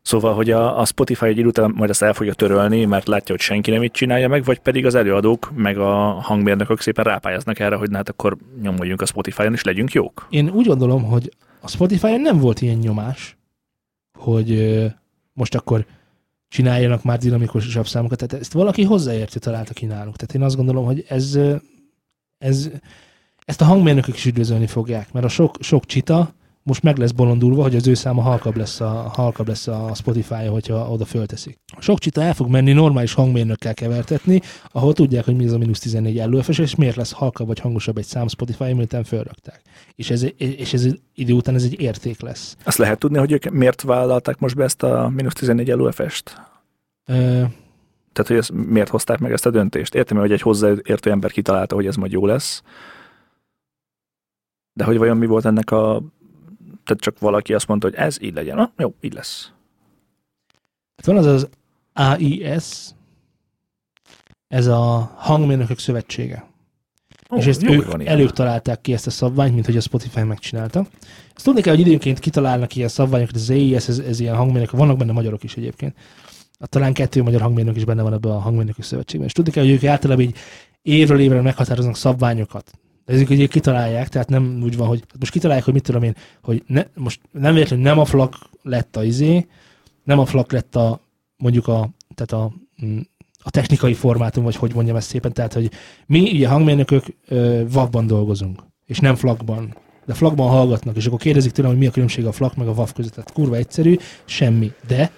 Szóval, 0.07 0.33
hogy 0.33 0.51
a, 0.51 0.79
a 0.79 0.85
Spotify 0.85 1.25
egy 1.25 1.37
idő 1.37 1.47
után 1.47 1.71
majd 1.75 1.89
ezt 1.89 2.01
el 2.01 2.13
fogja 2.13 2.33
törölni, 2.33 2.85
mert 2.85 3.07
látja, 3.07 3.35
hogy 3.35 3.43
senki 3.43 3.71
nem 3.71 3.83
így 3.83 3.91
csinálja 3.91 4.27
meg, 4.27 4.43
vagy 4.43 4.59
pedig 4.59 4.85
az 4.85 4.95
előadók, 4.95 5.51
meg 5.55 5.77
a 5.77 5.93
hangmérnökök 6.11 6.81
szépen 6.81 7.03
rápályáznak 7.03 7.59
erre, 7.59 7.75
hogy 7.75 7.89
hát 7.93 8.09
akkor 8.09 8.37
nyomoljunk 8.61 9.01
a 9.01 9.05
Spotify-on, 9.05 9.53
és 9.53 9.63
legyünk 9.63 9.91
jók. 9.91 10.27
Én 10.29 10.49
úgy 10.49 10.65
gondolom, 10.65 11.03
hogy 11.03 11.31
a 11.61 11.67
Spotify-on 11.67 12.21
nem 12.21 12.39
volt 12.39 12.61
ilyen 12.61 12.77
nyomás, 12.77 13.37
hogy 14.19 14.79
most 15.33 15.55
akkor 15.55 15.85
csináljanak 16.47 17.03
már 17.03 17.17
dinamikusabb 17.17 17.87
számokat. 17.87 18.17
Tehát 18.17 18.43
ezt 18.43 18.53
valaki 18.53 18.83
hozzáértő 18.83 19.39
találta 19.39 19.73
ki 19.73 19.85
náluk. 19.85 20.15
Tehát 20.15 20.35
én 20.35 20.41
azt 20.43 20.55
gondolom, 20.55 20.85
hogy 20.85 21.05
ez, 21.07 21.39
ez 22.37 22.69
ezt 23.45 23.61
a 23.61 23.65
hangmérnökök 23.65 24.15
is 24.15 24.25
üdvözölni 24.25 24.67
fogják, 24.67 25.11
mert 25.11 25.25
a 25.25 25.29
sok, 25.29 25.55
sok 25.59 25.85
csita 25.85 26.33
most 26.67 26.83
meg 26.83 26.97
lesz 26.97 27.11
bolondulva, 27.11 27.61
hogy 27.61 27.75
az 27.75 27.87
ő 27.87 27.93
száma 27.93 28.21
halkabb 28.21 28.55
lesz 28.55 28.79
a, 28.79 29.11
halkabb 29.13 29.47
lesz 29.47 29.67
a 29.67 29.91
Spotify, 29.95 30.45
hogyha 30.45 30.89
oda 30.89 31.05
fölteszik. 31.05 31.59
Sok 31.79 31.99
csita 31.99 32.21
el 32.21 32.33
fog 32.33 32.49
menni 32.49 32.73
normális 32.73 33.13
hangmérnökkel 33.13 33.73
kevertetni, 33.73 34.41
ahol 34.71 34.93
tudják, 34.93 35.25
hogy 35.25 35.35
mi 35.35 35.45
az 35.45 35.53
a 35.53 35.57
mínusz 35.57 35.79
14 35.79 36.25
LUFS, 36.25 36.59
és 36.59 36.75
miért 36.75 36.95
lesz 36.95 37.11
halkabb 37.11 37.47
vagy 37.47 37.59
hangosabb 37.59 37.97
egy 37.97 38.05
szám 38.05 38.27
Spotify, 38.27 38.73
miután 38.73 39.03
fölrakták. 39.03 39.61
És 39.95 40.09
ez, 40.09 40.25
és 40.37 40.73
ez 40.73 40.87
idő 41.13 41.33
után 41.33 41.55
ez 41.55 41.63
egy 41.63 41.81
érték 41.81 42.21
lesz. 42.21 42.57
Azt 42.63 42.77
lehet 42.77 42.99
tudni, 42.99 43.17
hogy 43.17 43.31
ők 43.31 43.49
miért 43.49 43.81
vállalták 43.81 44.39
most 44.39 44.55
be 44.55 44.63
ezt 44.63 44.83
a 44.83 45.11
mínusz 45.15 45.33
14 45.33 45.67
LUFS-t? 45.67 46.41
Ö, 47.05 47.13
Tehát, 48.13 48.27
hogy 48.27 48.37
ezt, 48.37 48.51
miért 48.51 48.89
hozták 48.89 49.19
meg 49.19 49.31
ezt 49.31 49.45
a 49.45 49.49
döntést? 49.49 49.95
Értem, 49.95 50.17
hogy 50.17 50.31
egy 50.31 50.41
hozzáértő 50.41 51.11
ember 51.11 51.31
kitalálta, 51.31 51.75
hogy 51.75 51.85
ez 51.85 51.95
majd 51.95 52.11
jó 52.11 52.25
lesz. 52.25 52.61
De 54.73 54.83
hogy 54.83 54.97
vajon 54.97 55.17
mi 55.17 55.25
volt 55.25 55.45
ennek 55.45 55.71
a... 55.71 56.01
Tehát 56.87 57.03
csak 57.03 57.19
valaki 57.19 57.53
azt 57.53 57.67
mondta, 57.67 57.87
hogy 57.87 57.97
ez 57.97 58.21
így 58.21 58.33
legyen. 58.33 58.57
Ah, 58.57 58.69
jó, 58.77 58.93
így 59.01 59.13
lesz. 59.13 59.51
Hát 60.95 61.05
van 61.05 61.17
az 61.17 61.25
az 61.25 61.49
AIS, 61.93 62.89
ez 64.47 64.67
a 64.67 65.11
hangmérnökök 65.15 65.79
szövetsége. 65.79 66.45
Ó, 67.31 67.37
és 67.37 67.45
ezt 67.45 67.61
jó, 67.61 67.73
ők 67.73 68.03
előbb 68.05 68.31
találták 68.31 68.81
ki 68.81 68.93
ezt 68.93 69.07
a 69.07 69.09
szabványt, 69.09 69.53
mint 69.53 69.65
hogy 69.65 69.77
a 69.77 69.81
Spotify 69.81 70.21
megcsinálta. 70.21 70.87
Ezt 71.35 71.45
tudni 71.45 71.61
kell, 71.61 71.75
hogy 71.75 71.87
időnként 71.87 72.19
kitalálnak 72.19 72.75
ilyen 72.75 72.87
szabványokat, 72.87 73.35
az 73.35 73.49
AES, 73.49 73.87
ez, 73.87 73.99
ez 73.99 74.19
ilyen 74.19 74.35
hangmérnök, 74.35 74.71
vannak 74.71 74.97
benne 74.97 75.11
magyarok 75.11 75.43
is 75.43 75.55
egyébként. 75.55 75.95
Talán 76.59 76.93
kettő 76.93 77.23
magyar 77.23 77.41
hangmérnök 77.41 77.75
is 77.75 77.85
benne 77.85 78.01
van 78.01 78.13
ebben 78.13 78.31
a 78.31 78.39
hangmérnökök 78.39 78.83
szövetségben. 78.83 79.27
És 79.27 79.33
tudni 79.33 79.51
kell, 79.51 79.63
hogy 79.63 79.73
ők 79.73 79.83
általában 79.83 80.23
így 80.23 80.35
évről 80.81 81.19
évre 81.19 81.41
meghatároznak 81.41 81.95
szabványokat. 81.95 82.71
De 83.07 83.13
ezek 83.13 83.29
ugye 83.29 83.47
kitalálják, 83.47 84.09
tehát 84.09 84.29
nem 84.29 84.59
úgy 84.63 84.77
van, 84.77 84.87
hogy 84.87 85.03
most 85.19 85.31
kitalálják, 85.31 85.65
hogy 85.65 85.73
mit 85.73 85.83
tudom 85.83 86.03
én, 86.03 86.15
hogy 86.41 86.63
ne, 86.65 86.83
most 86.95 87.21
nem 87.31 87.53
véletlenül 87.53 87.85
nem 87.85 87.99
a 87.99 88.05
flak 88.05 88.35
lett 88.61 88.95
a 88.95 89.03
izé, 89.03 89.47
nem 90.03 90.19
a 90.19 90.25
flak 90.25 90.51
lett 90.51 90.75
a 90.75 91.01
mondjuk 91.37 91.67
a, 91.67 91.89
tehát 92.15 92.43
a, 92.43 92.53
mm, 92.85 92.99
a 93.43 93.49
technikai 93.49 93.93
formátum, 93.93 94.43
vagy 94.43 94.55
hogy 94.55 94.73
mondjam 94.73 94.95
ezt 94.95 95.07
szépen, 95.07 95.33
tehát 95.33 95.53
hogy 95.53 95.71
mi 96.05 96.31
ugye 96.31 96.47
hangmérnökök 96.47 97.05
ö, 97.27 97.63
WAV-ban 97.73 98.07
dolgozunk, 98.07 98.63
és 98.85 98.99
nem 98.99 99.15
flakban. 99.15 99.77
De 100.05 100.13
flakban 100.13 100.49
hallgatnak, 100.49 100.95
és 100.95 101.05
akkor 101.05 101.19
kérdezik 101.19 101.51
tőlem, 101.51 101.71
hogy 101.71 101.79
mi 101.79 101.87
a 101.87 101.91
különbség 101.91 102.25
a 102.25 102.31
flak 102.31 102.55
meg 102.55 102.67
a 102.67 102.71
WAV 102.71 102.93
között. 102.93 103.13
Tehát 103.13 103.31
kurva 103.31 103.55
egyszerű, 103.55 103.95
semmi. 104.25 104.71
De 104.87 105.11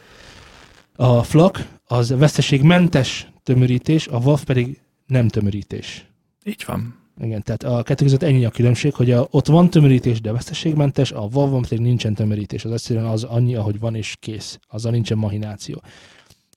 a 0.95 1.23
flak 1.23 1.67
az 1.85 2.09
veszteségmentes 2.09 3.31
tömörítés, 3.43 4.07
a 4.07 4.17
WAV 4.17 4.43
pedig 4.43 4.81
nem 5.07 5.27
tömörítés. 5.27 6.05
Így 6.43 6.63
van. 6.67 6.98
Igen, 7.21 7.43
tehát 7.43 7.63
a 7.63 7.83
kettő 7.83 8.03
között 8.03 8.23
ennyi 8.23 8.45
a 8.45 8.49
különbség, 8.49 8.93
hogy 8.93 9.11
a, 9.11 9.27
ott 9.31 9.47
van 9.47 9.69
tömörítés, 9.69 10.21
de 10.21 10.31
veszteségmentes, 10.31 11.11
a 11.11 11.27
WAV-ban 11.33 11.61
pedig 11.61 11.79
nincsen 11.79 12.13
tömörítés. 12.13 12.65
Az 12.65 12.71
egyszerűen 12.71 13.05
az 13.05 13.23
annyi, 13.23 13.55
ahogy 13.55 13.79
van, 13.79 13.95
és 13.95 14.15
kész. 14.19 14.59
Azzal 14.67 14.91
nincsen 14.91 15.17
mahináció. 15.17 15.81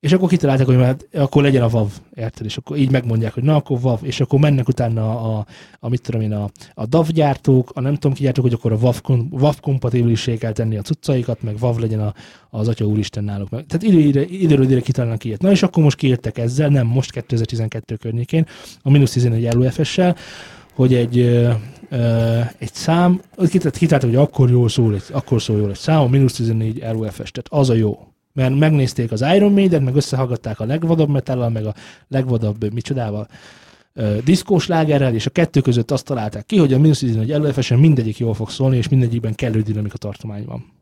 És 0.03 0.13
akkor 0.13 0.29
kitalálták, 0.29 0.67
hogy 0.67 0.77
hát 0.77 1.09
akkor 1.13 1.43
legyen 1.43 1.63
a 1.63 1.69
VAV, 1.69 1.89
érted? 2.15 2.47
És 2.47 2.57
akkor 2.57 2.77
így 2.77 2.91
megmondják, 2.91 3.35
hogy 3.35 3.43
na, 3.43 3.57
akkor 3.57 3.81
VAV, 3.81 3.99
és 4.03 4.21
akkor 4.21 4.39
mennek 4.39 4.69
utána 4.69 5.11
a, 5.11 5.39
a, 5.39 5.47
a 5.81 5.89
mit 5.89 6.03
tudom 6.03 6.21
én, 6.21 6.33
a, 6.33 6.51
a 6.75 6.87
DAV 6.87 7.09
gyártók, 7.09 7.71
a 7.75 7.81
nem 7.81 7.95
tudom 7.95 8.13
ki 8.13 8.23
gyártók, 8.23 8.45
hogy 8.45 8.53
akkor 8.53 8.73
a 8.73 8.79
VAV, 8.79 9.01
VAV 9.31 9.61
kompatibilissé 9.61 10.37
kell 10.37 10.53
tenni 10.53 10.77
a 10.77 10.83
cuccaikat, 10.83 11.43
meg 11.43 11.59
VAV 11.59 11.79
legyen 11.79 12.01
a, 12.01 12.15
az 12.51 12.69
Atya 12.69 12.85
Úristen 12.85 13.25
náluk. 13.25 13.51
Meg. 13.51 13.67
Tehát 13.67 13.87
időre, 13.97 14.25
időről 14.25 14.65
időre 14.65 14.81
kitalálnak 14.81 15.25
ilyet. 15.25 15.41
Na 15.41 15.51
és 15.51 15.63
akkor 15.63 15.83
most 15.83 15.97
kiértek 15.97 16.39
ezzel, 16.39 16.69
nem 16.69 16.87
most 16.87 17.11
2012 17.11 17.97
környékén, 17.97 18.47
a 18.83 18.91
mínusz 18.91 19.13
11 19.13 19.53
LUFS-sel, 19.55 20.17
hogy 20.75 20.95
egy, 20.95 21.19
egy 22.59 22.73
szám, 22.73 23.21
kitállt, 23.73 24.03
hogy 24.03 24.17
akkor 24.17 24.51
jól 24.51 24.69
szól, 24.69 24.95
egy, 24.95 25.05
akkor 25.13 25.43
szól 25.43 25.59
jól 25.59 25.71
egy 25.71 25.77
szám, 25.77 26.01
a 26.01 26.07
mínusz 26.07 26.33
14 26.33 26.85
LUFS, 26.93 27.31
tehát 27.31 27.47
az 27.49 27.71
a 27.71 27.75
jó. 27.75 28.07
Mert 28.33 28.59
megnézték 28.59 29.13
az 29.13 29.25
Iron 29.35 29.53
Maiden, 29.53 29.83
meg 29.83 29.95
összehallgatták 29.95 30.61
a 30.61 30.65
legvadabb 30.65 31.09
metallal, 31.09 31.49
meg 31.49 31.67
a 31.67 31.75
legvadabb 32.09 32.73
micsodával, 32.73 33.29
diszkós 34.25 34.67
lágerrel, 34.67 35.15
és 35.15 35.27
a 35.27 35.31
kettő 35.31 35.61
között 35.61 35.91
azt 35.91 36.05
találták 36.05 36.47
ki, 36.47 36.59
hogy 36.59 36.73
a 36.73 36.79
mínusz 36.79 36.99
14 36.99 37.29
LUFS-en 37.29 37.79
mindegyik 37.79 38.19
jól 38.19 38.35
fog 38.35 38.51
szólni, 38.51 38.77
és 38.77 38.89
mindegyikben 38.89 39.35
kellő 39.35 39.61
dinamika 39.61 39.97
tartomány 39.97 40.45
van. 40.45 40.73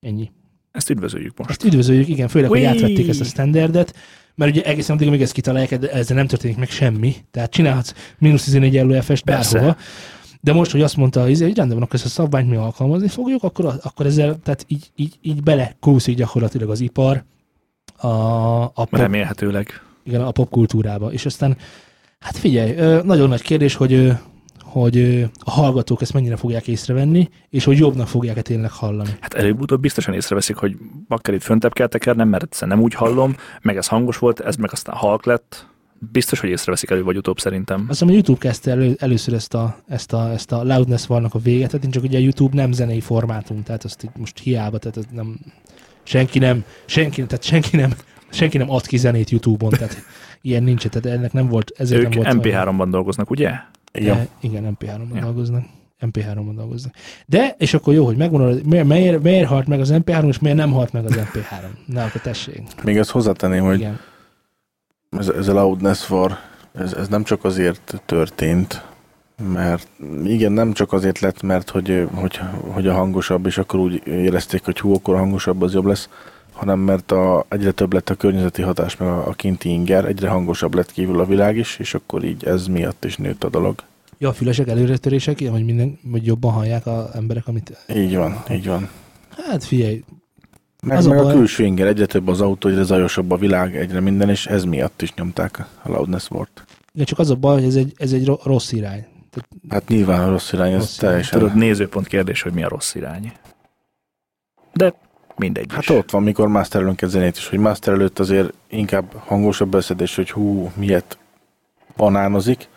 Ennyi. 0.00 0.30
Ezt 0.70 0.90
üdvözöljük 0.90 1.38
most. 1.38 1.50
Ezt 1.50 1.64
üdvözöljük, 1.64 2.08
igen, 2.08 2.28
főleg, 2.28 2.48
hogy 2.48 2.58
Ui! 2.58 2.64
átvették 2.64 3.08
ezt 3.08 3.20
a 3.20 3.24
standardet, 3.24 3.94
mert 4.34 4.50
ugye 4.50 4.62
egészen 4.62 4.96
addig, 4.96 5.08
amíg 5.08 5.22
ezt 5.22 5.32
kitalálják, 5.32 5.72
ezzel 5.92 6.16
nem 6.16 6.26
történik 6.26 6.56
meg 6.56 6.70
semmi. 6.70 7.14
Tehát 7.30 7.50
csinálhatsz 7.50 7.94
mínusz 8.18 8.44
14 8.44 8.82
LUFS-t 8.82 9.24
bárhova. 9.24 9.76
De 10.40 10.52
most, 10.52 10.70
hogy 10.70 10.82
azt 10.82 10.96
mondta, 10.96 11.22
hogy 11.22 11.40
rendben 11.40 11.78
van, 11.78 11.88
ezt 11.90 12.04
a 12.04 12.08
szabványt 12.08 12.50
mi 12.50 12.56
alkalmazni 12.56 13.08
fogjuk, 13.08 13.42
akkor, 13.42 13.74
akkor 13.82 14.06
ezzel 14.06 14.38
tehát 14.42 14.64
így, 14.68 14.90
így, 14.96 15.18
így 15.22 15.42
belekúszik 15.42 16.16
gyakorlatilag 16.16 16.70
az 16.70 16.80
ipar 16.80 17.24
a, 17.96 18.06
a, 18.06 18.70
pop, 18.74 18.96
Remélhetőleg. 18.96 19.80
igen, 20.04 20.20
a 20.20 20.30
popkultúrába. 20.30 21.12
És 21.12 21.26
aztán, 21.26 21.56
hát 22.20 22.36
figyelj, 22.36 23.00
nagyon 23.02 23.28
nagy 23.28 23.42
kérdés, 23.42 23.74
hogy, 23.74 24.12
hogy 24.74 25.28
a 25.38 25.50
hallgatók 25.50 26.00
ezt 26.02 26.12
mennyire 26.12 26.36
fogják 26.36 26.68
észrevenni, 26.68 27.28
és 27.50 27.64
hogy 27.64 27.78
jobbnak 27.78 28.08
fogják-e 28.08 28.42
tényleg 28.42 28.70
hallani. 28.70 29.10
Hát 29.20 29.34
előbb-utóbb 29.34 29.80
biztosan 29.80 30.14
észreveszik, 30.14 30.56
hogy 30.56 30.76
bakker 31.08 31.34
itt 31.34 31.42
föntebb 31.42 31.72
kell 31.72 31.86
tekernem, 31.86 32.28
mert 32.28 32.42
egyszerűen 32.42 32.76
nem 32.76 32.86
úgy 32.86 32.94
hallom, 32.94 33.36
meg 33.62 33.76
ez 33.76 33.86
hangos 33.86 34.18
volt, 34.18 34.40
ez 34.40 34.56
meg 34.56 34.72
aztán 34.72 34.96
halk 34.96 35.24
lett. 35.24 35.66
Biztos, 36.12 36.40
hogy 36.40 36.50
észreveszik 36.50 36.90
elő 36.90 37.02
vagy 37.02 37.16
utóbb 37.16 37.38
szerintem. 37.38 37.80
Azt 37.80 37.88
hiszem, 37.88 38.08
a 38.08 38.12
YouTube 38.12 38.38
kezdte 38.38 38.70
elő, 38.70 38.96
először 38.98 39.34
ezt 39.34 39.54
a, 39.54 39.76
ezt 39.88 40.12
a, 40.12 40.30
ezt 40.30 40.52
a 40.52 40.62
loudness 40.64 41.06
varnak 41.06 41.34
a 41.34 41.38
véget, 41.38 41.70
tehát 41.70 41.90
csak 41.90 42.02
ugye 42.02 42.18
a 42.18 42.20
YouTube 42.20 42.56
nem 42.56 42.72
zenei 42.72 43.00
formátum, 43.00 43.62
tehát 43.62 43.84
azt 43.84 44.10
most 44.16 44.38
hiába, 44.38 44.78
tehát 44.78 44.96
ez 44.96 45.04
nem, 45.10 45.38
senki 46.02 46.38
nem, 46.38 46.64
senki, 46.84 47.26
tehát 47.26 47.44
senki 47.44 47.76
nem, 47.76 47.92
senki 48.30 48.58
nem 48.58 48.70
ad 48.70 48.86
ki 48.86 48.96
zenét 48.96 49.30
YouTube-on, 49.30 49.70
tehát 49.70 49.96
ilyen 50.40 50.62
nincs, 50.62 50.86
tehát 50.86 51.18
ennek 51.18 51.32
nem 51.32 51.48
volt, 51.48 51.72
ezért 51.76 52.02
Ők 52.02 52.22
nem 52.22 52.36
volt. 52.36 52.46
MP3-ban 52.46 52.86
dolgoznak, 52.90 53.30
ugye? 53.30 53.50
Igen. 53.98 54.16
E, 54.18 54.28
igen, 54.40 54.76
MP3-ban 54.80 55.14
Ja. 55.14 55.20
dolgoznak. 55.20 55.64
MP3-ban 56.00 56.52
dolgoznak. 56.56 56.94
De, 57.26 57.54
és 57.58 57.74
akkor 57.74 57.94
jó, 57.94 58.04
hogy 58.04 58.16
megmondod, 58.16 58.66
miért, 58.66 58.86
miért, 58.86 59.22
miért 59.22 59.48
halt 59.48 59.66
meg 59.66 59.80
az 59.80 59.90
MP3, 59.92 60.28
és 60.28 60.38
miért 60.38 60.56
nem 60.56 60.72
halt 60.72 60.92
meg 60.92 61.04
az 61.04 61.12
MP3. 61.16 61.64
Na, 61.86 62.04
akkor 62.04 62.20
tessék. 62.20 62.62
Még 62.82 62.96
ezt 62.96 63.10
hozzátenném, 63.10 63.64
hogy 63.64 63.78
Igen. 63.78 64.00
ez, 65.10 65.28
ez 65.28 65.48
a 65.48 65.52
loudness 65.52 66.10
war, 66.10 66.38
ez, 66.74 66.92
ez 66.92 67.08
nem 67.08 67.24
csak 67.24 67.44
azért 67.44 68.02
történt, 68.06 68.84
mert 69.52 69.88
igen, 70.24 70.52
nem 70.52 70.72
csak 70.72 70.92
azért 70.92 71.18
lett, 71.18 71.42
mert 71.42 71.70
hogy, 71.70 72.08
hogy, 72.14 72.40
hogy 72.72 72.86
a 72.86 72.92
hangosabb, 72.94 73.46
és 73.46 73.58
akkor 73.58 73.80
úgy 73.80 74.02
érezték, 74.06 74.64
hogy 74.64 74.80
hú, 74.80 74.94
akkor 74.94 75.14
a 75.14 75.18
hangosabb 75.18 75.62
az 75.62 75.74
jobb 75.74 75.84
lesz, 75.84 76.08
hanem 76.54 76.78
mert 76.78 77.12
a, 77.12 77.44
egyre 77.48 77.70
több 77.70 77.92
lett 77.92 78.10
a 78.10 78.14
környezeti 78.14 78.62
hatás, 78.62 78.96
meg 78.96 79.08
a, 79.08 79.28
a 79.28 79.32
kinti 79.32 79.68
inger, 79.68 80.04
egyre 80.04 80.28
hangosabb 80.28 80.74
lett 80.74 80.92
kívül 80.92 81.20
a 81.20 81.26
világ 81.26 81.56
is, 81.56 81.76
és 81.78 81.94
akkor 81.94 82.24
így 82.24 82.44
ez 82.44 82.66
miatt 82.66 83.04
is 83.04 83.16
nőtt 83.16 83.44
a 83.44 83.48
dolog. 83.48 83.82
Ja, 84.18 84.28
a 84.28 84.32
fülesek 84.32 84.68
előretörések, 84.68 85.40
ilyen, 85.40 85.52
hogy, 85.52 85.64
minden, 85.64 85.98
hogy 86.10 86.26
jobban 86.26 86.52
hallják 86.52 86.86
az 86.86 87.04
emberek, 87.14 87.46
amit... 87.48 87.84
Így 87.94 88.16
van, 88.16 88.42
így 88.50 88.66
van. 88.66 88.88
Hát 89.36 89.64
figyelj, 89.64 90.04
Meg, 90.82 90.96
Az 90.96 91.06
a 91.06 91.08
meg 91.08 91.18
a, 91.18 91.22
baj- 91.22 91.34
külső 91.34 91.64
inger, 91.64 91.86
egyre 91.86 92.06
több 92.06 92.28
az 92.28 92.40
autó, 92.40 92.68
egyre 92.68 92.82
zajosabb 92.82 93.30
a 93.30 93.36
világ, 93.36 93.76
egyre 93.76 94.00
minden, 94.00 94.28
és 94.28 94.46
ez 94.46 94.64
miatt 94.64 95.02
is 95.02 95.14
nyomták 95.14 95.58
a 95.82 95.90
loudness 95.90 96.28
volt. 96.28 96.64
igen, 96.92 97.06
csak 97.06 97.18
az 97.18 97.30
a 97.30 97.34
baj, 97.34 97.54
hogy 97.54 97.64
ez 97.64 97.74
egy, 97.76 97.92
ez 97.96 98.12
egy 98.12 98.26
ro- 98.26 98.42
rossz 98.44 98.72
irány. 98.72 99.06
Tehát, 99.30 99.48
Hát 99.68 99.88
nyilván 99.88 100.28
a 100.28 100.30
rossz 100.30 100.52
irány, 100.52 100.72
ez 100.72 100.78
Rossz 100.78 100.96
irány. 100.98 101.10
teljesen... 101.10 101.38
Tudod, 101.38 101.54
nézőpont 101.56 102.06
kérdés, 102.06 102.42
hogy 102.42 102.52
mi 102.52 102.62
a 102.64 102.68
rossz 102.68 102.94
irány. 102.94 103.32
De 104.72 104.94
mindegy 105.36 105.66
Hát 105.72 105.82
is. 105.82 105.88
ott 105.88 106.10
van, 106.10 106.22
mikor 106.22 106.48
masterelünk 106.48 107.02
egy 107.02 107.08
zenét 107.08 107.36
is, 107.36 107.48
hogy 107.48 107.58
master 107.58 107.92
előtt 107.94 108.18
azért 108.18 108.52
inkább 108.68 109.12
hangosabb 109.26 109.68
beszedés, 109.68 110.16
hogy 110.16 110.30
hú, 110.30 110.70
miért 110.74 111.18
banánozik. 111.96 112.68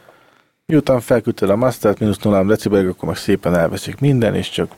Miután 0.65 0.99
felküldted 0.99 1.49
a 1.49 1.55
mastert, 1.55 1.99
mínusz 1.99 2.17
0 2.17 2.43
decibel, 2.43 2.87
akkor 2.87 3.07
meg 3.07 3.17
szépen 3.17 3.55
elveszik 3.55 3.99
minden, 3.99 4.35
és 4.35 4.49
csak 4.49 4.75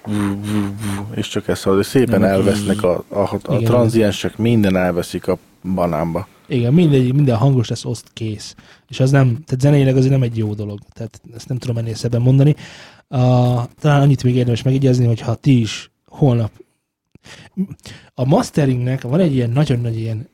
és 1.16 1.28
csak 1.28 1.48
ezt 1.48 1.64
hallod, 1.64 1.80
és 1.80 1.86
szépen 1.86 2.20
Nem, 2.20 2.30
elvesznek 2.30 2.84
a, 2.84 3.04
a, 3.08 3.20
a, 3.20 3.40
a 3.44 3.58
tranziensek, 3.58 4.38
minden 4.38 4.76
elveszik 4.76 5.28
a 5.28 5.38
banánba. 5.74 6.28
igen, 6.48 6.74
mindegy, 6.74 7.14
minden 7.14 7.36
hangos 7.36 7.70
lesz, 7.70 7.86
oszt 7.86 8.08
kész. 8.14 8.56
És 8.88 9.00
az 9.00 9.12
nem, 9.12 9.26
tehát 9.46 9.62
zeneileg 9.62 9.98
azért 9.98 10.12
nem 10.12 10.22
egy 10.22 10.38
jó 10.38 10.54
dolog. 10.54 10.80
Tehát 10.94 11.22
ezt 11.36 11.48
nem 11.48 11.58
tudom 11.58 11.78
ennél 11.78 11.96
szebben 11.96 12.22
mondani. 12.22 12.56
Uh, 13.08 13.20
talán 13.80 14.02
annyit 14.02 14.24
még 14.24 14.36
érdemes 14.36 14.62
megjegyezni, 14.64 15.06
hogy 15.06 15.20
ha 15.20 15.36
ti 15.36 15.60
is 15.60 15.92
holnap 16.06 16.52
a 18.14 18.26
masteringnek 18.26 19.02
van 19.02 19.20
egy 19.20 19.36
ilyen 19.36 19.50
nagyon 19.50 19.80
nagy 19.80 19.98
ilyen, 20.00 20.30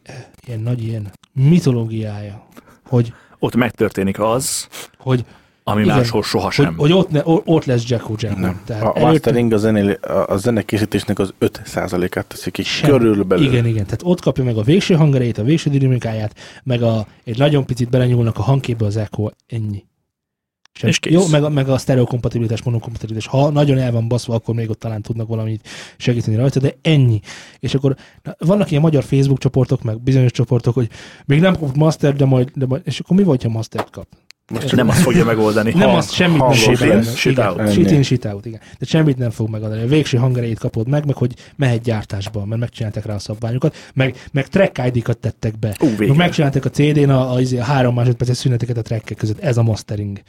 ilyen 0.48 0.60
nagy 0.60 0.84
ilyen 0.84 1.12
mitológiája, 1.34 2.48
hogy, 2.88 3.14
Ott 3.40 3.56
megtörténik 3.56 4.20
az, 4.20 4.68
hogy, 4.98 5.26
ami 5.64 5.82
Igen. 5.82 5.96
máshol 5.98 6.22
hogy, 6.22 6.30
sohasem. 6.30 6.78
hogy 6.78 6.92
ott, 6.92 7.10
ne, 7.10 7.22
ott 7.26 7.66
lesz 7.66 7.84
Jacko 7.90 8.14
Jam. 8.18 8.40
Nem. 8.40 8.62
Tehát 8.66 8.82
A 8.84 8.86
előtte- 8.86 9.04
mastering 9.04 9.52
a, 9.54 9.58
zenél, 9.58 9.92
a, 9.92 10.12
a 10.32 10.38
zenekészítésnek 10.38 11.20
az 11.20 11.34
5%-át 11.40 12.26
teszi 12.28 12.52
ki 12.52 12.64
Semmi. 12.64 12.92
körülbelül. 12.98 13.46
Igen, 13.46 13.66
igen. 13.66 13.84
Tehát 13.84 14.02
ott 14.04 14.22
kapja 14.22 14.44
meg 14.44 14.58
a 14.58 14.62
végső 14.62 14.94
hangerejét, 14.94 15.38
a 15.38 15.44
végső 15.44 15.70
dinamikáját, 15.70 16.36
meg 16.64 16.82
a, 16.82 17.08
egy 17.24 17.38
nagyon 17.38 17.66
picit 17.66 17.90
belenyúlnak 17.90 18.38
a 18.38 18.42
hangképbe 18.42 18.86
az 18.86 18.98
echo, 18.98 19.30
ennyi. 19.48 19.86
Sem. 20.80 20.90
És 20.90 21.00
kész. 21.00 21.14
Jó, 21.14 21.28
meg 21.28 21.44
a, 21.44 21.50
meg 21.50 21.70
a 21.70 21.78
sztereokompatibilitás, 21.78 22.64
monokompatibilitás. 22.64 23.28
Ha 23.28 23.50
nagyon 23.50 23.78
el 23.78 23.92
van 23.92 24.08
baszva, 24.08 24.34
akkor 24.34 24.56
még 24.56 24.70
ott 24.70 24.80
talán 24.80 25.02
tudnak 25.02 25.28
valamit 25.28 25.68
segíteni 25.98 26.36
rajta, 26.36 26.60
de 26.60 26.78
ennyi. 26.82 27.20
És 27.60 27.74
akkor 27.76 27.96
na, 28.24 28.36
vannak 28.40 28.70
ilyen 28.72 28.82
magyar 28.82 29.04
Facebook 29.04 29.40
csoportok, 29.40 29.84
meg 29.84 30.02
bizonyos 30.02 30.32
csoportok, 30.32 30.74
hogy 30.74 30.90
még 31.26 31.40
nem 31.40 31.54
kapott 31.54 31.76
master, 31.76 32.16
de 32.16 32.26
majd, 32.26 32.52
de 32.56 32.66
majd 32.66 32.82
és 32.86 33.00
akkor 33.00 33.18
mi 33.18 33.24
vagy, 33.24 33.44
ha 33.44 33.50
mastert 33.50 33.90
kap? 33.90 34.08
Most 34.54 34.76
Nem 34.76 34.90
azt 34.90 35.02
fogja 35.02 35.26
megoldani. 35.26 35.74
Nem 35.74 35.90
Ha- 35.90 35.98
azt 35.98 36.14
semmit 36.14 36.38
nem 36.38 36.52
fog 36.52 36.80
megadni. 36.80 37.04
shit 37.16 37.32
Igen, 37.32 37.48
out. 37.48 37.72
Shit 37.72 37.92
in, 37.92 38.04
shit 38.04 38.26
out, 38.26 38.46
igen. 38.46 38.60
De 38.80 38.86
semmit 38.86 39.18
nem 39.18 39.30
fog 39.30 39.50
megadni. 39.50 39.82
A 39.82 39.88
végső 39.88 40.18
hangerejét 40.18 40.60
kapod 40.60 40.88
meg, 40.88 41.06
meg 41.06 41.16
hogy 41.16 41.34
mehet 41.56 41.82
gyártásba, 41.82 42.46
mert 42.46 42.60
megcsinálták 42.60 43.06
rá 43.06 43.14
a 43.14 43.20
szabványokat, 43.20 43.76
meg, 43.94 44.16
meg 44.32 44.48
track 44.48 44.82
ID-kat 44.86 45.18
tettek 45.18 45.60
be. 45.60 45.78
Ú, 45.80 46.14
Meg 46.14 46.34
a 46.40 46.70
CD-n 46.70 47.10
a, 47.10 47.34
a, 47.34 47.40
a, 47.40 47.58
a 47.60 47.64
három 47.64 47.94
másodperces 47.96 48.38
szüneteket 48.38 48.78
a 48.78 48.82
trackek 48.82 49.18
között. 49.18 49.40
Ez 49.40 49.58
a 49.58 49.64
mastering. 49.64 50.22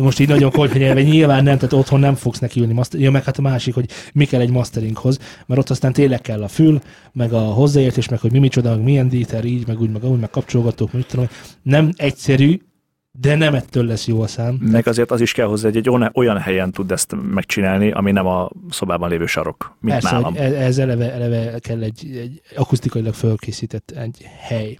Most 0.00 0.20
így 0.20 0.28
nagyon 0.28 0.50
konyha 0.50 0.78
nyelven 0.78 1.04
nyilván 1.04 1.42
nem, 1.44 1.56
tehát 1.56 1.72
otthon 1.72 2.00
nem 2.00 2.14
fogsz 2.14 2.38
neki 2.38 2.60
ülni. 2.60 2.72
Master, 2.72 3.00
ja, 3.00 3.10
meg 3.10 3.24
hát 3.24 3.38
a 3.38 3.42
másik, 3.42 3.74
hogy 3.74 3.90
mi 4.12 4.24
kell 4.24 4.40
egy 4.40 4.50
masteringhoz, 4.50 5.18
mert 5.46 5.60
ott 5.60 5.70
aztán 5.70 5.92
tényleg 5.92 6.20
kell 6.20 6.42
a 6.42 6.48
fül, 6.48 6.80
meg 7.12 7.32
a 7.32 7.40
hozzáértés, 7.40 8.08
meg 8.08 8.20
hogy 8.20 8.32
mi 8.32 8.38
micsoda, 8.38 8.70
meg 8.74 8.84
milyen 8.84 9.08
díter, 9.08 9.44
így, 9.44 9.66
meg 9.66 9.80
úgy, 9.80 9.90
meg 9.90 10.04
úgy, 10.04 10.20
meg 10.20 10.30
kapcsolgatók, 10.30 10.92
meg 10.92 10.96
mit 10.96 11.10
tudom. 11.10 11.28
Nem 11.62 11.92
egyszerű, 11.96 12.60
de 13.20 13.34
nem 13.34 13.54
ettől 13.54 13.84
lesz 13.84 14.06
jó 14.06 14.20
a 14.22 14.26
szám. 14.26 14.54
Meg 14.54 14.86
azért 14.86 15.10
az 15.10 15.20
is 15.20 15.32
kell 15.32 15.46
hozzá, 15.46 15.66
hogy 15.68 15.76
egy 15.76 15.88
olyan- 15.88 16.10
olyan 16.14 16.38
helyen 16.38 16.72
tud 16.72 16.90
ezt 16.92 17.14
megcsinálni, 17.32 17.90
ami 17.90 18.10
nem 18.12 18.26
a 18.26 18.50
szobában 18.70 19.08
lévő 19.10 19.26
sarok, 19.26 19.76
mint 19.80 19.92
Persze, 20.00 20.10
nálam. 20.16 20.34
e- 20.36 20.40
ez 20.62 20.78
eleve, 20.78 21.12
eleve 21.12 21.58
kell 21.58 21.82
egy, 21.82 22.16
egy 22.16 22.40
akusztikailag 22.56 23.14
fölkészített 23.14 23.90
egy 23.90 24.26
hely. 24.38 24.78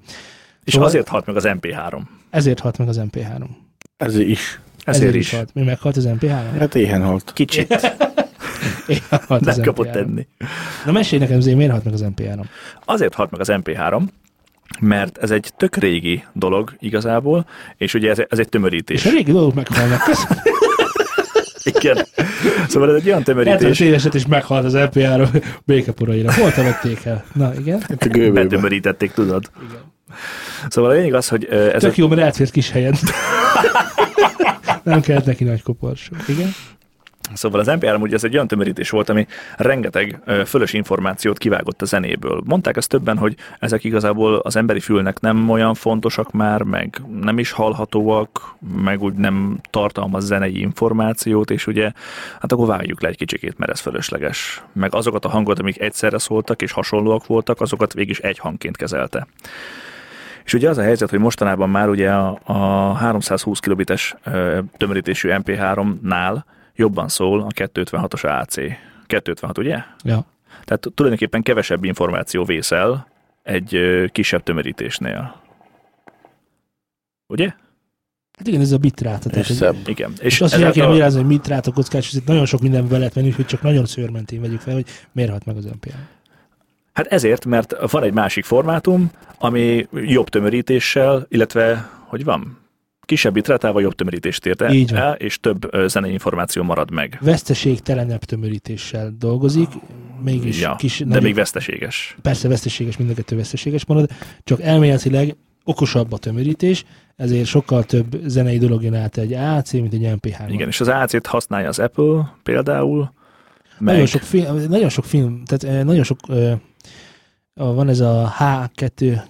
És 0.65 0.73
Szóval- 0.73 0.89
azért 0.89 1.09
halt 1.09 1.27
meg 1.27 1.37
az 1.37 1.45
MP3. 1.47 2.01
Ezért 2.31 2.61
halt 2.61 2.79
meg 2.79 2.89
az 2.89 2.99
MP3. 2.99 3.49
Ez 3.97 4.17
is. 4.19 4.61
Ezért, 4.85 5.15
is. 5.15 5.31
halt. 5.35 5.55
Mi 5.55 5.63
meghalt 5.63 5.97
az 5.97 6.07
MP3? 6.07 6.59
Hát 6.59 6.75
éhen 6.75 7.03
halt. 7.03 7.33
Kicsit 7.33 7.73
halt 9.29 9.47
az 9.47 9.57
nem 9.57 9.65
kapott 9.65 9.87
MP3. 9.89 9.93
tenni. 9.93 10.27
Na 10.85 10.93
mesélj 10.93 11.23
nekem, 11.23 11.41
Zé, 11.41 11.55
miért 11.55 11.71
halt 11.71 11.85
meg 11.85 11.93
az 11.93 12.05
MP3? 12.17 12.45
Azért 12.85 13.15
halt 13.15 13.31
meg 13.31 13.41
az 13.41 13.49
MP3, 13.53 14.03
mert 14.81 15.19
ez 15.19 15.31
egy 15.31 15.53
tök 15.57 15.77
régi 15.77 16.25
dolog 16.33 16.75
igazából, 16.79 17.47
és 17.77 17.95
ugye 17.95 18.11
ez, 18.11 18.19
ez 18.29 18.39
egy 18.39 18.49
tömörítés. 18.49 19.05
És 19.05 19.11
a 19.11 19.15
régi 19.15 19.33
dolgok 19.33 19.55
meghalnak. 19.55 20.01
Igen. 21.63 22.07
Szóval 22.69 22.89
ez 22.89 22.95
egy 22.95 23.07
olyan 23.07 23.19
70 23.19 23.23
tömörítés, 23.23 23.81
éveset 23.81 24.15
is 24.15 24.27
meghalt 24.27 24.65
az 24.65 24.73
MP3 24.77 25.45
békeporaira. 25.65 26.35
Hol 26.35 26.53
temették 26.53 27.05
el? 27.05 27.25
Na, 27.33 27.55
igen. 27.55 27.83
A 27.89 27.95
gőbőben. 27.99 28.49
betömörítették, 28.49 29.13
tudod. 29.13 29.51
igen. 29.69 29.81
Szóval 30.69 30.91
a 30.91 30.95
lényeg 30.95 31.15
az, 31.15 31.29
hogy 31.29 31.45
ez 31.45 31.81
Tök 31.81 31.91
egy, 31.91 31.99
jó, 31.99 32.09
mert 32.09 32.21
elfért 32.21 32.51
kis 32.51 32.71
helyen. 32.71 32.95
Nem 34.83 35.01
kellett 35.01 35.25
neki 35.25 35.45
nagy 35.45 35.63
koporsó. 35.63 36.15
Igen? 36.29 36.55
Szóval 37.35 37.61
az 37.61 37.67
MP3 37.71 38.01
ugye 38.01 38.15
ez 38.15 38.25
egy 38.25 38.35
olyan 38.35 38.47
tömörítés 38.47 38.91
volt, 38.91 39.09
ami 39.09 39.27
rengeteg 39.57 40.21
fölös 40.47 40.73
információt 40.73 41.39
kivágott 41.39 41.83
a 41.83 41.85
zenéből. 41.85 42.43
Mondták 42.45 42.77
ezt 42.77 42.89
többen, 42.89 43.19
hogy 43.19 43.37
ezek 43.59 43.85
igazából 43.85 44.35
az 44.35 44.57
emberi 44.57 44.81
fülnek 44.81 45.21
nem 45.21 45.51
olyan 45.51 45.75
fontosak 45.75 46.33
már, 46.33 46.63
meg 46.63 47.01
nem 47.21 47.39
is 47.39 47.51
hallhatóak, 47.51 48.57
meg 48.83 49.03
úgy 49.03 49.15
nem 49.15 49.59
tartalmaz 49.71 50.25
zenei 50.25 50.61
információt, 50.61 51.51
és 51.51 51.67
ugye, 51.67 51.93
hát 52.41 52.53
akkor 52.53 52.67
vágjuk 52.67 53.03
le 53.03 53.09
egy 53.09 53.17
kicsikét, 53.17 53.59
mert 53.59 53.73
ez 53.73 53.81
fölösleges. 53.81 54.63
Meg 54.73 54.95
azokat 54.95 55.25
a 55.25 55.29
hangokat, 55.29 55.59
amik 55.59 55.81
egyszerre 55.81 56.19
szóltak 56.19 56.63
és 56.63 56.73
hasonlóak 56.73 57.27
voltak, 57.27 57.61
azokat 57.61 57.93
végig 57.93 58.11
is 58.11 58.19
egy 58.19 58.39
hangként 58.39 58.77
kezelte. 58.77 59.27
És 60.45 60.55
ugye 60.55 60.69
az 60.69 60.79
a 60.79 60.83
helyzet, 60.83 61.11
hogy 61.11 61.19
mostanában 61.19 61.71
már 61.71 61.89
ugye 61.89 62.11
a, 62.11 62.39
a 62.45 62.93
320 62.93 63.59
kilobites 63.59 64.15
tömörítésű 64.77 65.29
MP3-nál 65.33 66.43
jobban 66.83 67.09
szól 67.09 67.41
a 67.41 67.47
256-os 67.47 68.41
AC. 68.41 68.55
256, 69.07 69.59
ugye? 69.59 69.83
Ja. 70.05 70.25
Tehát 70.65 70.89
tulajdonképpen 70.95 71.43
kevesebb 71.43 71.85
információ 71.85 72.45
vészel 72.45 73.07
egy 73.43 73.79
kisebb 74.13 74.43
tömörítésnél. 74.43 75.41
Ugye? 77.27 77.53
Hát 78.39 78.47
igen, 78.47 78.61
ez 78.61 78.73
a 78.73 78.79
bitráta. 78.79 79.29
És 79.29 79.47
Tehát, 79.47 79.53
szebb. 79.53 79.89
Igen. 79.89 80.13
és 80.21 80.41
azt 80.41 80.55
is 80.55 80.59
el 80.59 80.59
kéne 80.59 80.69
ezáltal- 80.69 80.89
magyarázni, 80.89 81.21
hogy 81.21 81.29
mit 81.29 81.47
rát 81.47 81.67
a 81.67 81.73
kockás, 81.73 82.07
és 82.07 82.13
itt 82.15 82.27
nagyon 82.27 82.47
sok 82.47 82.61
mindenbe 82.61 82.99
lehet 82.99 83.15
menni, 83.15 83.31
hogy 83.31 83.47
csak 83.47 83.63
nagyon 83.63 83.87
szőrmentén 83.87 84.41
vegyük 84.41 84.61
fel, 84.61 84.75
hogy 84.75 84.87
miért 85.13 85.31
halt 85.31 85.45
meg 85.45 85.57
az 85.57 85.69
MP3. 85.81 85.93
Hát 86.93 87.07
ezért, 87.07 87.45
mert 87.45 87.91
van 87.91 88.03
egy 88.03 88.13
másik 88.13 88.45
formátum, 88.45 89.11
ami 89.39 89.89
jobb 89.93 90.29
tömörítéssel, 90.29 91.27
illetve, 91.29 91.91
hogy 92.07 92.25
van, 92.25 92.59
kisebb 93.13 93.33
bitrátával 93.33 93.83
jobb 93.83 93.95
tömörítést 93.95 94.47
ért 94.47 94.63
el, 94.63 94.73
Így 94.73 94.91
van. 94.91 95.01
el, 95.01 95.13
és 95.15 95.41
több 95.41 95.71
zenei 95.87 96.13
információ 96.13 96.63
marad 96.63 96.91
meg. 96.91 97.19
Veszteségtelenebb 97.21 98.25
tömörítéssel 98.25 99.15
dolgozik, 99.19 99.69
mégis 100.23 100.61
Ja, 100.61 100.75
kis, 100.77 100.99
de 100.99 101.05
nagyobb- 101.05 101.23
még 101.23 101.35
veszteséges. 101.35 102.17
persze 102.23 102.49
veszteséges, 102.49 102.97
mind 102.97 103.11
a 103.11 103.15
kettő 103.15 103.37
veszteséges 103.37 103.85
marad, 103.87 104.11
csak 104.45 104.61
elméletileg 104.61 105.37
okosabb 105.65 106.13
a 106.13 106.19
tömörítés, 106.19 106.85
ezért 107.17 107.47
sokkal 107.47 107.85
több 107.85 108.17
zenei 108.25 108.59
dolog 108.59 108.83
jön 108.83 108.95
át 108.95 109.17
egy 109.19 109.33
AC, 109.33 109.73
mint 109.73 109.93
egy 109.93 110.03
MP3. 110.21 110.45
Igen, 110.49 110.69
és 110.69 110.81
az 110.81 110.89
AC-t 110.89 111.27
használja 111.27 111.69
az 111.69 111.79
Apple 111.79 112.35
például, 112.43 113.13
meg 113.79 113.93
Nagyon 113.95 114.07
sok 114.07 114.23
film, 114.23 114.57
nagyon 114.69 114.89
sok 114.89 115.05
film, 115.05 115.43
tehát 115.45 115.77
eh, 115.77 115.85
nagyon 115.85 116.05
sok, 116.05 116.19
van 117.55 117.89
ez 117.89 118.01
a 118.01 118.35
H2, 118.39 119.21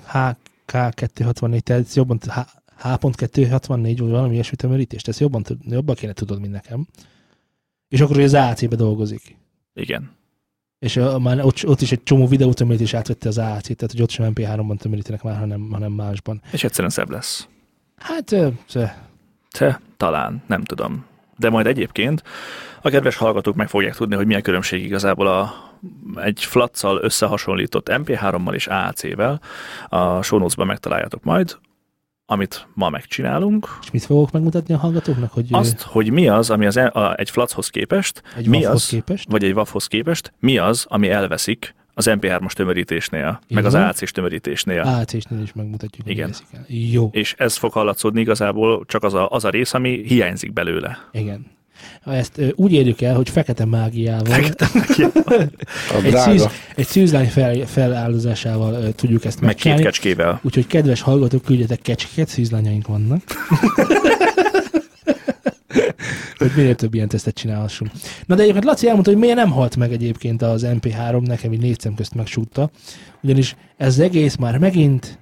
HK264, 0.66 1.60
tehát 1.60 1.94
jobban, 1.94 2.18
H, 2.28 2.38
H.264, 2.82 3.94
vagy 3.98 4.10
valami 4.10 4.32
ilyesmi 4.32 4.56
tömörítést, 4.56 5.08
ezt 5.08 5.20
jobban, 5.20 5.44
jobban 5.60 5.94
kéne 5.94 6.12
tudod, 6.12 6.40
mint 6.40 6.52
nekem. 6.52 6.86
És 7.88 8.00
akkor 8.00 8.20
az 8.20 8.34
AC-be 8.34 8.76
dolgozik. 8.76 9.36
igen. 9.74 10.10
És 10.78 10.96
uh, 10.96 11.18
már 11.18 11.44
ott, 11.44 11.66
ott, 11.66 11.80
is 11.80 11.92
egy 11.92 12.02
csomó 12.02 12.26
videótömörítés 12.26 12.94
átvette 12.94 13.28
az 13.28 13.38
AC-t, 13.38 13.76
tehát 13.76 13.90
hogy 13.90 14.02
ott 14.02 14.10
sem 14.10 14.32
MP3-ban 14.34 14.78
tömörítenek 14.78 15.22
már, 15.22 15.38
hanem, 15.38 15.68
hanem 15.70 15.92
másban. 15.92 16.42
És 16.52 16.64
egyszerűen 16.64 16.90
szebb 16.90 17.10
lesz. 17.10 17.48
Hát, 17.96 18.32
ö, 18.32 18.48
Te, 19.50 19.80
talán, 19.96 20.42
nem 20.46 20.64
tudom. 20.64 21.04
De 21.38 21.50
majd 21.50 21.66
egyébként 21.66 22.22
a 22.82 22.90
kedves 22.90 23.16
hallgatók 23.16 23.54
meg 23.54 23.68
fogják 23.68 23.94
tudni, 23.94 24.14
hogy 24.14 24.26
milyen 24.26 24.42
különbség 24.42 24.84
igazából 24.84 25.26
a, 25.26 25.54
egy 26.14 26.44
flatszal 26.44 26.98
összehasonlított 27.02 27.88
MP3-mal 27.90 28.54
és 28.54 28.66
AAC-vel. 28.66 29.40
A 29.88 30.22
show 30.22 30.64
megtaláljátok 30.64 31.24
majd, 31.24 31.58
amit 32.26 32.68
ma 32.74 32.88
megcsinálunk. 32.88 33.78
és 33.82 33.90
mit 33.90 34.04
fogok 34.04 34.30
megmutatni 34.30 34.74
a 34.74 34.78
hallgatóknak, 34.78 35.32
hogy 35.32 35.46
Azt, 35.50 35.80
hogy 35.80 36.10
mi 36.10 36.28
az, 36.28 36.50
ami 36.50 36.66
az, 36.66 36.76
a, 36.76 37.14
egy 37.16 37.30
flathoz 37.30 37.68
képest, 37.68 38.22
egy 38.36 38.46
mi 38.46 38.64
az, 38.64 38.86
képest. 38.86 39.30
vagy 39.30 39.44
egy 39.44 39.52
WAV-hoz 39.52 39.86
képest, 39.86 40.32
mi 40.38 40.58
az, 40.58 40.86
ami 40.88 41.10
elveszik 41.10 41.74
az 41.94 42.06
MP3-as 42.10 42.52
tömörítésnél, 42.52 43.40
meg 43.48 43.64
az. 43.64 43.74
AAC-s 43.74 44.10
tömörítésnél. 44.10 44.80
AC-snél 44.80 45.42
is 45.42 45.52
megmutatjuk. 45.52 46.02
hogy 46.06 46.12
Igen. 46.12 46.28
veszik 46.28 46.46
el. 46.52 46.64
Jó, 46.68 47.08
És 47.12 47.34
ez 47.38 47.56
fog 47.56 47.72
hallatszódni 47.72 48.20
igazából 48.20 48.84
csak 48.86 49.02
az 49.02 49.14
a, 49.14 49.28
az 49.28 49.44
a 49.44 49.50
rész, 49.50 49.74
ami 49.74 50.02
hiányzik 50.06 50.52
belőle. 50.52 50.98
igen. 51.12 51.46
Ezt 52.04 52.40
úgy 52.54 52.72
érjük 52.72 53.00
el, 53.00 53.14
hogy 53.14 53.28
fekete 53.28 53.64
mágiával, 53.64 54.32
A 54.34 56.02
egy, 56.02 56.10
drága. 56.10 56.30
szűz, 56.30 56.48
egy 56.76 56.86
szűzlány 56.86 57.28
fel, 57.28 57.54
feláldozásával 57.66 58.92
tudjuk 58.92 59.24
ezt 59.24 59.40
Meg 59.40 59.48
két 59.48 59.54
megcsinálni. 59.54 59.82
kecskével. 59.82 60.40
Úgyhogy 60.42 60.66
kedves 60.66 61.00
hallgatók, 61.00 61.42
küldjetek 61.42 61.80
kecskéket, 61.80 62.28
szűzlányaink 62.28 62.86
vannak. 62.86 63.22
hogy 66.38 66.52
minél 66.56 66.74
több 66.74 66.94
ilyen 66.94 67.08
tesztet 67.08 67.34
csinálhassunk. 67.34 67.90
Na 68.26 68.34
de 68.34 68.42
egyébként 68.42 68.64
Laci 68.64 68.86
elmondta, 68.86 69.10
hogy 69.10 69.20
miért 69.20 69.36
nem 69.36 69.50
halt 69.50 69.76
meg 69.76 69.92
egyébként 69.92 70.42
az 70.42 70.66
MP3, 70.66 71.26
nekem 71.26 71.52
így 71.52 71.60
négy 71.60 71.80
szem 71.80 71.94
közt 71.94 72.14
megsúgta. 72.14 72.70
Ugyanis 73.22 73.56
ez 73.76 73.98
egész 73.98 74.36
már 74.36 74.58
megint 74.58 75.18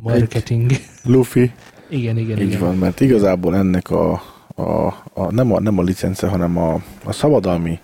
marketing. 0.00 0.70
Luffy. 1.04 1.50
Igen, 1.88 2.18
igen, 2.18 2.38
Így 2.40 2.46
igen. 2.46 2.60
van, 2.60 2.76
mert 2.76 3.00
igazából 3.00 3.56
ennek 3.56 3.90
a, 3.90 4.22
a, 4.54 4.86
a 5.14 5.30
nem, 5.30 5.52
a 5.52 5.60
nem 5.60 5.78
a 5.78 5.82
licence, 5.82 6.26
hanem 6.26 6.58
a, 6.58 6.80
a 7.04 7.12
szabadalmi 7.12 7.78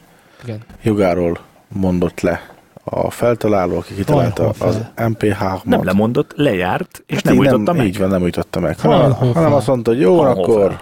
igen. 0.45 0.61
jogáról 0.83 1.39
mondott 1.69 2.21
le 2.21 2.41
a 2.85 3.11
feltaláló, 3.11 3.77
aki 3.77 3.95
kitalálta 3.95 4.49
az 4.59 4.81
MP3-at. 4.97 5.63
Nem 5.63 5.85
lemondott, 5.85 6.33
lejárt, 6.37 7.03
és 7.07 7.15
Hát 7.15 7.25
nem 7.25 7.35
így 7.35 7.41
újította 7.41 7.73
meg. 7.73 7.87
Így 7.87 7.99
van, 7.99 8.09
nem 8.09 8.23
újította 8.23 8.61
meg. 8.61 8.81
Hanem, 8.81 9.13
hanem 9.13 9.53
azt 9.53 9.67
mondta, 9.67 9.91
hogy 9.91 10.01
jó, 10.01 10.19
Fraunhofer. 10.19 10.65
akkor 10.65 10.81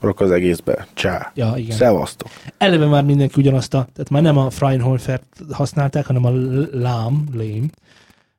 rok 0.00 0.20
az 0.20 0.30
egészbe. 0.30 0.86
Csá. 0.94 1.32
Ja, 1.34 1.52
igen. 1.56 1.76
Szevasztok. 1.76 2.28
Eleve 2.58 2.86
már 2.86 3.04
mindenki 3.04 3.34
ugyanazt 3.40 3.74
a, 3.74 3.86
tehát 3.92 4.10
már 4.10 4.22
nem 4.22 4.38
a 4.38 4.50
Freinhofer-t 4.50 5.26
használták, 5.52 6.06
hanem 6.06 6.24
a 6.24 6.30
LAM, 6.72 7.24
lame. 7.32 7.66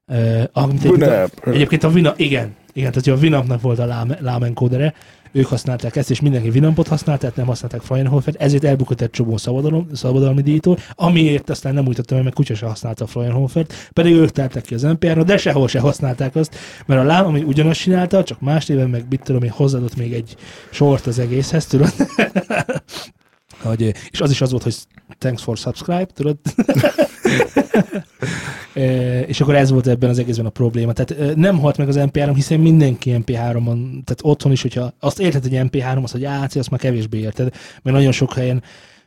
Uh, 0.08 0.44
amit 0.52 0.84
egyébként, 0.84 1.12
a, 1.12 1.50
egyébként 1.50 1.84
a 1.84 1.90
Vina, 1.90 2.14
igen, 2.16 2.56
igen, 2.74 2.92
tehát 2.92 3.20
a 3.20 3.22
Winampnak 3.22 3.62
volt 3.62 3.80
a 3.80 3.86
LAM, 3.86 4.12
LAM 4.20 4.44
encodere, 4.44 4.94
ők 5.34 5.46
használták 5.46 5.96
ezt, 5.96 6.10
és 6.10 6.22
mindenki 6.22 6.50
Winampot 6.50 6.88
használt, 6.88 7.20
tehát 7.20 7.36
nem 7.36 7.46
használták 7.46 7.82
Freinhofer-t, 7.82 8.42
ezért 8.42 8.64
elbukott 8.64 9.02
egy 9.02 9.10
csomó 9.10 9.38
szabadalom, 9.38 9.88
szabadalmi 9.94 10.42
díjtól, 10.42 10.78
amiért 10.96 11.50
aztán 11.50 11.74
nem 11.74 11.86
újítottam 11.86 12.24
mert 12.24 12.36
kutya 12.36 12.56
se 12.56 12.66
használta 12.66 13.04
a 13.04 13.08
Freinhofer-t, 13.08 13.90
pedig 13.94 14.16
ők 14.16 14.30
tárták 14.30 14.64
ki 14.64 14.74
az 14.74 14.82
NPR-ra, 14.82 15.24
de 15.24 15.38
sehol 15.38 15.68
se 15.68 15.80
használták 15.80 16.36
azt, 16.36 16.56
mert 16.86 17.02
a 17.02 17.04
LAM, 17.04 17.26
ami 17.26 17.42
ugyanazt 17.44 17.80
csinálta, 17.80 18.24
csak 18.24 18.42
más 18.42 18.66
néven 18.66 18.90
meg 18.90 19.06
mit 19.10 19.24
tudom 19.24 19.44
én, 19.44 19.50
hozzáadott 19.50 19.96
még 19.96 20.14
egy 20.14 20.36
sort 20.72 21.08
az 21.08 21.20
egészhez, 21.20 21.66
tudod? 21.66 21.94
Hogy, 23.64 23.94
és 24.10 24.22
az 24.22 24.32
is 24.32 24.42
az 24.42 24.52
volt, 24.52 24.64
hogy 24.64 24.76
thanks 25.18 25.44
for 25.44 25.58
subscribe, 25.58 26.08
tudod? 26.14 26.38
E, 28.74 29.22
és 29.22 29.42
akkor 29.42 29.56
ez 29.56 29.72
volt 29.72 29.88
ebben 29.88 30.10
az 30.10 30.20
egészben 30.20 30.46
a 30.46 30.50
probléma. 30.50 30.94
Tehát 30.94 31.36
nem 31.36 31.60
halt 31.60 31.78
meg 31.78 31.88
az 31.88 32.00
MP3, 32.00 32.32
hiszen 32.36 32.60
mindenki 32.60 33.16
MP3-on, 33.18 34.04
tehát 34.04 34.20
otthon 34.22 34.52
is, 34.52 34.62
hogyha 34.62 34.94
azt 35.00 35.20
érted, 35.20 35.42
hogy 35.42 35.52
MP3, 35.54 36.04
az, 36.04 36.12
hogy 36.12 36.26
AC, 36.26 36.56
azt 36.56 36.70
már 36.70 36.80
kevésbé 36.80 37.18
érted, 37.18 37.54
mert 37.82 37.98
nagyon 37.98 38.12
sok 38.12 38.34
helyen 38.34 38.64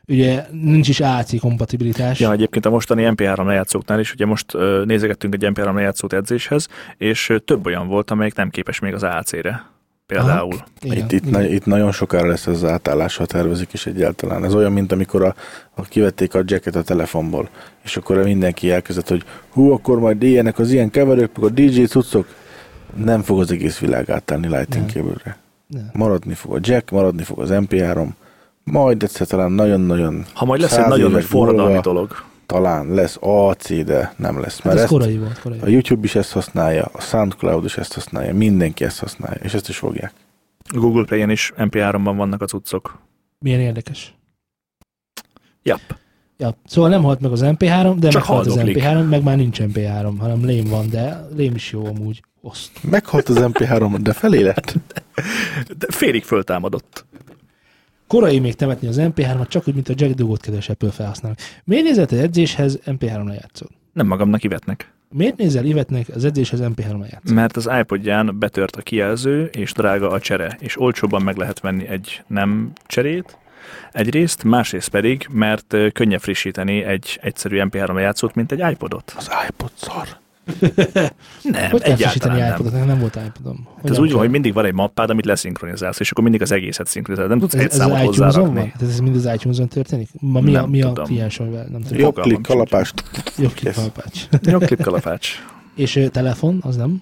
ugye 0.07 0.45
nincs 0.51 0.87
is 0.87 0.99
AC 0.99 1.39
kompatibilitás. 1.39 2.19
Ja, 2.19 2.31
egyébként 2.31 2.65
a 2.65 2.69
mostani 2.69 3.07
MP3 3.09 3.45
lejátszóknál 3.45 3.99
is, 3.99 4.13
ugye 4.13 4.25
most 4.25 4.53
nézegettünk 4.85 5.33
egy 5.33 5.49
MP3 5.53 5.73
lejátszót 5.73 6.13
edzéshez, 6.13 6.67
és 6.97 7.33
több 7.45 7.65
olyan 7.65 7.87
volt, 7.87 8.11
amelyik 8.11 8.35
nem 8.35 8.49
képes 8.49 8.79
még 8.79 8.93
az 8.93 9.03
AC-re. 9.03 9.76
Például. 10.07 10.53
Igen, 10.81 10.97
Itt, 10.97 11.11
itt, 11.11 11.25
igen. 11.25 11.41
na, 11.41 11.47
itt 11.47 11.65
nagyon 11.65 11.91
sokára 11.91 12.27
lesz 12.27 12.47
ez 12.47 12.53
az 12.53 12.69
átállás, 12.69 13.15
ha 13.17 13.25
tervezik 13.25 13.73
is 13.73 13.85
egyáltalán. 13.85 14.45
Ez 14.45 14.53
olyan, 14.53 14.71
mint 14.71 14.91
amikor 14.91 15.23
a, 15.23 15.35
a 15.75 15.81
kivették 15.81 16.35
a 16.35 16.41
jacket 16.45 16.75
a 16.75 16.81
telefonból, 16.81 17.49
és 17.83 17.97
akkor 17.97 18.23
mindenki 18.23 18.71
elkezdett, 18.71 19.07
hogy 19.07 19.23
hú, 19.49 19.71
akkor 19.71 19.99
majd 19.99 20.23
ilyenek 20.23 20.59
az 20.59 20.71
ilyen 20.71 20.89
keverők, 20.89 21.37
a 21.41 21.49
DJ 21.49 21.83
cuccok. 21.83 22.27
Nem 22.95 23.21
fog 23.21 23.39
az 23.39 23.51
egész 23.51 23.77
világ 23.79 24.09
átállni 24.09 24.47
Lighting 24.47 24.89
cable. 24.89 25.37
Maradni 25.93 26.33
fog 26.33 26.55
a 26.55 26.59
jack, 26.61 26.91
maradni 26.91 27.23
fog 27.23 27.39
az 27.39 27.49
MP3, 27.51 28.07
majd 28.63 29.03
egyszer 29.03 29.27
talán 29.27 29.51
nagyon-nagyon 29.51 30.25
Ha 30.33 30.45
majd 30.45 30.61
lesz 30.61 30.77
egy 30.77 30.87
nagyon 30.87 31.11
nagy 31.11 31.25
forradalmi 31.25 31.79
dolog. 31.79 32.23
Talán 32.47 32.87
lesz 32.93 33.17
AC, 33.19 33.83
de 33.85 34.13
nem 34.17 34.39
lesz. 34.39 34.55
Hát 34.55 34.63
Mert 34.63 34.75
ez 34.75 34.81
ezt 34.83 34.91
korai 34.91 35.17
volt, 35.17 35.39
korai. 35.39 35.59
a 35.61 35.67
YouTube 35.67 36.03
is 36.03 36.15
ezt 36.15 36.31
használja, 36.31 36.89
a 36.93 37.01
SoundCloud 37.01 37.65
is 37.65 37.77
ezt 37.77 37.93
használja, 37.93 38.33
mindenki 38.33 38.83
ezt 38.83 38.99
használja, 38.99 39.39
és 39.43 39.53
ezt 39.53 39.69
is 39.69 39.77
fogják. 39.77 40.13
A 40.73 40.77
Google 40.77 41.03
Play-en 41.05 41.29
is 41.29 41.53
MP3-ban 41.57 42.13
vannak 42.15 42.41
a 42.41 42.45
cuccok. 42.45 42.99
Milyen 43.39 43.59
érdekes. 43.59 44.15
Jap. 45.63 45.81
Ja, 46.37 46.55
szóval 46.65 46.89
nem 46.89 47.03
halt 47.03 47.19
meg 47.19 47.31
az 47.31 47.41
MP3, 47.43 47.95
de 47.99 48.09
Csak 48.09 48.21
meghalt 48.21 48.45
az 48.45 48.53
haldoklik. 48.55 48.83
MP3, 48.83 49.09
meg 49.09 49.23
már 49.23 49.37
nincs 49.37 49.57
MP3, 49.61 50.13
hanem 50.19 50.45
lém 50.45 50.65
van, 50.65 50.89
de 50.89 51.27
lém 51.35 51.55
is 51.55 51.71
jó 51.71 51.85
amúgy. 51.85 52.21
Oszt. 52.41 52.71
Meghalt 52.83 53.29
az 53.29 53.35
MP3, 53.39 53.97
de 54.01 54.13
felé 54.13 54.41
lett. 54.41 54.75
De 55.77 55.85
félig 55.89 56.23
föltámadott. 56.23 57.05
Korai 58.07 58.39
még 58.39 58.55
temetni 58.55 58.87
az 58.87 58.97
MP3-at, 58.99 59.47
csak 59.47 59.67
úgy, 59.67 59.73
mint 59.73 59.89
a 59.89 59.93
Jack 59.95 60.13
Dugót 60.13 60.41
kedves 60.41 60.69
Apple 60.69 60.91
felhasználók. 60.91 61.37
Miért 61.63 61.83
nézel 61.83 62.05
te 62.05 62.17
edzéshez 62.17 62.79
MP3 62.85 63.25
lejátszod? 63.25 63.67
Nem 63.93 64.07
magamnak 64.07 64.39
kivetnek. 64.39 64.91
Miért 65.09 65.37
nézel 65.37 65.65
Ivetnek 65.65 66.07
az 66.15 66.25
edzéshez 66.25 66.59
MP3 66.63 66.99
lejátszod? 66.99 67.33
Mert 67.33 67.55
az 67.57 67.69
iPodján 67.79 68.39
betört 68.39 68.75
a 68.75 68.81
kijelző, 68.81 69.45
és 69.45 69.71
drága 69.71 70.09
a 70.09 70.19
csere, 70.19 70.57
és 70.59 70.79
olcsóbban 70.79 71.21
meg 71.21 71.37
lehet 71.37 71.59
venni 71.59 71.87
egy 71.87 72.23
nem 72.27 72.71
cserét, 72.85 73.37
egyrészt, 73.91 74.43
másrészt 74.43 74.89
pedig, 74.89 75.27
mert 75.31 75.75
könnyebb 75.93 76.21
frissíteni 76.21 76.83
egy 76.83 77.19
egyszerű 77.21 77.59
MP3 77.61 77.93
lejátszót, 77.93 78.35
mint 78.35 78.51
egy 78.51 78.71
iPodot. 78.71 79.13
Az 79.17 79.29
iPod 79.49 79.71
szar. 79.75 80.07
Nem, 81.41 81.69
Hogy 81.69 81.81
egyáltalán 81.81 82.37
nem. 82.37 82.53
iPodot? 82.53 82.85
Nem 82.85 82.99
volt 82.99 83.15
iPodom. 83.15 83.67
Hát 83.75 83.89
ez 83.89 83.97
úgy 83.99 84.11
van, 84.11 84.19
hogy 84.19 84.29
mindig 84.29 84.53
van 84.53 84.65
egy 84.65 84.73
mappád, 84.73 85.09
amit 85.09 85.25
leszinkronizálsz, 85.25 85.99
és 85.99 86.11
akkor 86.11 86.23
mindig 86.23 86.41
az 86.41 86.51
egészet 86.51 86.87
szinkronizálod. 86.87 87.31
Nem 87.31 87.39
tudsz 87.39 87.53
ez, 87.53 87.59
egy 87.61 87.67
ez 87.67 87.73
az 87.73 87.79
számot 87.79 87.97
van? 87.97 88.05
hozzárakni. 88.05 88.71
Hát 88.73 88.81
ez 88.81 88.99
mind 88.99 89.15
az 89.15 89.29
iTunes-on 89.33 89.67
történik? 89.67 90.09
Ma 90.19 90.39
mi 90.39 90.55
a, 90.55 90.61
Nem 90.61 90.69
mi 90.69 90.81
a 90.81 90.87
tudom. 90.87 91.05
kliens, 91.05 91.39
amivel 91.39 91.65
nem 91.71 91.81
tudom. 91.81 91.97
Jó. 91.97 92.03
Jobb 92.03 92.15
Fogalmam 92.15 92.41
klik, 92.41 92.47
kalapást. 92.47 93.03
Jobb 93.37 93.53
klik 93.53 93.73
Kész. 93.73 93.75
kalapács. 93.75 94.27
Jó, 94.41 94.57
klipkalapács. 94.57 95.29
És 95.75 96.07
telefon, 96.11 96.59
az 96.61 96.75
nem? 96.75 97.01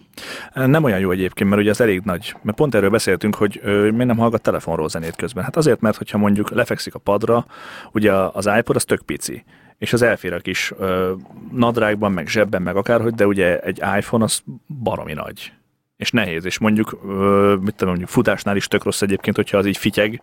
Nem 0.54 0.84
olyan 0.84 1.00
jó 1.00 1.12
egyébként, 1.12 1.50
mert 1.50 1.62
ugye 1.62 1.72
az 1.72 1.82
elég 1.82 2.02
nagy. 2.04 2.36
Mert 2.42 2.58
pont 2.58 2.76
erről 2.76 2.90
beszéltünk, 2.90 3.36
hogy 3.36 3.60
ö, 3.64 3.90
miért 3.90 4.06
nem 4.06 4.18
hallgat 4.18 4.42
telefonról 4.42 4.90
zenét 4.90 5.16
közben. 5.16 5.44
Hát 5.44 5.56
azért, 5.56 5.82
mert 5.82 5.98
hogyha 5.98 6.18
mondjuk 6.18 6.50
lefekszik 6.52 6.96
a 6.96 7.00
padra, 7.00 7.46
ugye 7.92 8.12
az 8.14 8.50
iPod 8.58 8.76
az 8.76 8.84
tök 8.84 9.02
pici 9.02 9.44
és 9.78 9.94
az 9.94 10.02
elfér 10.02 10.34
a 10.34 10.40
kis 10.40 10.74
ö, 10.78 11.14
nadrágban, 11.52 12.12
meg 12.12 12.28
zsebben, 12.28 12.62
meg 12.62 12.76
akárhogy, 12.76 13.14
de 13.14 13.28
ugye 13.28 13.60
egy 13.60 13.78
iPhone 13.98 14.24
az 14.24 14.44
baromi 14.84 15.14
nagy. 15.14 15.52
És 15.98 16.12
nehéz, 16.12 16.46
és 16.46 16.58
mondjuk, 16.58 17.00
ö, 17.08 17.56
mit 17.62 17.76
tudom, 17.76 17.90
mondjuk 17.90 18.10
futásnál 18.10 18.56
is 18.56 18.68
tök 18.68 18.84
rossz 18.84 19.02
egyébként, 19.02 19.36
hogyha 19.36 19.58
az 19.58 19.66
így 19.66 19.78
fityeg. 19.78 20.22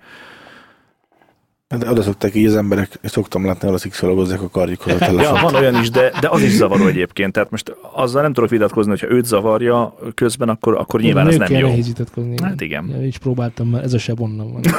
De 1.79 1.91
oda 1.91 2.03
szokták 2.03 2.35
így 2.35 2.47
az 2.47 2.57
emberek, 2.57 2.99
szoktam 3.03 3.47
látni, 3.47 3.69
oda 3.69 3.79
szikszologozzák 3.79 4.43
a 4.43 4.49
karjukhoz 4.49 4.93
a 4.93 4.97
Ja, 5.01 5.07
telefon. 5.07 5.41
van 5.43 5.55
olyan 5.55 5.81
is, 5.81 5.91
de, 5.91 6.13
de 6.21 6.29
az 6.29 6.43
is 6.43 6.51
zavaró 6.53 6.87
egyébként. 6.87 7.33
Tehát 7.33 7.51
most 7.51 7.77
azzal 7.95 8.23
nem 8.23 8.33
tudok 8.33 8.51
vitatkozni, 8.51 8.91
hogyha 8.91 9.11
őt 9.11 9.25
zavarja 9.25 9.95
közben, 10.15 10.49
akkor, 10.49 10.77
akkor 10.77 11.01
nyilván 11.01 11.29
ez 11.29 11.37
nem 11.37 11.53
jó. 11.53 11.67
nehéz 11.69 11.87
vitatkozni. 11.87 12.35
Hát 12.43 12.61
igen. 12.61 12.89
Ja, 12.89 13.07
is 13.07 13.19
próbáltam, 13.19 13.69
mert 13.69 13.85
ez 13.85 13.93
a 13.93 13.99
seb 13.99 14.21
onnan 14.21 14.53
van. 14.53 14.63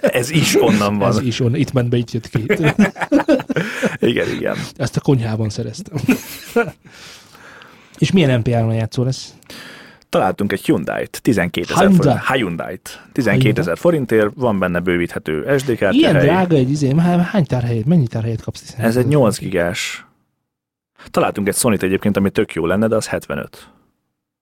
Ez 0.00 0.30
is 0.30 0.62
onnan 0.62 0.98
van. 0.98 1.08
Ez 1.08 1.20
is 1.20 1.40
on, 1.40 1.54
itt 1.56 1.72
ment 1.72 1.88
be, 1.88 1.96
itt 1.96 2.10
jött 2.10 2.28
ki. 2.28 2.44
Igen, 4.10 4.28
igen. 4.34 4.56
Ezt 4.76 4.96
a 4.96 5.00
konyhában 5.00 5.48
szereztem. 5.48 5.96
És 7.98 8.12
milyen 8.12 8.42
MP3 8.44 8.74
játszó 8.74 9.02
lesz? 9.04 9.34
Találtunk 10.12 10.52
egy 10.52 10.64
Hyundai-t, 10.64 11.22
12 11.22 11.72
ezer 11.72 11.86
Hyundai. 11.88 12.06
forint. 12.06 12.26
Hyundai-t. 12.26 13.02
12 13.12 13.60
ezer 13.60 13.78
forintért, 13.78 14.30
van 14.34 14.58
benne 14.58 14.80
bővíthető 14.80 15.56
SD 15.58 15.76
kártya 15.76 15.98
Ilyen 15.98 16.14
hely. 16.14 16.24
drága 16.24 16.56
egy 16.56 16.70
izé, 16.70 16.94
hát 16.94 17.20
hány 17.26 17.44
tárhelyet, 17.44 17.84
mennyi 17.84 18.06
tárhelyet 18.06 18.42
kapsz? 18.42 18.60
15 18.60 18.86
Ez 18.86 18.96
egy 18.96 19.02
ezer 19.04 19.12
8 19.18 19.34
forintért? 19.34 19.62
gigás. 19.64 20.06
Találtunk 21.10 21.48
egy 21.48 21.54
sony 21.54 21.76
egyébként, 21.80 22.16
ami 22.16 22.30
tök 22.30 22.54
jó 22.54 22.66
lenne, 22.66 22.86
de 22.86 22.96
az 22.96 23.06
75 23.08 23.68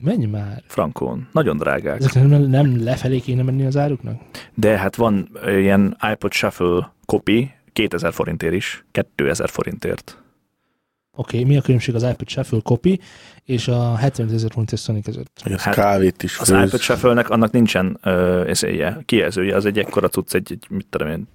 Menj 0.04 0.24
már. 0.26 0.62
frankón. 0.66 1.28
Nagyon 1.32 1.56
drágák. 1.56 1.98
Ezek 2.00 2.14
nem, 2.28 2.42
nem 2.42 2.84
lefelé 2.84 3.18
kéne 3.18 3.42
menni 3.42 3.64
az 3.64 3.76
áruknak? 3.76 4.20
De 4.54 4.78
hát 4.78 4.96
van 4.96 5.28
ilyen 5.46 5.96
iPod 6.12 6.32
Shuffle 6.32 6.92
kopi, 7.04 7.50
2000 7.72 8.12
forintért 8.12 8.54
is, 8.54 8.84
2000 9.14 9.48
forintért. 9.48 10.19
Oké, 11.16 11.36
okay, 11.36 11.48
mi 11.48 11.56
a 11.56 11.60
különbség 11.60 11.94
az 11.94 12.02
iPod 12.02 12.28
Shuffle 12.28 12.60
copy 12.60 13.00
és 13.44 13.68
a 13.68 13.96
75 13.96 14.34
ezer 14.34 14.50
forintos 14.50 14.80
Sony 14.80 15.02
között? 15.02 15.40
Az 15.44 15.62
Hát, 15.62 15.74
kávét 15.74 16.22
is 16.22 16.38
Az 16.38 16.48
főz. 16.48 16.66
iPod 16.66 16.80
Shuffle-nek 16.80 17.30
annak 17.30 17.50
nincsen 17.50 17.98
ö, 18.02 18.48
eszéje, 18.48 19.02
kijelzője, 19.04 19.56
az 19.56 19.64
egy 19.64 19.78
ekkora 19.78 20.08
cucc, 20.08 20.34
egy, 20.34 20.52
egy 20.52 20.66
mit 20.68 20.86
tudom 20.90 21.08
én. 21.08 21.28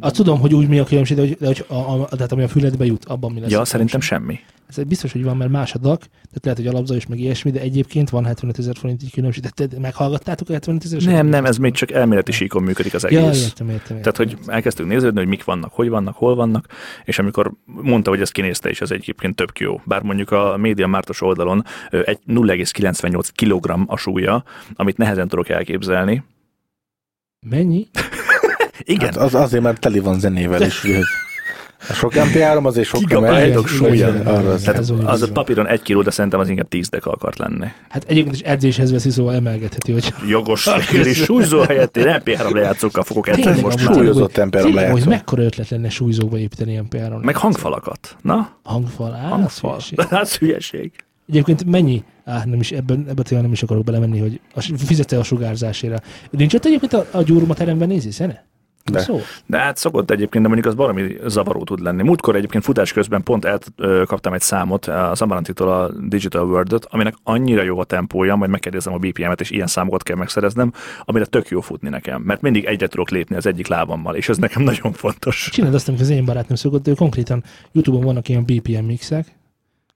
Azt 0.00 0.14
tudom, 0.14 0.40
hogy 0.40 0.54
úgy 0.54 0.68
mi 0.68 0.78
a 0.78 0.84
különbség, 0.84 1.16
de 1.16 1.22
hogy, 1.22 1.36
de 1.40 1.46
hogy 1.46 1.64
a, 1.68 1.74
a, 1.74 2.08
tehát 2.08 2.32
ami 2.32 2.42
a 2.42 2.48
füledbe 2.48 2.84
jut, 2.84 3.04
abban 3.04 3.32
mi 3.32 3.40
lesz. 3.40 3.50
Ja, 3.50 3.60
a 3.60 3.64
szerintem 3.64 4.00
semmi. 4.00 4.38
Ez 4.68 4.84
biztos, 4.84 5.12
hogy 5.12 5.24
van, 5.24 5.36
mert 5.36 5.50
más 5.50 5.74
a 5.74 5.78
DAC, 5.78 5.98
tehát 6.00 6.40
lehet, 6.42 6.58
hogy 6.58 6.66
alapzajos 6.66 7.06
meg 7.06 7.18
ilyesmi, 7.18 7.50
de 7.50 7.60
egyébként 7.60 8.10
van 8.10 8.24
75 8.24 8.58
ezer 8.58 8.76
forint 8.76 9.02
így 9.02 9.12
különbség. 9.12 9.42
De 9.42 9.66
te 9.66 9.78
meghallgattátok 9.78 10.48
a 10.48 10.52
75 10.52 10.84
ezer? 10.84 11.02
Nem, 11.02 11.26
nem, 11.26 11.44
ez 11.44 11.56
még 11.56 11.72
csak 11.72 11.90
elméleti 11.90 12.32
síkon 12.32 12.62
működik 12.62 12.94
az 12.94 13.04
egész. 13.04 13.18
Ja, 13.18 13.24
értem, 13.26 13.68
értem, 13.68 13.96
értem. 13.96 14.00
Tehát, 14.00 14.16
hogy 14.16 14.38
elkezdtünk 14.46 14.88
néződni, 14.88 15.18
hogy 15.18 15.28
mik 15.28 15.44
vannak, 15.44 15.72
hogy 15.72 15.88
vannak, 15.88 16.16
hol 16.16 16.34
vannak, 16.34 16.66
és 17.04 17.18
amikor 17.18 17.52
mondta, 17.64 18.10
hogy 18.10 18.20
ezt 18.20 18.32
kinézte, 18.32 18.68
és 18.68 18.80
ez 18.80 18.90
egyébként 18.90 19.36
tök 19.36 19.58
jó. 19.58 19.80
Bár 19.84 20.02
mondjuk 20.02 20.30
a 20.30 20.56
Média 20.56 20.86
Mártos 20.86 21.20
oldalon 21.20 21.64
egy 21.90 22.18
0,98 22.26 23.28
kg 23.34 23.84
a 23.86 23.96
súlya, 23.96 24.44
amit 24.74 24.96
nehezen 24.96 25.28
tudok 25.28 25.48
elképzelni. 25.48 26.22
Mennyi? 27.46 27.86
Igen, 28.88 29.06
Hát 29.08 29.16
az 29.16 29.34
azért, 29.34 29.62
mert 29.62 29.80
teli 29.80 29.98
van 29.98 30.20
zenével 30.20 30.62
is. 30.62 30.82
Ugye, 30.84 30.98
a 31.88 31.92
sok 31.92 32.12
MP3 32.14 32.62
azért 32.62 32.86
sok 32.88 33.00
Gigabájtok 33.00 33.68
súlya. 33.68 34.08
Az- 34.08 34.62
Tehát 34.62 34.90
úgy 34.90 35.00
az 35.04 35.22
a 35.22 35.32
papíron 35.32 35.66
egy 35.68 35.82
kiló, 35.82 36.02
de 36.02 36.10
szerintem 36.10 36.40
az 36.40 36.48
inkább 36.48 36.68
10 36.68 36.88
deka 36.88 37.10
akart 37.10 37.38
lenni. 37.38 37.66
Hát 37.88 38.04
egyébként 38.08 38.34
is 38.34 38.40
edzéshez 38.40 38.90
veszi, 38.90 39.10
szóval 39.10 39.34
emelgetheti, 39.34 39.92
hogy 39.92 40.12
Jogos, 40.28 40.68
és 41.04 41.16
súlyzó 41.22 41.60
helyett 41.60 41.96
én 41.96 42.04
MP3 42.24 42.52
lejátszókkal 42.52 43.02
fogok 43.02 43.28
edzeni 43.28 43.60
most 43.60 43.78
súlyozott 43.78 44.14
tényleg, 44.14 44.30
temperem 44.32 44.66
tényleg, 44.66 44.84
hogy 44.84 44.92
lejátszó. 44.94 45.10
mekkora 45.10 45.42
ötlet 45.42 45.68
lenne 45.68 45.88
súlyzókba 45.88 46.38
építeni 46.38 46.80
MP3-ra. 46.90 47.22
Meg 47.22 47.36
hangfalakat. 47.36 48.16
Na, 48.22 48.56
Hangfal, 48.62 49.14
á, 49.14 49.28
hangfal. 49.28 49.74
az 49.74 49.88
hülyeség. 49.88 50.00
Hát 50.16 50.32
hülyeség. 50.34 50.92
Egyébként 51.28 51.64
mennyi? 51.64 52.02
Á, 52.24 52.42
nem 52.44 52.60
is 52.60 52.72
ebben, 52.72 52.98
ebben 53.08 53.24
tényleg 53.24 53.42
nem 53.42 53.52
is 53.52 53.62
akarok 53.62 53.84
belemenni, 53.84 54.18
hogy 54.18 54.40
a, 54.54 54.60
fizette 54.86 55.18
a 55.18 55.22
sugárzásért. 55.22 56.04
Nincs 56.30 56.54
ott 56.54 56.64
egyébként 56.64 56.92
a, 56.92 57.06
a 57.10 57.22
gyúrma 57.22 57.54
teremben 57.54 57.88
nézi 57.88 58.10
szene? 58.10 58.46
De. 58.92 59.00
Szó? 59.00 59.20
De 59.46 59.58
hát 59.58 59.76
szokott 59.76 60.10
egyébként, 60.10 60.42
de 60.42 60.50
mondjuk 60.50 60.66
az 60.72 60.74
baromi 60.74 61.16
zavaró 61.26 61.64
tud 61.64 61.80
lenni. 61.80 62.02
Múltkor 62.02 62.36
egyébként 62.36 62.64
futás 62.64 62.92
közben 62.92 63.22
pont 63.22 63.44
elkaptam 63.44 64.32
egy 64.32 64.40
számot, 64.40 64.86
az 64.86 65.22
Amarantitól 65.22 65.68
a 65.72 65.90
Digital 66.08 66.46
World-ot, 66.46 66.84
aminek 66.84 67.14
annyira 67.22 67.62
jó 67.62 67.78
a 67.78 67.84
tempója, 67.84 68.36
majd 68.36 68.50
megkérdezem 68.50 68.92
a 68.92 68.98
BPM-et, 68.98 69.40
és 69.40 69.50
ilyen 69.50 69.66
számokat 69.66 70.02
kell 70.02 70.16
megszereznem, 70.16 70.72
amire 71.04 71.24
tök 71.24 71.48
jó 71.48 71.60
futni 71.60 71.88
nekem, 71.88 72.22
mert 72.22 72.40
mindig 72.40 72.64
egyre 72.64 72.86
tudok 72.86 73.10
lépni 73.10 73.36
az 73.36 73.46
egyik 73.46 73.66
lábammal, 73.66 74.14
és 74.14 74.28
ez 74.28 74.36
nekem 74.36 74.62
nagyon 74.72 74.92
fontos. 74.92 75.48
Csináld 75.52 75.74
azt, 75.74 75.88
amit 75.88 76.00
az 76.00 76.08
én 76.08 76.24
barátnőm 76.24 76.56
szokott, 76.56 76.88
ő 76.88 76.92
konkrétan 76.94 77.44
YouTube-on 77.72 78.04
vannak 78.04 78.28
ilyen 78.28 78.44
BPM 78.44 78.84
mixek, 78.84 79.36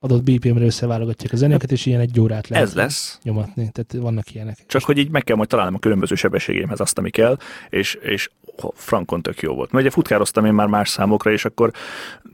adott 0.05 0.22
BPM-re 0.22 0.64
összeválogatják 0.64 1.33
a 1.33 1.37
zenéket, 1.37 1.72
és 1.72 1.87
ilyen 1.87 2.00
egy 2.00 2.20
órát 2.20 2.48
lehet 2.48 2.66
Ez 2.66 2.74
lesz. 2.74 3.18
nyomatni. 3.22 3.70
Tehát 3.72 4.05
vannak 4.05 4.35
ilyenek. 4.35 4.59
Csak 4.66 4.83
hogy 4.83 4.98
így 4.98 5.11
meg 5.11 5.24
kell 5.24 5.37
majd 5.37 5.48
találnom 5.48 5.74
a 5.74 5.78
különböző 5.78 6.14
sebességeimhez 6.14 6.81
azt, 6.81 6.98
ami 6.98 7.11
kell, 7.11 7.37
és, 7.68 7.94
és 7.94 8.31
frankon 8.75 9.22
tök 9.22 9.40
jó 9.40 9.55
volt. 9.55 9.72
Mert 9.72 9.85
ugye 9.85 9.94
futkároztam 9.94 10.44
én 10.44 10.53
már 10.53 10.66
más 10.66 10.88
számokra, 10.88 11.33
és 11.33 11.44
akkor 11.44 11.70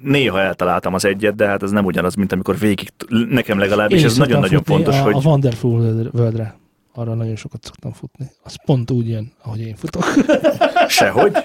néha 0.02 0.40
eltaláltam 0.40 0.94
az 0.94 1.04
egyet, 1.04 1.34
de 1.34 1.46
hát 1.46 1.62
ez 1.62 1.70
nem 1.70 1.84
ugyanaz, 1.84 2.14
mint 2.14 2.32
amikor 2.32 2.58
végig, 2.58 2.88
nekem 3.08 3.58
legalábbis 3.58 4.00
Én 4.00 4.04
ez 4.06 4.16
nagyon-nagyon 4.16 4.62
fontos, 4.64 4.96
a, 4.98 5.02
hogy 5.02 5.14
A 5.14 5.28
Wonderful 5.28 5.80
World-re. 6.12 6.56
Arra 6.94 7.14
nagyon 7.14 7.36
sokat 7.36 7.64
szoktam 7.64 7.92
futni. 7.92 8.30
Az 8.42 8.56
pont 8.64 8.90
úgy 8.90 9.08
jön, 9.08 9.32
ahogy 9.42 9.60
én 9.60 9.76
futok. 9.76 10.04
sehogy. 10.88 11.36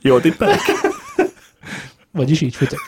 Jól 0.00 0.20
tippelek? 0.20 0.60
Vagyis 2.12 2.40
így 2.40 2.54
futok. 2.56 2.78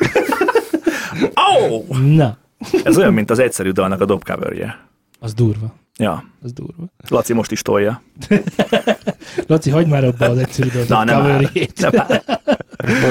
Oh! 1.34 1.88
Na, 1.98 2.36
Ez 2.84 2.96
olyan, 2.98 3.12
mint 3.12 3.30
az 3.30 3.38
egyszerű 3.38 3.70
dalnak 3.70 4.00
a 4.00 4.04
dobcoverje. 4.04 4.78
az 5.20 5.34
durva. 5.34 5.74
Ja, 5.98 6.24
Az 6.42 6.52
durva. 6.52 6.84
Laci 7.08 7.32
most 7.32 7.50
is 7.50 7.62
tolja. 7.62 8.02
Laci, 9.46 9.70
hagyd 9.70 9.88
már 9.88 10.04
abba 10.04 10.26
az 10.26 10.38
egyszerű 10.38 10.68
dolgot. 10.68 10.88
Na, 10.88 11.04
nem 11.04 11.20
áll. 11.20 11.42
Nem 11.80 11.92
áll. 11.96 12.22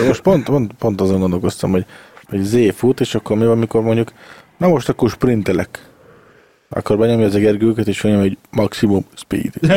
Most 0.08 0.22
pont, 0.22 0.44
pont, 0.44 0.74
pont 0.74 1.02
azon 1.02 1.20
gondolkoztam, 1.20 1.72
hogy, 1.72 1.86
hogy 2.24 2.42
Z 2.42 2.56
fut, 2.76 3.00
és 3.00 3.16
akkor 3.16 3.38
mi 3.38 3.44
van, 3.46 3.56
amikor 3.58 3.82
mondjuk, 3.82 4.12
na 4.58 4.68
most 4.68 4.90
akkor 4.90 5.10
sprintelek. 5.10 5.88
Akkor 6.70 6.98
benyomja 6.98 7.26
az 7.26 7.36
egergőket, 7.36 7.88
és 7.88 8.02
mondja, 8.02 8.22
hogy 8.22 8.38
maximum 8.52 9.06
speed. 9.14 9.54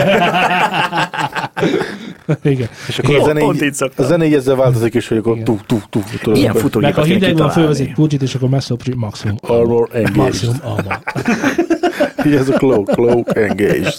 Igen. 2.43 2.69
És 2.89 2.99
akkor 2.99 3.15
Jó, 3.15 3.21
a 3.21 3.25
zene, 3.25 3.41
pont 3.41 3.63
így 3.63 3.63
így, 3.63 3.91
a 3.97 4.03
zene 4.03 4.25
így 4.27 4.35
ezzel 4.35 4.57
változik, 4.57 4.95
és 4.95 5.09
hogy 5.09 5.17
akkor 5.17 5.33
Igen. 5.33 5.45
tu, 5.45 5.59
tu, 5.67 5.79
tu, 5.91 6.01
tudod, 6.23 6.39
Ilyen 6.39 6.53
Meg 6.53 6.63
futógépet 6.63 6.95
ha 6.95 7.01
kell 7.03 7.11
hideg 7.13 7.37
van, 7.37 7.49
kitalálni. 7.49 7.93
pulcsit, 7.93 8.23
és 8.23 8.35
akkor 8.35 8.49
messzopri 8.49 8.95
maximum. 8.95 9.37
Armor 9.41 9.89
engaged. 9.93 10.17
Maximum 10.17 10.57
alma. 10.63 11.01
Így 12.27 12.35
ez 12.35 12.49
a 12.49 12.53
cloak, 12.53 12.87
cloak 12.91 13.37
engaged. 13.37 13.95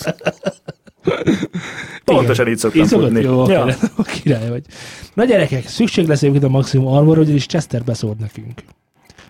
Pontosan 2.05 2.47
így 2.47 2.57
szoktam 2.57 2.85
futni. 2.85 3.21
Jó, 3.21 3.49
Ja. 3.49 3.67
ja. 3.67 3.75
király 4.21 4.49
vagy. 4.49 4.63
Na 5.13 5.23
gyerekek, 5.25 5.67
szükség 5.67 6.07
lesz 6.07 6.21
egyébként 6.21 6.43
a 6.43 6.49
maximum 6.49 6.87
armor, 6.87 7.17
ugyanis 7.17 7.45
Chester 7.45 7.83
beszólt 7.83 8.19
nekünk. 8.19 8.61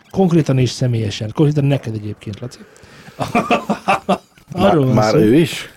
Konkrétan 0.09 0.57
és 0.57 0.69
személyesen. 0.69 1.31
Konkrétan 1.35 1.65
neked 1.65 1.93
egyébként, 1.93 2.39
Laci. 2.39 2.57
Már, 4.53 4.71
Arról 4.71 4.85
van 4.85 4.93
már 4.93 5.11
szó. 5.11 5.17
ő 5.17 5.35
is? 5.35 5.69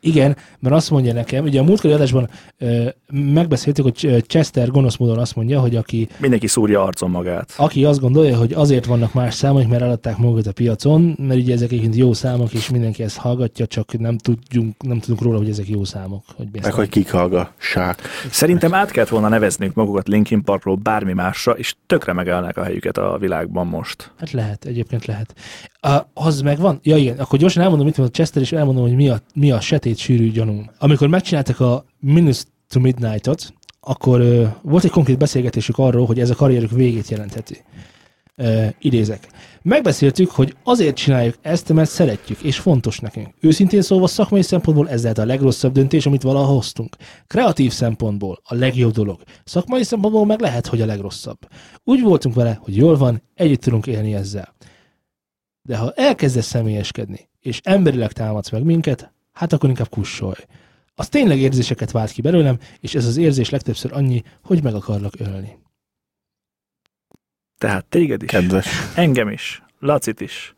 Igen, 0.00 0.36
mert 0.60 0.74
azt 0.74 0.90
mondja 0.90 1.12
nekem, 1.12 1.44
ugye 1.44 1.60
a 1.60 1.62
múltkori 1.62 1.92
adásban 1.94 2.28
ö, 2.58 2.88
megbeszéltük, 3.12 3.84
hogy 3.84 3.94
Ch- 3.94 4.26
Chester 4.26 4.68
gonosz 4.70 4.96
módon 4.96 5.18
azt 5.18 5.36
mondja, 5.36 5.60
hogy 5.60 5.76
aki, 5.76 6.08
Mindenki 6.18 6.46
szúrja 6.46 6.82
arcon 6.82 7.10
magát. 7.10 7.52
aki 7.56 7.84
azt 7.84 8.00
gondolja, 8.00 8.36
hogy 8.36 8.52
azért 8.52 8.84
vannak 8.86 9.12
más 9.14 9.34
számok, 9.34 9.68
mert 9.68 9.82
eladták 9.82 10.16
magukat 10.16 10.46
a 10.46 10.52
piacon, 10.52 11.16
mert 11.18 11.40
ugye 11.40 11.54
ezek 11.54 11.70
egyébként 11.70 11.96
jó 11.96 12.12
számok, 12.12 12.52
és 12.52 12.70
mindenki 12.70 13.02
ezt 13.02 13.16
hallgatja, 13.16 13.66
csak 13.66 13.98
nem 13.98 14.18
tudjunk, 14.18 14.82
nem 14.82 14.98
tudunk 15.00 15.20
róla, 15.20 15.38
hogy 15.38 15.48
ezek 15.48 15.68
jó 15.68 15.84
számok. 15.84 16.24
Hogy 16.36 16.46
Meg 16.62 16.72
hogy 16.72 16.88
kik 16.88 17.10
hallgassák. 17.10 18.00
Szerintem 18.30 18.74
át 18.74 18.90
kellett 18.90 19.08
volna 19.08 19.28
nevezniük 19.28 19.74
magukat 19.74 20.08
Linkin 20.08 20.42
Parkról 20.42 20.74
bármi 20.76 21.12
másra, 21.12 21.52
és 21.52 21.74
tökre 21.86 22.12
megállnák 22.12 22.56
a 22.56 22.62
helyüket 22.64 22.98
a 22.98 23.16
világban 23.20 23.66
most. 23.66 24.12
Hát 24.18 24.30
lehet, 24.30 24.64
egyébként 24.64 25.04
lehet. 25.06 25.34
A, 25.80 25.96
az 26.14 26.40
megvan? 26.40 26.78
Ja 26.82 26.96
igen, 26.96 27.18
akkor 27.18 27.38
gyorsan 27.38 27.62
elmondom, 27.62 27.86
mit 27.86 27.96
mondott 27.96 28.14
Chester, 28.16 28.42
és 28.42 28.52
elmondom, 28.52 28.82
hogy 28.82 28.94
mi 28.94 29.08
a, 29.08 29.20
mi 29.34 29.50
a 29.50 29.60
setét 29.60 29.96
sűrű 29.98 30.30
gyanúm. 30.48 30.70
Amikor 30.78 31.08
megcsináltak 31.08 31.60
a 31.60 31.84
Minus 32.00 32.42
to 32.68 32.80
Midnight-ot, 32.80 33.52
akkor 33.80 34.20
ö, 34.20 34.46
volt 34.62 34.84
egy 34.84 34.90
konkrét 34.90 35.18
beszélgetésük 35.18 35.78
arról, 35.78 36.06
hogy 36.06 36.20
ez 36.20 36.30
a 36.30 36.34
karrierük 36.34 36.70
végét 36.70 37.08
jelentheti. 37.08 37.62
Ö, 38.36 38.66
idézek. 38.78 39.28
Megbeszéltük, 39.62 40.30
hogy 40.30 40.56
azért 40.64 40.96
csináljuk 40.96 41.34
ezt, 41.42 41.72
mert 41.72 41.90
szeretjük, 41.90 42.42
és 42.42 42.58
fontos 42.58 42.98
nekünk. 42.98 43.28
Őszintén 43.40 43.82
szólva 43.82 44.06
szakmai 44.06 44.42
szempontból 44.42 44.88
ez 44.88 45.02
lehet 45.02 45.18
a 45.18 45.24
legrosszabb 45.24 45.72
döntés, 45.72 46.06
amit 46.06 46.22
valaha 46.22 46.52
hoztunk. 46.52 46.96
Kreatív 47.26 47.72
szempontból 47.72 48.40
a 48.44 48.54
legjobb 48.54 48.92
dolog. 48.92 49.22
Szakmai 49.44 49.82
szempontból 49.82 50.26
meg 50.26 50.40
lehet, 50.40 50.66
hogy 50.66 50.80
a 50.80 50.86
legrosszabb. 50.86 51.38
Úgy 51.84 52.02
voltunk 52.02 52.34
vele, 52.34 52.58
hogy 52.62 52.76
jól 52.76 52.96
van, 52.96 53.22
együtt 53.34 53.60
tudunk 53.60 53.86
élni 53.86 54.14
ezzel. 54.14 54.54
De 55.62 55.76
ha 55.76 55.92
elkezdesz 55.96 56.46
személyeskedni, 56.46 57.28
és 57.40 57.60
emberileg 57.64 58.12
támadsz 58.12 58.50
meg 58.50 58.62
minket, 58.62 59.12
hát 59.38 59.52
akkor 59.52 59.68
inkább 59.68 59.88
kussolj. 59.88 60.44
Az 60.94 61.08
tényleg 61.08 61.38
érzéseket 61.38 61.90
vált 61.90 62.10
ki 62.10 62.20
belőlem, 62.20 62.58
és 62.80 62.94
ez 62.94 63.04
az 63.06 63.16
érzés 63.16 63.50
legtöbbször 63.50 63.92
annyi, 63.92 64.22
hogy 64.42 64.62
meg 64.62 64.74
akarlak 64.74 65.12
ölni. 65.18 65.58
Tehát 67.58 67.84
téged 67.84 68.22
is, 68.22 68.28
Kedves. 68.30 68.66
engem 68.94 69.28
is, 69.28 69.62
Lacit 69.80 70.20
is. 70.20 70.54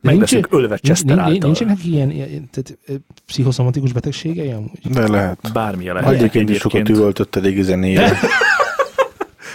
De 0.00 0.10
Meg 0.10 0.18
leszünk 0.18 0.48
ölve 0.50 0.68
Nincs, 0.68 0.80
Chester 0.82 1.16
nincs, 1.16 1.28
által. 1.28 1.38
nincsenek 1.38 1.84
ilyen, 1.84 2.10
ilyen 2.10 2.50
tehát, 2.50 2.78
pszichoszomatikus 3.26 3.92
betegségei 3.92 4.50
amúgy? 4.50 4.80
De 4.90 5.08
lehet. 5.08 5.52
Bármilyen 5.52 5.94
lehet. 5.94 6.14
Egyébként 6.14 6.50
is 6.50 6.58
sokat 6.58 6.88
üvöltött 6.88 7.36
elég 7.36 7.62
zenére. 7.62 8.12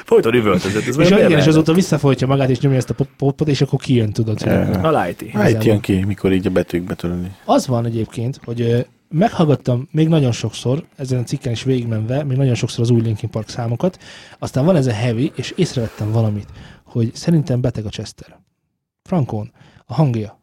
Folyton 0.06 0.34
üvöltözött. 0.34 0.88
Ez 0.88 0.98
És 0.98 1.10
igen, 1.10 1.32
és 1.32 1.48
azóta 1.48 1.74
visszafolytja 1.74 2.28
magát, 2.28 2.50
és 2.50 2.60
nyomja 2.60 2.78
ezt 2.78 2.90
a 2.90 2.94
pop- 2.94 3.10
popot, 3.18 3.48
és 3.48 3.62
akkor 3.62 3.80
kijön, 3.80 4.12
tudod. 4.12 4.42
Ja. 4.42 4.62
A 4.62 5.02
Lighty. 5.04 5.32
Itt 5.50 5.64
jön 5.64 5.80
ki, 5.80 6.04
mikor 6.04 6.32
így 6.32 6.48
a 6.48 6.50
betűkbe 6.50 6.94
törni. 6.94 7.36
Az 7.46 7.68
van 7.68 7.86
egyébként, 7.86 8.40
hogy 8.44 8.86
meghallgattam 9.10 9.88
még 9.92 10.08
nagyon 10.08 10.32
sokszor, 10.32 10.84
ezen 10.96 11.20
a 11.20 11.24
cikken 11.24 11.52
is 11.52 11.64
végigmenve, 11.64 12.24
még 12.24 12.38
nagyon 12.38 12.56
sokszor 12.56 12.84
az 12.84 12.90
új 12.90 13.02
Linkin 13.02 13.30
Park 13.30 13.50
számokat, 13.50 14.00
aztán 14.40 14.66
van 14.66 14.76
ez 14.76 14.88
a 14.88 14.94
heavy, 14.94 15.32
és 15.36 15.54
észrevettem 15.56 16.12
valamit, 16.12 16.48
hogy 16.84 17.16
szerintem 17.16 17.62
beteg 17.62 17.86
a 17.86 17.90
Chester. 17.90 18.40
Frankon, 19.04 19.52
a 19.86 19.94
hangja. 19.94 20.42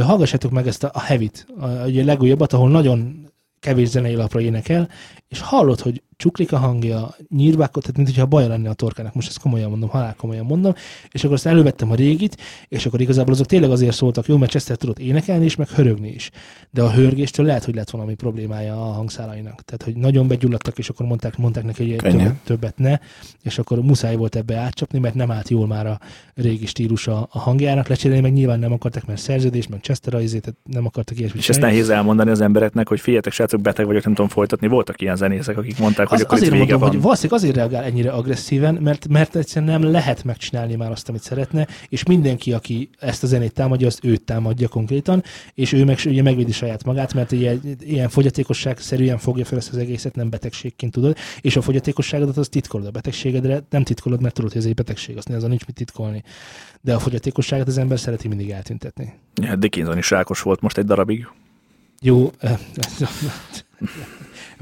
Hallgassátok 0.00 0.50
meg 0.50 0.66
ezt 0.66 0.84
a, 0.84 0.90
a 0.94 1.00
heavy-t, 1.00 1.46
a, 1.58 1.66
ugye 1.66 2.02
a 2.02 2.04
legújabbat, 2.04 2.52
ahol 2.52 2.70
nagyon 2.70 3.26
kevés 3.60 3.88
zenei 3.88 4.14
lapra 4.14 4.40
énekel, 4.40 4.88
és 5.30 5.40
hallod, 5.40 5.80
hogy 5.80 6.02
csuklik 6.16 6.52
a 6.52 6.56
hangja, 6.56 7.14
nyírbákot, 7.28 7.82
tehát 7.82 7.96
mint 7.96 8.08
hogyha 8.08 8.26
baja 8.26 8.48
lenne 8.48 8.68
a 8.68 8.74
torkának, 8.74 9.14
most 9.14 9.28
ezt 9.28 9.40
komolyan 9.40 9.70
mondom, 9.70 9.88
halál 9.88 10.14
komolyan 10.14 10.44
mondom, 10.44 10.74
és 11.10 11.22
akkor 11.22 11.36
aztán 11.36 11.52
elővettem 11.52 11.90
a 11.90 11.94
régit, 11.94 12.36
és 12.68 12.86
akkor 12.86 13.00
igazából 13.00 13.32
azok 13.32 13.46
tényleg 13.46 13.70
azért 13.70 13.94
szóltak, 13.94 14.26
jó, 14.26 14.36
mert 14.36 14.50
Chester 14.50 14.76
tudott 14.76 14.98
énekelni 14.98 15.44
is, 15.44 15.56
meg 15.56 15.68
hörögni 15.68 16.08
is. 16.08 16.30
De 16.70 16.82
a 16.82 16.92
hörgéstől 16.92 17.46
lehet, 17.46 17.64
hogy 17.64 17.74
lett 17.74 17.90
valami 17.90 18.14
problémája 18.14 18.74
a 18.74 18.92
hangszálainak. 18.92 19.62
Tehát, 19.62 19.82
hogy 19.82 19.96
nagyon 19.96 20.28
begyulladtak, 20.28 20.78
és 20.78 20.88
akkor 20.88 21.06
mondták, 21.06 21.36
mondták 21.36 21.64
neki, 21.64 21.90
hogy 21.90 21.96
többet, 21.96 22.34
többet 22.44 22.78
ne, 22.78 22.98
és 23.42 23.58
akkor 23.58 23.82
muszáj 23.82 24.16
volt 24.16 24.36
ebbe 24.36 24.56
átcsapni, 24.56 24.98
mert 24.98 25.14
nem 25.14 25.30
állt 25.30 25.48
jól 25.48 25.66
már 25.66 25.86
a 25.86 25.98
régi 26.34 26.66
stílusa 26.66 27.28
a 27.30 27.38
hangjának 27.38 27.88
lecserélni, 27.88 28.22
meg 28.22 28.32
nyilván 28.32 28.58
nem 28.58 28.72
akartak, 28.72 29.06
mert 29.06 29.20
szerződés, 29.20 29.66
meg 29.66 29.80
Chester 29.80 30.14
a 30.14 30.18
tehát 30.18 30.56
nem 30.64 30.86
akartak 30.86 31.18
ilyesmit 31.18 31.42
És 31.42 31.48
ezt 31.48 31.60
nehéz 31.60 31.88
elmondani 31.88 32.30
az 32.30 32.40
embereknek, 32.40 32.88
hogy 32.88 33.00
figyeljetek, 33.00 33.32
srácok, 33.32 33.60
beteg 33.60 33.86
vagyok, 33.86 34.04
nem 34.04 34.14
tudom 34.14 34.30
folytatni. 34.30 34.66
Voltak 34.66 35.00
ilyen 35.00 35.16
zenészek, 35.20 35.58
akik 35.58 35.78
mondták, 35.78 36.06
hogy 36.06 36.18
Az, 36.18 36.24
akkor 36.24 36.36
itt 36.36 36.42
azért 36.42 36.58
vége 36.58 36.72
mondom, 36.72 36.80
van. 36.80 36.90
hogy 36.90 37.00
valószínűleg 37.00 37.38
azért 37.38 37.56
reagál 37.56 37.84
ennyire 37.84 38.10
agresszíven, 38.10 38.74
mert, 38.74 39.08
mert 39.08 39.36
egyszerűen 39.36 39.80
nem 39.80 39.90
lehet 39.90 40.24
megcsinálni 40.24 40.74
már 40.74 40.90
azt, 40.90 41.08
amit 41.08 41.22
szeretne, 41.22 41.66
és 41.88 42.02
mindenki, 42.04 42.52
aki 42.52 42.88
ezt 42.98 43.22
a 43.22 43.26
zenét 43.26 43.52
támadja, 43.52 43.86
azt 43.86 44.04
őt 44.04 44.22
támadja 44.22 44.68
konkrétan, 44.68 45.22
és 45.54 45.72
ő 45.72 45.84
meg 45.84 45.98
ugye 46.06 46.22
megvédi 46.22 46.52
saját 46.52 46.84
magát, 46.84 47.14
mert 47.14 47.32
ilyen, 47.32 47.60
ilyen 47.80 48.08
fogyatékosságszerűen 48.08 49.18
fogja 49.18 49.44
fel 49.44 49.58
ezt 49.58 49.72
az 49.72 49.76
egészet, 49.76 50.14
nem 50.14 50.30
betegségként 50.30 50.92
tudod, 50.92 51.16
és 51.40 51.56
a 51.56 51.62
fogyatékosságodat 51.62 52.36
az 52.36 52.48
titkolod, 52.48 52.86
a 52.86 52.90
betegségedre 52.90 53.62
nem 53.70 53.82
titkolod, 53.82 54.20
mert 54.20 54.34
tudod, 54.34 54.52
hogy 54.52 54.60
ez 54.60 54.66
egy 54.66 54.74
betegség, 54.74 55.16
azt 55.16 55.28
az 55.28 55.44
a 55.44 55.48
nincs 55.48 55.66
mit 55.66 55.76
titkolni. 55.76 56.22
De 56.80 56.94
a 56.94 56.98
fogyatékosságot 56.98 57.66
az 57.68 57.78
ember 57.78 57.98
szereti 57.98 58.28
mindig 58.28 58.50
eltüntetni. 58.50 59.12
Ja, 59.42 59.56
Dickinson 59.56 59.98
is 59.98 60.10
rákos 60.10 60.42
volt 60.42 60.60
most 60.60 60.78
egy 60.78 60.84
darabig. 60.84 61.26
Jó, 62.00 62.30
eh, 62.38 62.58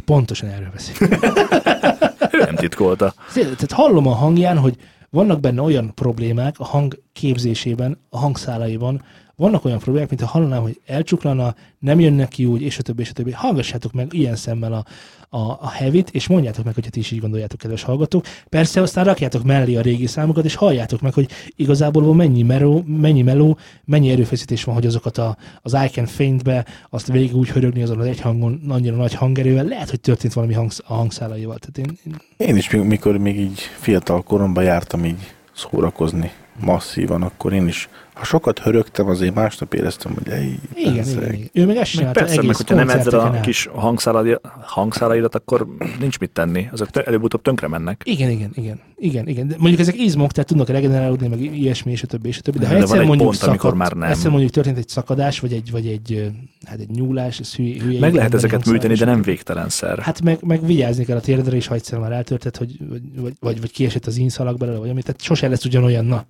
pontosan 0.08 0.48
erről 0.48 0.70
beszélünk. 0.72 1.26
Ő 2.30 2.38
nem 2.44 2.54
titkolta. 2.54 3.14
Tehát 3.34 3.72
hallom 3.72 4.06
a 4.06 4.14
hangján, 4.14 4.58
hogy 4.58 4.76
vannak 5.10 5.40
benne 5.40 5.62
olyan 5.62 5.94
problémák 5.94 6.54
a 6.58 6.64
hang 6.64 7.02
képzésében, 7.12 7.98
a 8.10 8.18
hangszálaiban, 8.18 9.02
vannak 9.36 9.64
olyan 9.64 9.78
problémák, 9.78 10.08
mint 10.08 10.20
ha 10.20 10.28
hallanám, 10.28 10.62
hogy 10.62 10.80
elcsuklana, 10.86 11.54
nem 11.78 12.00
jönnek 12.00 12.28
ki 12.28 12.44
úgy, 12.44 12.62
és 12.62 12.78
a 12.78 12.82
többi, 12.82 13.02
és 13.02 13.10
a 13.10 13.12
többi. 13.12 13.32
Hallgassátok 13.32 13.92
meg 13.92 14.12
ilyen 14.12 14.36
szemmel 14.36 14.72
a, 14.72 14.84
a, 15.30 15.38
a 15.38 15.70
heavy 15.70 16.04
és 16.10 16.26
mondjátok 16.26 16.64
meg, 16.64 16.74
hogy 16.74 16.86
ti 16.90 16.98
is 16.98 17.10
így 17.10 17.20
gondoljátok, 17.20 17.58
kedves 17.58 17.82
hallgatók. 17.82 18.24
Persze 18.48 18.80
aztán 18.80 19.04
rakjátok 19.04 19.44
mellé 19.44 19.76
a 19.76 19.80
régi 19.80 20.06
számokat, 20.06 20.44
és 20.44 20.54
halljátok 20.54 21.00
meg, 21.00 21.12
hogy 21.12 21.28
igazából 21.56 22.14
mennyi 22.14 22.42
meló, 22.42 22.82
mennyi 22.86 23.22
meló, 23.22 23.58
mennyi 23.84 24.10
erőfeszítés 24.10 24.64
van, 24.64 24.74
hogy 24.74 24.86
azokat 24.86 25.18
a, 25.18 25.36
az 25.62 25.72
I 25.84 25.88
Can 25.88 26.06
Faint-be, 26.06 26.66
azt 26.90 27.06
végig 27.06 27.36
úgy 27.36 27.48
hörögni 27.48 27.82
azon 27.82 27.98
az 27.98 28.06
egy 28.06 28.20
hangon, 28.20 28.60
annyira 28.68 28.96
nagy 28.96 29.14
hangerővel. 29.14 29.64
Lehet, 29.64 29.90
hogy 29.90 30.00
történt 30.00 30.32
valami 30.32 30.54
hangsz, 30.54 30.82
a 30.86 30.94
hangszálaival. 30.94 31.58
Tehát 31.58 31.90
én, 31.90 31.98
én 32.38 32.48
Én 32.48 32.56
is, 32.56 32.70
mikor 32.70 33.18
még 33.18 33.38
így 33.38 33.58
fiatal 33.58 34.22
koromban 34.22 34.64
jártam 34.64 35.04
így 35.04 35.34
szórakozni 35.54 36.32
masszívan, 36.60 37.22
akkor 37.22 37.52
én 37.52 37.66
is, 37.68 37.88
ha 38.18 38.24
sokat 38.24 38.58
hörögtem, 38.58 39.08
azért 39.08 39.34
másnap 39.34 39.74
éreztem, 39.74 40.12
hogy 40.14 40.28
ej, 40.28 40.58
igen, 40.74 40.92
igen, 40.94 41.32
igen. 41.32 41.50
Ő 41.52 41.66
meg 41.66 41.76
ezt 41.76 41.90
csinálta 41.90 42.20
persze, 42.20 42.42
meg 42.42 42.56
hogyha 42.56 42.74
nem 42.74 42.88
edzed 42.88 43.14
a 43.14 43.40
kis 43.40 43.68
hangszálaidat, 44.62 45.34
akkor 45.34 45.66
nincs 46.00 46.18
mit 46.18 46.30
tenni. 46.30 46.68
Azok 46.72 46.88
előbb-utóbb 47.06 47.42
tönkre 47.42 47.68
mennek. 47.68 48.02
Igen, 48.04 48.30
igen, 48.30 48.50
igen, 48.54 48.80
igen, 48.96 49.28
igen. 49.28 49.48
De 49.48 49.54
mondjuk 49.58 49.80
ezek 49.80 49.98
izmok, 49.98 50.32
tehát 50.32 50.48
tudnak 50.48 50.68
regenerálódni, 50.68 51.28
meg 51.28 51.40
ilyesmi, 51.40 51.90
és 51.90 52.02
a 52.02 52.06
többi, 52.06 52.28
és 52.28 52.38
a 52.38 52.40
többi. 52.40 52.58
De 52.58 52.66
ha 52.66 52.72
De 52.72 52.74
van 52.74 52.84
egyszer 52.84 53.00
egy 53.00 53.06
mondjuk 53.06 53.30
pont, 53.30 53.42
amikor 53.42 53.70
szakadt, 53.70 53.82
már 53.82 53.92
nem. 53.92 54.10
egyszer 54.10 54.30
mondjuk 54.30 54.52
történt 54.52 54.78
egy 54.78 54.88
szakadás, 54.88 55.40
vagy 55.40 55.52
egy, 55.52 55.70
vagy 55.70 55.86
egy, 55.86 56.32
hát 56.64 56.78
egy 56.78 56.90
nyúlás, 56.90 57.40
ez 57.40 57.54
hülye, 57.54 57.82
hülye 57.82 58.00
Meg 58.00 58.14
lehet 58.14 58.34
ezeket 58.34 58.66
műteni, 58.66 58.94
de 58.94 59.04
nem 59.04 59.22
végtelenszer. 59.22 59.98
Hát 59.98 60.22
meg, 60.22 60.38
meg 60.42 60.66
vigyázni 60.66 61.04
kell 61.04 61.16
a 61.16 61.20
térdre, 61.20 61.56
és 61.56 61.66
ha 61.66 61.74
egyszer 61.74 61.98
már 61.98 62.12
eltörted, 62.12 62.56
hogy, 62.56 62.76
vagy, 62.88 63.02
vagy, 63.16 63.32
vagy, 63.40 63.60
vagy 63.60 63.70
kiesett 63.70 64.06
az 64.06 64.16
inszalag 64.16 64.58
belőle, 64.58 64.78
vagy 64.78 64.90
amit, 64.90 65.04
tehát 65.04 65.20
sose 65.20 65.48
lesz 65.48 65.64
ugyanolyan, 65.64 66.04
na. 66.04 66.24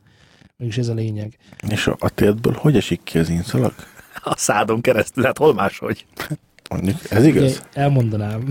Mégis 0.58 0.76
ez 0.78 0.88
a 0.88 0.94
lényeg. 0.94 1.38
És 1.68 1.86
a, 1.86 1.96
a 1.98 2.08
térdből 2.08 2.52
hogy 2.52 2.76
esik 2.76 3.00
ki 3.04 3.18
az 3.18 3.28
inszalag? 3.28 3.74
A 4.22 4.36
szádon 4.36 4.80
keresztül, 4.80 5.24
hát 5.24 5.38
hol 5.38 5.54
máshogy? 5.54 6.06
Mondjuk, 6.70 6.96
ez 7.10 7.24
igaz? 7.24 7.42
Ugye, 7.42 7.58
elmondanám. 7.72 8.48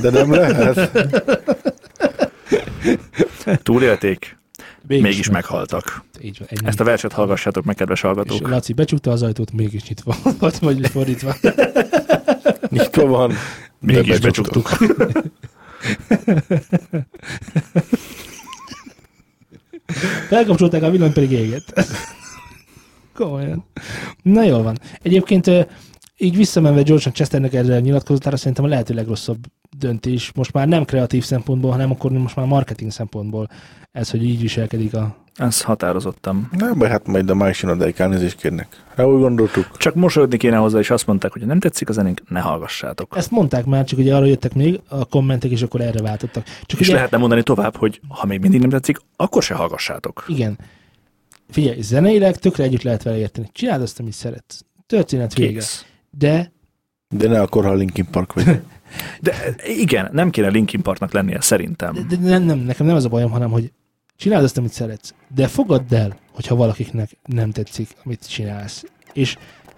De 0.00 0.10
nem 0.10 0.32
lehet. 0.32 0.90
Túlélték, 3.62 4.38
Mégis, 4.86 5.04
mégis 5.04 5.30
meghaltak. 5.30 6.04
Így 6.20 6.38
van, 6.38 6.48
ennyi. 6.50 6.68
Ezt 6.68 6.80
a 6.80 6.84
verset 6.84 7.12
hallgassátok 7.12 7.64
meg, 7.64 7.74
kedves 7.74 7.98
és 7.98 8.04
hallgatók. 8.04 8.48
Laci 8.48 8.72
becsukta 8.72 9.10
az 9.10 9.22
ajtót, 9.22 9.52
mégis 9.52 9.88
nyitva 9.88 10.16
volt, 10.38 10.58
vagy 10.58 10.88
fordítva. 10.88 11.36
Nyitva 12.68 13.06
van. 13.06 13.32
Mégis 13.78 14.18
becsuktuk. 14.18 14.70
Felkapcsolták, 20.28 20.82
a 20.82 20.90
villany 20.90 21.12
pedig 21.12 21.30
égett. 21.30 21.80
Komolyan. 23.14 23.64
Na 24.22 24.42
jól 24.42 24.62
van. 24.62 24.78
Egyébként 25.02 25.50
így 26.16 26.36
visszamenve 26.36 26.82
George 26.82 27.10
Chesternek 27.10 27.54
erre 27.54 27.76
a 27.76 27.80
nyilatkozatára 27.80 28.36
szerintem 28.36 28.64
a 28.64 28.68
lehető 28.68 28.94
legrosszabb 28.94 29.38
döntés, 29.78 30.32
most 30.34 30.52
már 30.52 30.68
nem 30.68 30.84
kreatív 30.84 31.24
szempontból, 31.24 31.70
hanem 31.70 31.90
akkor 31.90 32.12
most 32.12 32.36
már 32.36 32.46
marketing 32.46 32.90
szempontból 32.90 33.48
ez, 33.92 34.10
hogy 34.10 34.24
így 34.24 34.40
viselkedik 34.40 34.94
a... 34.94 35.19
Ez 35.34 35.62
határozottam. 35.62 36.48
Nem 36.52 36.78
baj, 36.78 36.88
hát 36.88 37.06
majd 37.06 37.30
a 37.30 37.34
másik 37.34 37.68
odáig 37.68 37.94
elnézést 37.96 38.36
kérnek. 38.40 38.66
Rá 38.94 39.04
úgy 39.04 39.20
gondoltuk. 39.20 39.76
Csak 39.76 39.94
mosolyodni 39.94 40.36
kéne 40.36 40.56
hozzá, 40.56 40.78
és 40.78 40.90
azt 40.90 41.06
mondták, 41.06 41.32
hogy 41.32 41.40
ha 41.40 41.46
nem 41.46 41.60
tetszik 41.60 41.88
a 41.88 41.92
zenénk, 41.92 42.22
ne 42.28 42.40
hallgassátok. 42.40 43.16
Ezt 43.16 43.30
mondták 43.30 43.64
már, 43.64 43.84
csak 43.84 43.98
ugye 43.98 44.16
arra 44.16 44.24
jöttek 44.24 44.54
még 44.54 44.80
a 44.88 45.04
kommentek, 45.04 45.50
és 45.50 45.62
akkor 45.62 45.80
erre 45.80 46.02
váltottak. 46.02 46.44
Csak 46.66 46.80
És 46.80 46.86
ugye, 46.86 46.96
lehetne 46.96 47.16
mondani 47.18 47.42
tovább, 47.42 47.76
hogy 47.76 48.00
ha 48.08 48.26
még 48.26 48.40
mindig 48.40 48.60
nem 48.60 48.70
tetszik, 48.70 48.96
akkor 49.16 49.42
se 49.42 49.54
hallgassátok. 49.54 50.24
igen, 50.28 50.58
figyelj, 51.50 51.80
zeneileg 51.80 52.36
tökre 52.36 52.64
együtt 52.64 52.82
lehet 52.82 53.02
vele 53.02 53.16
érteni. 53.18 53.48
Csináld 53.52 53.82
azt, 53.82 54.00
amit 54.00 54.12
szeretsz. 54.12 54.60
Történet 54.86 55.34
vége. 55.34 55.52
Kész. 55.52 55.84
De 56.10 56.52
De 57.08 57.28
ne 57.28 57.40
akkor, 57.40 57.64
ha 57.64 57.74
Linkin 57.74 58.06
Park 58.10 58.32
vagy. 58.32 58.44
De 59.20 59.34
igen, 59.64 60.08
nem 60.12 60.30
kéne 60.30 60.48
Linkin 60.48 60.82
Parknak 60.82 61.12
lennie 61.12 61.40
szerintem. 61.40 61.94
De, 61.94 62.16
de 62.16 62.28
nem, 62.28 62.42
nem, 62.42 62.58
nekem 62.58 62.86
nem 62.86 62.96
az 62.96 63.04
a 63.04 63.08
bajom, 63.08 63.30
hanem, 63.30 63.50
hogy 63.50 63.72
csináld 64.20 64.44
azt, 64.44 64.58
amit 64.58 64.72
szeretsz, 64.72 65.14
de 65.34 65.46
fogadd 65.48 65.94
el, 65.94 66.16
hogyha 66.32 66.54
valakiknek 66.54 67.10
nem 67.24 67.50
tetszik, 67.50 67.88
amit 68.04 68.28
csinálsz. 68.28 68.84
És 69.12 69.36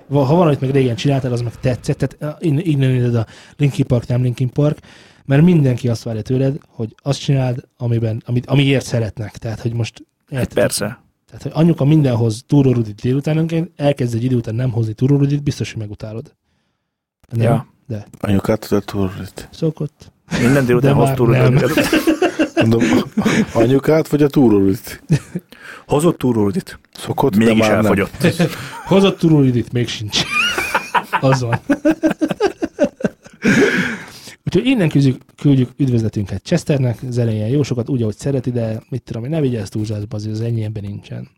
ha 0.09 0.35
valamit 0.35 0.61
meg 0.61 0.71
régen 0.71 0.97
csináltál, 0.97 1.33
az 1.33 1.41
meg 1.41 1.61
tetszett, 1.61 1.99
tehát 1.99 2.43
in- 2.43 2.67
innen 2.67 2.91
indul 2.95 3.17
a 3.17 3.27
Linkin 3.57 3.87
Park, 3.87 4.07
nem 4.07 4.23
Linkin 4.23 4.51
Park, 4.51 4.79
mert 5.25 5.43
mindenki 5.43 5.89
azt 5.89 6.03
várja 6.03 6.23
tőled, 6.23 6.57
hogy 6.69 6.95
azt 7.03 7.21
csináld, 7.21 7.69
amiben, 7.77 8.23
amit, 8.27 8.47
amiért 8.47 8.85
szeretnek. 8.85 9.37
Tehát, 9.37 9.61
hogy 9.61 9.73
most 9.73 10.07
Hát 10.31 10.55
persze. 10.55 11.01
Tehát, 11.27 11.43
hogy 11.43 11.53
anyuka 11.55 11.85
mindenhoz 11.85 12.43
túrórudit 12.47 13.01
délutánonként, 13.01 13.71
elkezd 13.77 14.15
egy 14.15 14.25
idő 14.25 14.37
után 14.37 14.55
nem 14.55 14.71
hozni 14.71 14.93
túrórudit, 14.93 15.43
biztos, 15.43 15.73
hogy 15.73 15.81
megutálod. 15.81 16.35
Nem? 17.31 17.43
Ja. 17.47 17.67
De 17.87 18.07
Anyukát 18.21 18.69
tudod 18.69 18.85
túrórit. 18.85 19.49
szokott. 19.53 20.13
Minden 20.43 20.67
délután 20.67 20.95
hoz 20.95 21.07
már 21.07 21.17
túró. 21.17 21.33
nem. 21.33 21.55
Mondom, 22.69 22.83
anyukát 23.53 24.09
vagy 24.09 24.23
a 24.23 24.29
túrórit? 24.29 25.03
Hozott 25.87 26.19
túródit. 26.19 26.79
Szokott, 26.93 27.37
de 27.37 27.45
Mégis 27.45 27.61
már 27.61 27.71
nem. 27.71 27.79
elfogyott. 27.79 28.27
Hozott 28.87 29.19
túrórudit, 29.19 29.73
még 29.73 29.89
sincs. 29.89 30.23
Az 31.21 31.41
van. 31.41 31.61
Úgyhogy 34.45 34.67
innen 34.67 34.89
küldjük, 34.89 35.23
küldjük 35.37 35.71
üdvözletünket 35.77 36.43
Chesternek, 36.43 36.99
zenéjen 37.09 37.49
jó 37.49 37.63
sokat, 37.63 37.89
úgy, 37.89 38.03
ahogy 38.03 38.17
szereti, 38.17 38.51
de 38.51 38.83
mit 38.89 39.03
tudom, 39.03 39.25
én, 39.25 39.31
ne 39.31 39.41
vigyázz 39.41 39.69
túlzásba, 39.69 40.17
azért 40.17 40.35
az 40.35 40.41
ennyi 40.41 40.71
nincsen. 40.81 41.29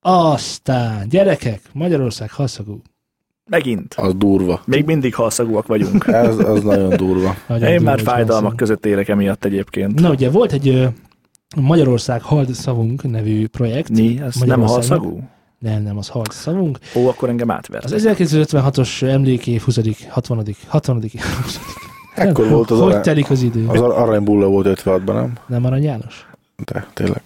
Aztán, 0.00 1.08
gyerekek, 1.08 1.60
Magyarország 1.72 2.30
haszagú. 2.30 2.82
Megint. 3.48 3.94
Az 3.94 4.14
durva. 4.16 4.60
Még 4.64 4.84
mindig 4.84 5.14
halszagúak 5.14 5.66
vagyunk. 5.66 6.06
Ez, 6.24 6.38
az 6.38 6.62
nagyon 6.62 6.96
durva. 6.96 7.34
Nagyon 7.46 7.68
Én 7.68 7.76
durva, 7.76 7.90
már 7.90 8.00
fájdalmak 8.00 8.28
halszagú. 8.30 8.56
között 8.56 8.86
élek 8.86 9.08
emiatt 9.08 9.44
egyébként. 9.44 10.00
Na 10.00 10.10
ugye 10.10 10.30
volt 10.30 10.52
egy 10.52 10.88
Magyarország 11.56 12.22
Hald 12.22 12.52
Szavunk 12.54 13.10
nevű 13.10 13.46
projekt. 13.46 13.88
Mi? 13.90 14.20
Ez 14.20 14.34
nem 14.34 14.60
halszagú? 14.60 15.20
Nem, 15.58 15.82
nem, 15.82 15.98
az 15.98 16.08
Hald 16.08 16.30
Szavunk. 16.30 16.78
Ó, 16.94 17.08
akkor 17.08 17.28
engem 17.28 17.50
átvert. 17.50 17.84
Az 17.84 18.04
1956-os 18.06 19.02
emlékév 19.02 19.62
20 19.62 19.78
60 20.08 20.44
60 20.68 21.02
Ekkor 22.14 22.48
volt 22.48 22.70
az, 22.70 22.78
Hogy 22.78 22.88
arany, 22.90 23.02
telik 23.02 23.30
az 23.30 23.42
idő? 23.42 23.66
az 23.66 23.80
aranybulla 23.80 24.46
volt 24.46 24.80
56-ban, 24.84 25.04
nem? 25.12 25.32
Nem 25.46 25.64
Arany 25.64 25.82
János? 25.82 26.26
De 26.64 26.86
tényleg. 26.94 27.22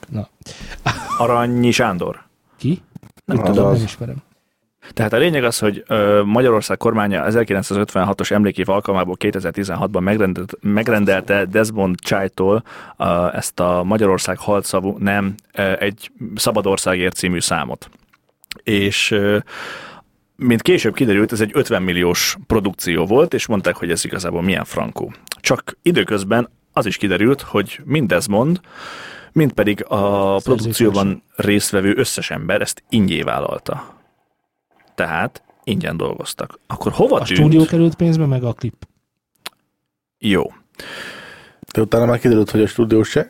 Arannyi 1.19 1.71
Sándor. 1.71 2.23
Ki? 2.57 2.83
Nem 3.25 3.39
Az 3.39 3.49
tudom. 3.49 3.67
az. 3.67 3.75
Nem 3.77 3.85
ismerem. 3.85 4.17
Tehát 4.91 5.13
a 5.13 5.17
lényeg 5.17 5.45
az, 5.45 5.59
hogy 5.59 5.85
Magyarország 6.25 6.77
kormánya 6.77 7.25
1956-os 7.29 8.31
emlékév 8.31 8.69
alkalmából 8.69 9.17
2016-ban 9.19 10.01
megrendelt, 10.01 10.55
megrendelte 10.61 11.45
Desmond 11.45 12.01
Chai-tól 12.01 12.63
ö, 12.99 13.27
ezt 13.33 13.61
a 13.61 13.83
Magyarország 13.85 14.39
halszavú, 14.39 14.97
nem, 14.99 15.35
egy 15.79 16.11
Szabad 16.35 16.67
Országért 16.67 17.17
című 17.17 17.41
számot. 17.41 17.89
És 18.63 19.15
mint 20.37 20.63
később 20.63 20.95
kiderült, 20.95 21.33
ez 21.33 21.41
egy 21.41 21.51
50 21.55 21.83
milliós 21.83 22.37
produkció 22.47 23.07
volt, 23.07 23.35
és 23.35 23.47
mondták, 23.47 23.77
hogy 23.77 23.91
ez 23.91 24.05
igazából 24.05 24.43
milyen 24.43 24.65
frankó. 24.65 25.13
Csak 25.41 25.79
időközben 25.83 26.49
az 26.73 26.87
is 26.87 26.97
kiderült, 26.97 27.41
hogy 27.41 27.81
mind 27.85 28.09
Desmond, 28.09 28.61
mind 29.33 29.53
pedig 29.53 29.85
a 29.89 30.37
produkcióban 30.37 31.23
résztvevő 31.37 31.95
összes 31.97 32.31
ember 32.31 32.61
ezt 32.61 32.83
ingyé 32.89 33.23
vállalta. 33.23 34.02
Tehát 35.03 35.43
ingyen 35.65 35.97
dolgoztak. 35.97 36.59
Akkor 36.67 36.93
hova 36.93 37.17
A 37.17 37.23
tűnt? 37.25 37.39
stúdió 37.39 37.65
került 37.65 37.95
pénzbe, 37.95 38.27
meg 38.27 38.45
a 38.45 38.53
klip. 38.53 38.87
Jó. 40.19 40.53
De 41.73 41.81
utána 41.81 42.07
már 42.07 42.19
kiderült, 42.19 42.51
hogy 42.51 42.63
a 42.63 42.67
stúdió 42.67 43.03
se. 43.03 43.29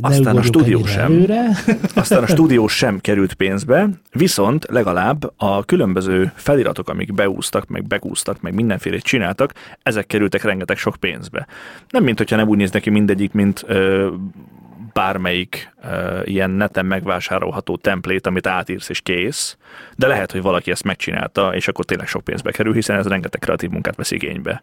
Ne 0.00 0.08
Aztán 0.08 0.36
a 0.36 0.42
stúdió 0.42 0.84
sem. 0.84 1.12
Előre. 1.12 1.48
Aztán 1.94 2.22
a 2.22 2.26
stúdió 2.26 2.66
sem 2.66 3.00
került 3.00 3.34
pénzbe, 3.34 3.88
viszont 4.12 4.66
legalább 4.70 5.32
a 5.36 5.64
különböző 5.64 6.32
feliratok, 6.34 6.88
amik 6.88 7.14
beúztak, 7.14 7.66
meg 7.66 7.86
begúztak, 7.86 8.40
meg 8.40 8.54
mindenfélét 8.54 9.02
csináltak, 9.02 9.52
ezek 9.82 10.06
kerültek 10.06 10.42
rengeteg 10.42 10.76
sok 10.76 10.96
pénzbe. 10.96 11.46
Nem 11.88 12.04
mint 12.04 12.18
hogyha 12.18 12.36
nem 12.36 12.48
úgy 12.48 12.58
néz 12.58 12.70
neki 12.70 12.90
mindegyik, 12.90 13.32
mint 13.32 13.64
ö, 13.66 14.10
bármelyik 14.92 15.72
ö, 15.84 16.20
ilyen 16.24 16.50
neten 16.50 16.86
megvásárolható 16.86 17.76
templét, 17.76 18.26
amit 18.26 18.46
átírsz 18.46 18.88
és 18.88 19.00
kész, 19.00 19.56
de 19.96 20.06
lehet, 20.06 20.32
hogy 20.32 20.42
valaki 20.42 20.70
ezt 20.70 20.84
megcsinálta, 20.84 21.54
és 21.54 21.68
akkor 21.68 21.84
tényleg 21.84 22.06
sok 22.06 22.24
pénzbe 22.24 22.50
kerül, 22.50 22.74
hiszen 22.74 22.96
ez 22.96 23.06
rengeteg 23.06 23.40
kreatív 23.40 23.70
munkát 23.70 23.96
vesz 23.96 24.10
igénybe. 24.10 24.62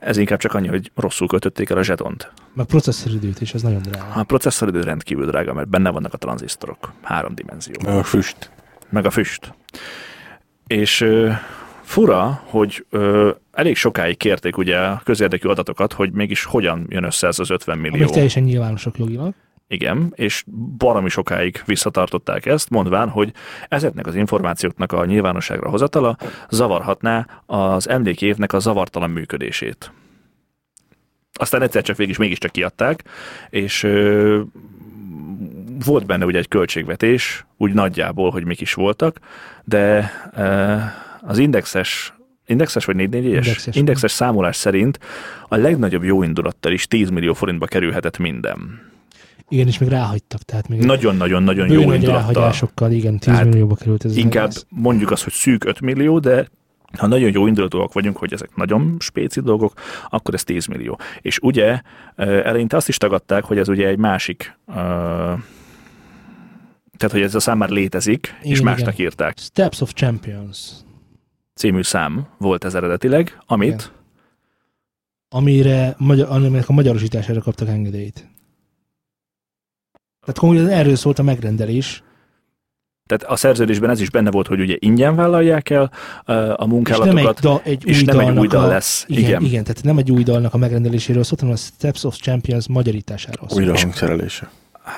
Ez 0.00 0.16
inkább 0.16 0.38
csak 0.38 0.54
annyi, 0.54 0.68
hogy 0.68 0.90
rosszul 0.94 1.26
kötötték 1.28 1.70
el 1.70 1.76
a 1.76 1.82
zsetont. 1.82 2.32
Meg 2.54 2.66
processzoridőt 2.66 3.40
is, 3.40 3.54
ez 3.54 3.62
nagyon 3.62 3.82
drága. 3.82 4.12
A 4.14 4.22
processzoridő 4.22 4.80
rendkívül 4.80 5.26
drága, 5.26 5.52
mert 5.52 5.68
benne 5.68 5.90
vannak 5.90 6.12
a 6.12 6.16
tranzisztorok, 6.16 6.92
három 7.02 7.34
dimenzió, 7.34 7.74
Meg 7.84 7.94
a 7.94 8.02
füst. 8.02 8.50
meg 8.88 9.06
a 9.06 9.10
füst. 9.10 9.54
És 10.66 11.00
ö, 11.00 11.30
fura, 11.82 12.42
hogy 12.44 12.86
ö, 12.90 13.30
elég 13.52 13.76
sokáig 13.76 14.16
kérték 14.16 14.56
ugye 14.56 14.78
a 14.78 15.00
közérdekű 15.04 15.48
adatokat, 15.48 15.92
hogy 15.92 16.12
mégis 16.12 16.44
hogyan 16.44 16.86
jön 16.88 17.04
össze 17.04 17.26
ez 17.26 17.38
az 17.38 17.50
50 17.50 17.78
millió. 17.78 17.96
Amik 17.96 18.10
teljesen 18.12 18.42
nyilvánosok 18.42 18.98
jogilag. 18.98 19.34
Igen, 19.70 20.12
és 20.14 20.44
baromi 20.76 21.08
sokáig 21.08 21.62
visszatartották 21.64 22.46
ezt, 22.46 22.70
mondván, 22.70 23.08
hogy 23.08 23.32
ezeknek 23.68 24.06
az 24.06 24.14
információknak 24.14 24.92
a 24.92 25.04
nyilvánosságra 25.04 25.68
hozatala 25.68 26.16
zavarhatná 26.50 27.42
az 27.46 27.88
emlékévnek 27.88 28.52
a 28.52 28.58
zavartalan 28.58 29.10
működését. 29.10 29.92
Aztán 31.32 31.62
egyszer 31.62 31.82
csak 31.82 31.96
végig 31.96 32.12
is 32.12 32.18
mégiscsak 32.18 32.50
kiadták, 32.50 33.04
és 33.50 33.82
ö, 33.82 34.40
volt 35.84 36.06
benne 36.06 36.24
ugye 36.24 36.38
egy 36.38 36.48
költségvetés, 36.48 37.46
úgy 37.56 37.72
nagyjából, 37.72 38.30
hogy 38.30 38.44
mik 38.44 38.60
is 38.60 38.74
voltak, 38.74 39.18
de 39.64 40.10
ö, 40.36 40.76
az 41.20 41.38
indexes 41.38 42.12
Indexes 42.46 42.84
vagy 42.84 42.96
4 42.96 43.08
4 43.08 43.24
Indexes. 43.24 43.76
Indexes 43.76 44.12
számolás 44.12 44.56
szerint 44.56 44.98
a 45.48 45.56
legnagyobb 45.56 46.04
jóindulattal 46.04 46.72
is 46.72 46.86
10 46.86 47.10
millió 47.10 47.34
forintba 47.34 47.66
kerülhetett 47.66 48.18
minden. 48.18 48.80
Igen, 49.48 49.66
és 49.66 49.78
még 49.78 49.88
ráhagytak, 49.88 50.42
tehát 50.42 50.68
még 50.68 50.84
Nagyon-nagyon-nagyon 50.84 51.70
jó 51.70 51.90
ráhagyásokkal, 51.90 52.92
igen, 52.92 53.18
10 53.18 53.20
Tehát 53.20 53.44
millióba 53.44 53.74
került 53.74 54.04
ez 54.04 54.10
az 54.10 54.16
Inkább 54.16 54.48
egész. 54.48 54.66
mondjuk 54.68 55.10
azt, 55.10 55.22
hogy 55.24 55.32
szűk 55.32 55.64
5 55.64 55.80
millió, 55.80 56.18
de 56.18 56.48
ha 56.98 57.06
nagyon 57.06 57.30
jó 57.32 57.46
indulatúak 57.46 57.92
vagyunk, 57.92 58.16
hogy 58.16 58.32
ezek 58.32 58.56
nagyon 58.56 58.96
spéci 58.98 59.40
dolgok, 59.40 59.72
akkor 60.10 60.34
ez 60.34 60.44
10 60.44 60.66
millió. 60.66 60.98
És 61.20 61.38
ugye 61.42 61.80
eleinte 62.16 62.76
azt 62.76 62.88
is 62.88 62.96
tagadták, 62.96 63.44
hogy 63.44 63.58
ez 63.58 63.68
ugye 63.68 63.86
egy 63.86 63.98
másik, 63.98 64.58
ö, 64.66 64.72
tehát 66.96 67.12
hogy 67.12 67.22
ez 67.22 67.34
a 67.34 67.40
szám 67.40 67.58
már 67.58 67.68
létezik, 67.68 68.34
és 68.42 68.50
Igen, 68.50 68.64
másnak 68.64 68.94
igen. 68.94 69.06
írták. 69.06 69.38
Steps 69.38 69.80
of 69.80 69.92
Champions, 69.92 70.70
Című 71.54 71.82
szám 71.82 72.26
volt 72.38 72.64
ez 72.64 72.74
eredetileg, 72.74 73.38
amit 73.46 73.68
Igen. 73.68 73.80
amire, 75.28 75.94
magyar, 75.98 76.28
aminek 76.30 76.68
a 76.68 76.72
magyarosítására 76.72 77.40
kaptak 77.40 77.68
engedélyt. 77.68 78.28
Tehát 80.28 80.38
konkrétan 80.38 80.78
erről 80.78 80.96
szólt 80.96 81.18
a 81.18 81.22
megrendelés, 81.22 82.02
Tehát 83.06 83.24
a 83.32 83.36
szerződésben 83.36 83.90
ez 83.90 84.00
is 84.00 84.10
benne 84.10 84.30
volt, 84.30 84.46
hogy 84.46 84.60
ugye 84.60 84.76
ingyen 84.78 85.16
vállalják 85.16 85.70
el 85.70 85.90
a 86.24 86.32
és 86.32 86.36
nem 86.46 86.58
egy, 86.58 86.68
munkálatokat, 86.68 87.40
da, 87.40 87.60
egy 87.64 87.86
és 87.86 87.98
új 87.98 88.04
nem 88.04 88.18
egy 88.18 88.38
új 88.38 88.46
dal 88.46 88.64
a, 88.64 88.66
lesz. 88.66 89.04
Igen, 89.08 89.24
Igen. 89.24 89.42
igen, 89.42 89.64
tehát 89.64 89.82
nem 89.82 89.98
egy 89.98 90.10
új 90.10 90.22
dalnak 90.22 90.54
a 90.54 90.56
megrendeléséről 90.56 91.22
szólt, 91.22 91.40
hanem 91.40 91.54
a 91.54 91.58
Steps 91.58 92.04
of 92.04 92.16
Champions 92.16 92.68
magyarításáról 92.68 93.48
szólt. 93.48 93.60
Újra 93.60 93.78
hangszerelése. 93.78 94.50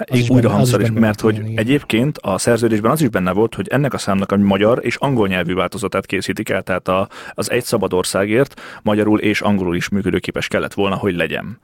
Is 0.05 0.21
Egy 0.21 0.31
újra 0.31 0.61
is 0.61 0.71
benne 0.71 1.01
mert 1.01 1.21
hogy 1.21 1.35
igen, 1.35 1.47
igen. 1.47 1.59
egyébként 1.59 2.19
a 2.19 2.39
szerződésben 2.39 2.91
az 2.91 3.03
is 3.03 3.09
benne 3.09 3.33
volt, 3.33 3.55
hogy 3.55 3.69
ennek 3.69 3.95
a 3.95 3.99
számnak 3.99 4.33
a 4.33 4.37
magyar 4.37 4.79
és 4.83 4.97
angol 4.97 5.29
nyelvű 5.29 5.55
változatát 5.55 6.07
készítik 6.07 6.49
el, 6.49 6.63
tehát 6.63 6.89
a, 6.89 7.09
az 7.35 7.51
egy 7.51 7.65
szabad 7.65 7.93
országért 7.93 8.61
magyarul 8.83 9.21
és 9.21 9.41
angolul 9.41 9.77
is 9.77 9.89
működőképes 9.89 10.49
kellett 10.49 10.75
volna, 10.75 10.97
hogy 10.97 11.15
legyen. 11.15 11.59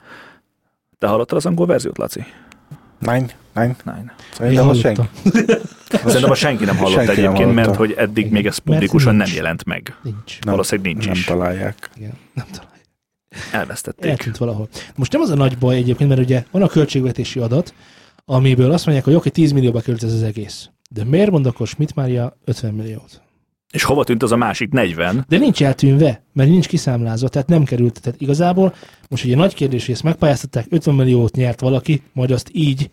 Te 0.99 1.07
hallottad 1.07 1.37
az 1.39 1.47
angol 1.47 1.67
verziót, 1.67 1.99
Laci? 1.99 2.25
Nine, 2.99 3.27
nine. 3.85 4.15
Szerintem 4.39 4.69
az 4.69 4.79
senki. 4.79 5.01
Szerintem 6.05 6.35
senki 6.35 6.65
nem 6.65 6.77
hallott 6.77 6.95
Senki 6.95 7.07
nem 7.07 7.31
egyébként, 7.31 7.37
hallotta. 7.37 7.53
mert 7.55 7.77
hogy 7.77 7.93
eddig 7.97 8.19
Igen. 8.25 8.33
még 8.33 8.47
ez 8.47 8.59
publikusan 8.59 9.15
nem 9.15 9.29
jelent 9.35 9.65
meg. 9.65 9.97
Nincs. 10.03 10.39
Nem, 10.41 10.53
Valószínűleg 10.55 10.93
nincs 10.93 11.05
nem 11.07 11.15
is. 11.15 11.25
találják. 11.25 11.91
Igen, 11.97 12.13
nem 12.35 12.47
találj. 12.51 12.81
Elvesztették. 13.53 14.11
eltűnt 14.11 14.37
valahol. 14.37 14.69
Most 14.97 15.13
nem 15.13 15.21
az 15.21 15.31
a 15.31 15.35
nagy 15.35 15.59
baj 15.59 15.77
egyébként, 15.77 16.09
mert 16.09 16.21
ugye 16.21 16.45
van 16.51 16.63
a 16.63 16.69
költségvetési 16.69 17.39
adat, 17.39 17.75
amiből 18.25 18.71
azt 18.73 18.85
mondják, 18.85 19.07
hogy 19.07 19.15
oké, 19.15 19.29
10 19.29 19.53
millióba 19.53 19.81
került 19.81 20.03
ez 20.03 20.13
az 20.13 20.23
egész. 20.23 20.69
De 20.91 21.05
miért 21.05 21.31
mond 21.31 21.47
akkor 21.47 21.67
Schmidt 21.67 21.95
Mária 21.95 22.37
50 22.45 22.75
milliót? 22.75 23.21
És 23.73 23.83
hova 23.83 24.05
tűnt 24.05 24.23
az 24.23 24.33
a 24.33 24.37
másik 24.37 24.73
40? 24.73 25.25
De 25.29 25.39
nincs 25.39 25.63
eltűnve, 25.63 26.23
mert 26.33 26.49
nincs 26.49 26.67
kiszámlázva, 26.69 27.29
tehát 27.29 27.49
nem 27.49 27.65
került. 27.65 28.01
Tehát 28.03 28.21
igazából 28.21 28.75
most 29.09 29.25
ugye 29.25 29.37
nagy 29.37 29.55
kérdés, 29.55 29.85
hogy 29.87 29.95
ezt 29.95 30.03
megpályáztatták, 30.03 30.67
50 30.71 30.95
milliót 30.95 31.35
nyert 31.37 31.61
valaki, 31.61 32.03
majd 32.13 32.31
azt 32.31 32.49
így 32.53 32.91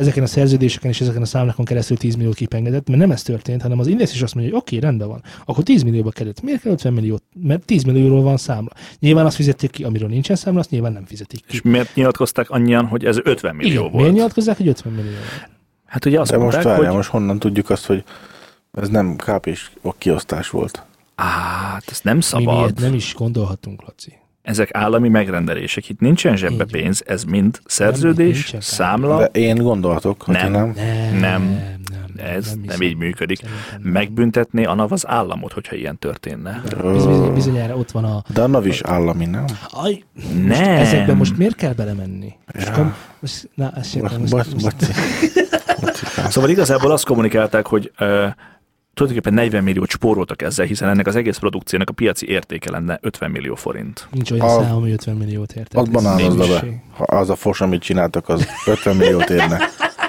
ezeken 0.00 0.22
a 0.22 0.26
szerződéseken 0.26 0.90
és 0.90 1.00
ezeken 1.00 1.22
a 1.22 1.24
számlákon 1.24 1.64
keresztül 1.64 1.96
10 1.96 2.14
milliót 2.14 2.34
kipengedett, 2.34 2.88
mert 2.88 3.00
nem 3.00 3.10
ez 3.10 3.22
történt, 3.22 3.62
hanem 3.62 3.78
az 3.78 3.86
Index 3.86 4.14
is 4.14 4.22
azt 4.22 4.34
mondja, 4.34 4.52
hogy 4.52 4.62
oké, 4.62 4.78
rendben 4.78 5.08
van, 5.08 5.22
akkor 5.44 5.64
10 5.64 5.82
millióba 5.82 6.10
került. 6.10 6.42
Miért 6.42 6.60
kell 6.60 6.72
50 6.72 6.92
milliót? 6.92 7.22
Mert 7.42 7.64
10 7.64 7.82
millióról 7.82 8.22
van 8.22 8.36
számla. 8.36 8.70
Nyilván 8.98 9.26
azt 9.26 9.36
fizették 9.36 9.70
ki, 9.70 9.84
amiről 9.84 10.08
nincsen 10.08 10.36
számla, 10.36 10.60
azt 10.60 10.70
nyilván 10.70 10.92
nem 10.92 11.04
fizetik 11.04 11.40
ki. 11.46 11.54
És 11.54 11.62
miért 11.62 11.94
nyilatkozták 11.94 12.50
annyian, 12.50 12.86
hogy 12.86 13.04
ez 13.04 13.16
50 13.22 13.54
millió 13.56 13.70
Igen, 13.70 13.82
volt? 13.82 13.94
miért 13.94 14.12
nyilatkozzák, 14.12 14.56
hogy 14.56 14.68
50 14.68 14.92
millió? 14.92 15.10
Hát 15.86 16.04
ugye 16.04 16.20
azt 16.20 16.30
De 16.30 16.36
most 16.36 16.52
mondták, 16.52 16.72
várjál, 16.72 16.86
hogy... 16.88 16.96
most 16.96 17.10
honnan 17.10 17.38
tudjuk 17.38 17.70
azt, 17.70 17.86
hogy 17.86 18.04
ez 18.72 18.88
nem 18.88 19.16
KP-s 19.16 19.70
kiosztás 19.98 20.48
volt. 20.50 20.82
Á, 21.14 21.24
hát 21.72 21.84
ez 21.90 22.00
nem 22.02 22.16
Mi 22.16 22.22
szabad. 22.22 22.56
miért 22.58 22.80
nem 22.80 22.94
is 22.94 23.14
gondolhatunk, 23.14 23.82
Laci. 23.86 24.12
Ezek 24.42 24.68
állami 24.72 25.08
megrendelések. 25.08 25.88
Itt 25.88 26.00
nincsen 26.00 26.36
zsebbe 26.36 26.64
Így 26.64 26.70
pénz, 26.70 27.02
ez 27.06 27.24
mind 27.24 27.60
szerződés, 27.66 28.44
kár. 28.44 28.62
számla. 28.62 29.18
De 29.18 29.24
én 29.40 29.56
gondolhatok, 29.56 30.22
hogy 30.22 30.34
Nem. 30.34 30.52
nem. 30.52 30.74
Nem, 30.74 31.20
Nem. 31.20 31.42
nem, 32.16 32.26
Ez 32.36 32.46
nem, 32.54 32.62
hiszem. 32.62 32.80
így 32.82 32.96
működik. 32.96 33.36
Szerintem 33.38 33.80
nem. 33.82 33.92
Megbüntetné 33.92 34.64
a 34.64 34.74
NAV 34.74 34.92
az 34.92 35.06
államot, 35.06 35.52
hogyha 35.52 35.76
ilyen 35.76 35.98
történne. 35.98 36.62
Biz- 36.92 37.06
biz- 37.06 37.32
Bizonyára 37.34 37.76
ott 37.76 37.90
van 37.90 38.04
a... 38.04 38.22
De 38.34 38.42
a 38.42 38.46
NAV 38.46 38.66
is 38.66 38.80
állami, 38.82 39.24
nem? 39.24 39.44
Aj, 39.70 40.02
most 40.46 40.58
Nem. 40.60 40.68
ezekben 40.78 41.16
most 41.16 41.36
miért 41.36 41.54
kell 41.56 41.72
belemenni? 41.72 42.32
Most, 42.54 42.66
Ja. 42.76 42.96
most, 43.20 43.48
na, 43.54 43.72
ezt 43.76 43.90
sem, 43.90 44.02
most, 44.30 44.32
most. 44.62 44.76
Szóval 46.28 46.50
igazából 46.50 46.90
azt 46.90 47.04
kommunikálták, 47.04 47.66
hogy 47.66 47.92
uh, 48.00 48.26
tulajdonképpen 49.06 49.34
40 49.44 49.62
milliót 49.64 49.88
spóroltak 49.90 50.42
ezzel, 50.42 50.66
hiszen 50.66 50.88
ennek 50.88 51.06
az 51.06 51.16
egész 51.16 51.38
produkciónak 51.38 51.88
a 51.88 51.92
piaci 51.92 52.28
értéke 52.28 52.70
lenne 52.70 52.98
50 53.02 53.30
millió 53.30 53.54
forint. 53.54 54.08
nincs 54.10 54.30
olyan 54.30 54.46
A- 54.46 54.62
szám, 54.62 54.74
ami 54.74 54.92
50 54.92 55.16
milliót 55.16 55.52
ért. 55.52 55.74
Az 55.74 55.88
banánozza 55.88 56.46
be. 56.60 56.82
Ha 56.96 57.04
az 57.04 57.30
a 57.30 57.34
fos, 57.36 57.60
amit 57.60 57.82
csináltak, 57.82 58.28
az 58.28 58.46
50 58.66 58.96
milliót 58.96 59.30
érne. 59.30 59.58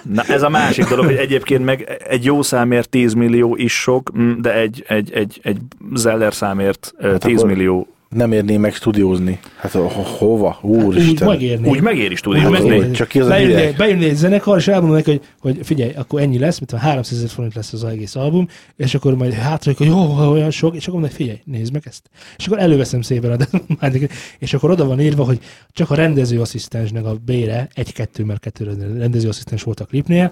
Na 0.04 0.24
ez 0.24 0.42
a 0.42 0.50
másik 0.50 0.86
dolog, 0.86 1.06
hogy 1.06 1.16
egyébként 1.16 1.66
meg 1.66 1.98
egy 2.08 2.26
jó 2.26 2.42
számért 2.42 2.90
10 2.90 3.14
millió 3.14 3.56
is 3.56 3.74
sok, 3.82 4.18
mm, 4.18 4.32
de 4.42 4.54
egy, 4.54 4.84
egy, 4.88 5.12
egy, 5.14 5.40
egy 5.44 5.58
Zeller 5.94 6.34
számért 6.34 6.94
Hát 7.02 7.20
10 7.20 7.38
akkor- 7.38 7.50
millió 7.50 7.88
Nem 8.16 8.32
érné 8.32 8.58
meg 8.58 8.74
stúdiózni. 8.74 9.40
Hát 9.58 9.72
ho- 9.72 9.92
hova? 10.08 10.60
Úgy 10.62 10.84
Úristen. 10.84 11.28
megérné. 11.28 11.70
úgy 11.70 11.82
megér 11.82 12.12
is 12.12 12.22
Úgy 12.26 12.34
tudni. 12.42 12.50
megérné. 12.50 12.92
Csak 12.92 13.08
ki 13.08 13.20
az 13.20 13.26
a 13.26 13.30
Bejönné- 13.30 13.56
hideg? 13.56 13.76
Bejönné 13.76 14.06
egy 14.06 14.16
zenekar, 14.16 14.58
és 14.58 14.68
elmondom 14.68 14.96
neki, 14.96 15.10
hogy, 15.10 15.22
hogy 15.40 15.60
figyelj, 15.66 15.92
akkor 15.96 16.22
ennyi 16.22 16.40
lesz, 16.40 16.60
mint 16.60 16.72
a 16.72 16.78
300 16.78 17.18
ezer 17.18 17.30
forint 17.30 17.56
lesz 17.56 17.74
az 17.74 17.84
egész 17.84 18.16
album, 18.16 18.48
és 18.76 18.96
akkor 18.96 19.16
majd 19.16 19.34
hátra, 19.34 19.74
hogy 19.78 19.88
jó, 19.88 20.30
olyan 20.32 20.52
sok, 20.52 20.76
és 20.76 20.88
akkor 20.88 21.00
mondom, 21.00 21.18
figyelj, 21.18 21.40
nézd 21.46 21.74
meg 21.74 21.82
ezt. 21.86 22.10
És 22.38 22.46
akkor 22.48 22.60
előveszem 22.60 23.02
szépen 23.02 23.32
a 23.80 23.88
és 24.40 24.54
akkor 24.54 24.72
oda 24.72 24.86
van 24.86 25.00
írva, 25.02 25.24
hogy 25.24 25.40
csak 25.72 25.90
a 25.90 25.96
rendezőasszisztensnek 25.96 27.06
a 27.06 27.16
bére, 27.26 27.68
egy-kettő, 27.74 28.24
mert 28.24 28.40
kettő 28.40 28.78
rendezőasszisztens 28.98 29.64
volt 29.64 29.80
a 29.80 29.86
klipnél, 29.86 30.32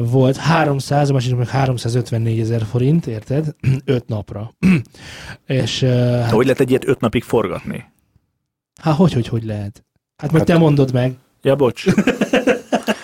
volt 0.00 0.36
300, 0.36 1.10
a 1.10 1.12
másik 1.12 1.36
meg 1.36 1.48
354 1.48 2.40
ezer 2.40 2.62
forint, 2.62 3.06
érted? 3.06 3.54
Öt 3.84 4.08
napra. 4.08 4.52
és 5.46 5.82
uh, 5.82 6.20
hát, 6.20 6.30
Hogy 6.30 6.44
lehet 6.44 6.60
egy 6.60 6.68
ilyet 6.70 6.88
5 6.88 7.00
napig 7.00 7.22
forgatni? 7.22 7.92
hát 8.80 8.94
hogy, 8.94 9.12
hogy, 9.12 9.28
hogy 9.28 9.44
lehet? 9.44 9.84
Hát 10.16 10.32
majd 10.32 10.48
Hát- 10.48 10.56
te 10.56 10.62
mondod 10.62 10.92
meg. 10.92 11.14
Ja, 11.42 11.54
bocs. 11.54 11.84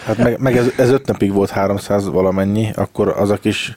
Hát 0.05 0.19
meg, 0.19 0.39
meg 0.39 0.57
ez, 0.57 0.73
ez 0.77 0.91
öt 0.91 1.07
napig 1.07 1.33
volt 1.33 1.51
300 1.51 2.09
valamennyi, 2.09 2.71
akkor 2.75 3.09
az 3.09 3.31
a 3.31 3.37
kis 3.37 3.77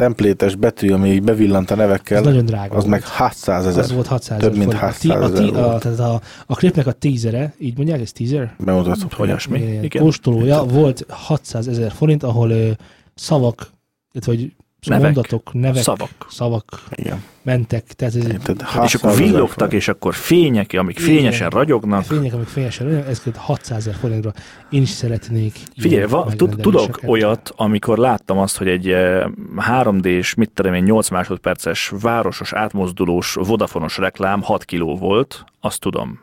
templétes 0.00 0.54
betű, 0.54 0.90
ami 0.92 1.08
így 1.12 1.22
bevillant 1.22 1.70
a 1.70 1.72
Ez 1.72 1.78
nevekkel, 1.78 2.20
nagyon 2.22 2.44
drága 2.44 2.76
az 2.76 2.84
volt. 2.84 2.86
meg 2.86 3.04
600 3.04 3.66
ezer. 3.66 3.82
Az 3.82 3.92
volt 3.92 4.06
600 4.06 4.38
Több 4.38 4.56
mint 4.56 4.72
forint. 4.72 4.82
A 4.82 4.86
600 4.86 5.30
ti- 5.30 5.54
a, 5.54 5.54
ezer 5.54 5.64
a, 5.74 5.78
tehát 5.78 5.98
a, 5.98 6.20
a 6.46 6.54
klipnek 6.54 6.86
a 6.86 6.92
tízere, 6.92 7.54
így 7.58 7.76
mondják, 7.76 8.00
ez 8.00 8.12
tízer? 8.12 8.54
Bemutatott, 8.58 9.12
hogy 9.14 9.28
Olyasmi. 9.28 9.88
Kóstolója 9.98 10.62
volt 10.64 11.04
600 11.08 11.68
ezer 11.68 11.90
forint, 11.92 12.22
ahol 12.22 12.50
ö, 12.50 12.70
szavak, 13.14 13.70
illetve 14.12 14.32
hogy 14.32 14.52
Nevek. 14.86 15.14
mondatok, 15.14 15.52
nevek, 15.52 15.82
Szavak. 15.82 16.10
szavak 16.28 16.82
Igen. 16.94 17.22
mentek. 17.42 17.84
Tehát 17.84 18.14
ez 18.14 18.24
egy 18.24 18.32
Érted? 18.32 18.56
És 18.60 18.64
akkor 18.66 18.80
600 18.80 19.12
ezer 19.12 19.24
villogtak, 19.26 19.72
és 19.72 19.88
akkor 19.88 20.14
fények, 20.14 20.72
amik 20.78 20.98
Igen. 20.98 21.10
fényesen 21.14 21.50
ragyognak. 21.50 22.04
fények, 22.04 22.32
amik 22.32 22.46
fényesen, 22.46 22.86
olyan, 22.86 23.04
ez 23.04 23.18
került 23.18 23.36
600 23.36 23.78
ezer 23.78 23.94
forintra. 23.94 24.32
Én 24.70 24.82
is 24.82 24.88
szeretnék. 24.88 25.58
Figyelj, 25.76 26.06
va, 26.06 26.26
tud, 26.36 26.56
tudok 26.60 27.00
olyat, 27.06 27.52
amikor 27.56 27.98
láttam 27.98 28.38
azt, 28.38 28.56
hogy 28.56 28.68
egy 28.68 28.88
eh, 28.88 29.24
3D-s, 29.56 30.34
mit 30.34 30.50
tudom 30.54 30.74
én, 30.74 30.82
8 30.82 31.08
másodperces 31.08 31.92
városos 32.00 32.52
átmozdulós 32.52 33.34
vodafonos 33.34 33.98
reklám 33.98 34.42
6 34.42 34.64
kiló 34.64 34.96
volt, 34.96 35.44
azt 35.60 35.80
tudom, 35.80 36.20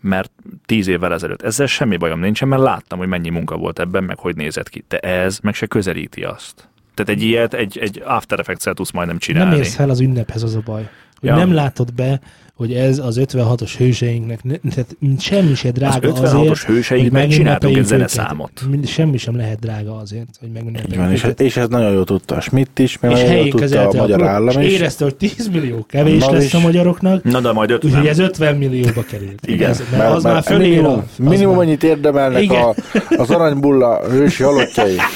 mert 0.00 0.32
10 0.66 0.86
évvel 0.86 1.12
ezelőtt. 1.12 1.42
Ezzel 1.42 1.66
semmi 1.66 1.96
bajom 1.96 2.20
nincsen, 2.20 2.48
mert 2.48 2.62
láttam, 2.62 2.98
hogy 2.98 3.08
mennyi 3.08 3.28
munka 3.30 3.56
volt 3.56 3.78
ebben, 3.78 4.04
meg 4.04 4.18
hogy 4.18 4.36
nézett 4.36 4.68
ki. 4.68 4.84
De 4.88 4.98
ez 4.98 5.38
meg 5.38 5.54
se 5.54 5.66
közelíti 5.66 6.22
azt. 6.22 6.68
Tehát 6.94 7.10
egy 7.20 7.22
ilyet 7.22 7.54
egy, 7.54 7.78
egy 7.78 8.02
After 8.06 8.38
Effects-el 8.38 8.74
tudsz 8.74 8.90
majdnem 8.90 9.18
csinálni. 9.18 9.50
Nem 9.50 9.58
érsz 9.58 9.74
fel 9.74 9.90
az 9.90 10.00
ünnephez 10.00 10.42
az 10.42 10.54
a 10.54 10.60
baj. 10.64 10.88
Hogy 11.20 11.28
Ja. 11.28 11.36
nem 11.36 11.52
látod 11.54 11.94
be, 11.94 12.20
hogy 12.56 12.72
ez 12.72 12.98
az 12.98 13.20
56-os 13.22 13.74
hőseinknek, 13.78 14.42
ne, 14.42 14.56
tehát 14.56 14.96
semmi 15.18 15.54
se 15.54 15.68
Az 15.68 15.74
drága 15.74 16.08
56-os 16.12 16.22
azért, 16.22 16.58
hőseink 16.62 17.16
hogy 17.16 17.28
csináltunk 17.28 17.76
egy 17.76 17.84
zeneszámot. 17.84 18.62
Mind- 18.70 18.86
Semmi 18.88 19.16
sem 19.16 19.36
lehet 19.36 19.58
drága 19.58 19.96
azért, 19.96 20.28
hogy 20.40 20.48
megünnepeljük 20.52 21.12
és, 21.12 21.26
és 21.36 21.56
ez 21.56 21.68
nagyon 21.68 21.92
jól 21.92 22.04
tudta 22.04 22.34
a 22.36 22.40
Schmidt 22.40 22.78
is, 22.78 22.98
meg 22.98 23.10
és 23.10 23.20
nagyon 23.22 23.36
jól 23.36 23.48
tudta 23.48 23.88
a 23.88 23.92
magyar 23.94 24.16
pro- 24.18 24.28
állam 24.28 24.60
és 24.60 24.66
is. 24.72 24.78
érezte, 24.78 25.04
hogy 25.04 25.14
10 25.14 25.48
millió 25.52 25.86
kevés 25.88 26.24
Na 26.24 26.30
lesz 26.32 26.44
és- 26.44 26.54
a 26.54 26.58
magyaroknak, 26.60 27.24
Na 27.24 27.40
de 27.40 27.52
majd 27.52 27.70
50. 27.70 27.90
úgyhogy 27.92 28.06
ez 28.08 28.18
50 28.18 28.56
millióba 28.56 29.02
került. 29.10 29.46
Igen. 29.46 29.70
Ez, 29.70 29.82
mert, 29.96 30.12
az 30.14 30.22
már 30.22 30.42
fölér 30.42 30.60
a... 30.62 30.66
minimum, 30.70 30.98
az 30.98 31.16
minimum 31.18 31.58
annyit 31.58 31.82
érdemelnek 31.82 32.50
a, 32.50 32.74
az 33.16 33.30
aranybulla 33.30 34.00
hősi 34.10 34.42
halottjai. 34.42 34.96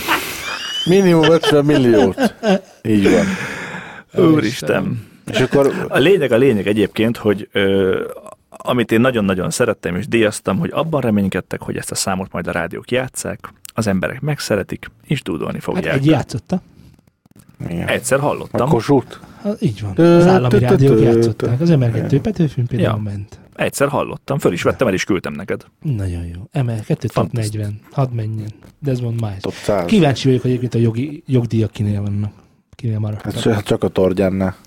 Minimum 0.88 1.22
50 1.30 1.64
milliót. 1.64 2.34
Így 2.82 3.10
van. 3.10 3.24
Úristen. 4.32 5.06
És 5.30 5.40
akkor 5.40 5.86
A 5.88 5.98
lényeg 5.98 6.32
a 6.32 6.36
lényeg 6.36 6.66
egyébként, 6.66 7.16
hogy 7.16 7.48
ö, 7.52 8.00
amit 8.48 8.92
én 8.92 9.00
nagyon-nagyon 9.00 9.50
szerettem 9.50 9.96
és 9.96 10.08
díjaztam, 10.08 10.58
hogy 10.58 10.70
abban 10.72 11.00
reménykedtek, 11.00 11.60
hogy 11.60 11.76
ezt 11.76 11.90
a 11.90 11.94
számot 11.94 12.32
majd 12.32 12.46
a 12.46 12.50
rádiók 12.52 12.90
játszák, 12.90 13.52
az 13.74 13.86
emberek 13.86 14.20
megszeretik, 14.20 14.90
és 15.06 15.22
dúdolni 15.22 15.52
Hát 15.54 15.62
fogják. 15.62 15.94
egy 15.94 16.06
játszotta. 16.06 16.60
igen. 17.68 17.88
Egyszer 17.88 18.18
a 18.18 18.22
hallottam, 18.22 18.68
Kossuth. 18.68 19.16
Hát, 19.42 19.62
így 19.62 19.82
van. 19.82 20.06
Az 20.06 20.26
állami 20.26 20.58
rádiók 20.58 21.00
játszották. 21.00 21.60
Az 21.60 21.68
MR2 21.72 22.18
Petőfűn 22.22 22.66
például 22.66 23.00
ment. 23.00 23.38
Egyszer 23.58 23.88
hallottam, 23.88 24.38
föl 24.38 24.52
is 24.52 24.62
vettem, 24.62 24.86
el 24.86 24.94
is 24.94 25.04
küldtem 25.04 25.32
neked. 25.32 25.64
Nagyon 25.82 26.24
jó. 26.24 26.62
MR2 26.62 26.86
top 26.86 27.10
Fantasztikus. 27.10 27.56
40. 27.66 27.80
Hadd 27.92 28.10
menjen. 28.12 28.50
Desmond 28.78 29.20
Miles. 29.20 29.40
Top 29.40 29.52
100. 29.52 29.86
Kíváncsi 29.86 30.26
vagyok, 30.26 30.42
hogy 30.42 30.50
egyébként 30.50 30.74
a 30.74 30.78
jogi, 30.78 31.22
jogdíjak 31.26 31.70
kinél 31.70 32.00
vannak. 32.00 32.32
Kinél 32.74 32.98
maradtak. 32.98 33.32
Hát 33.32 33.42
csak- 33.42 33.62
csak 33.62 33.84
a 33.84 33.88
Tordjánnál. 33.88 34.56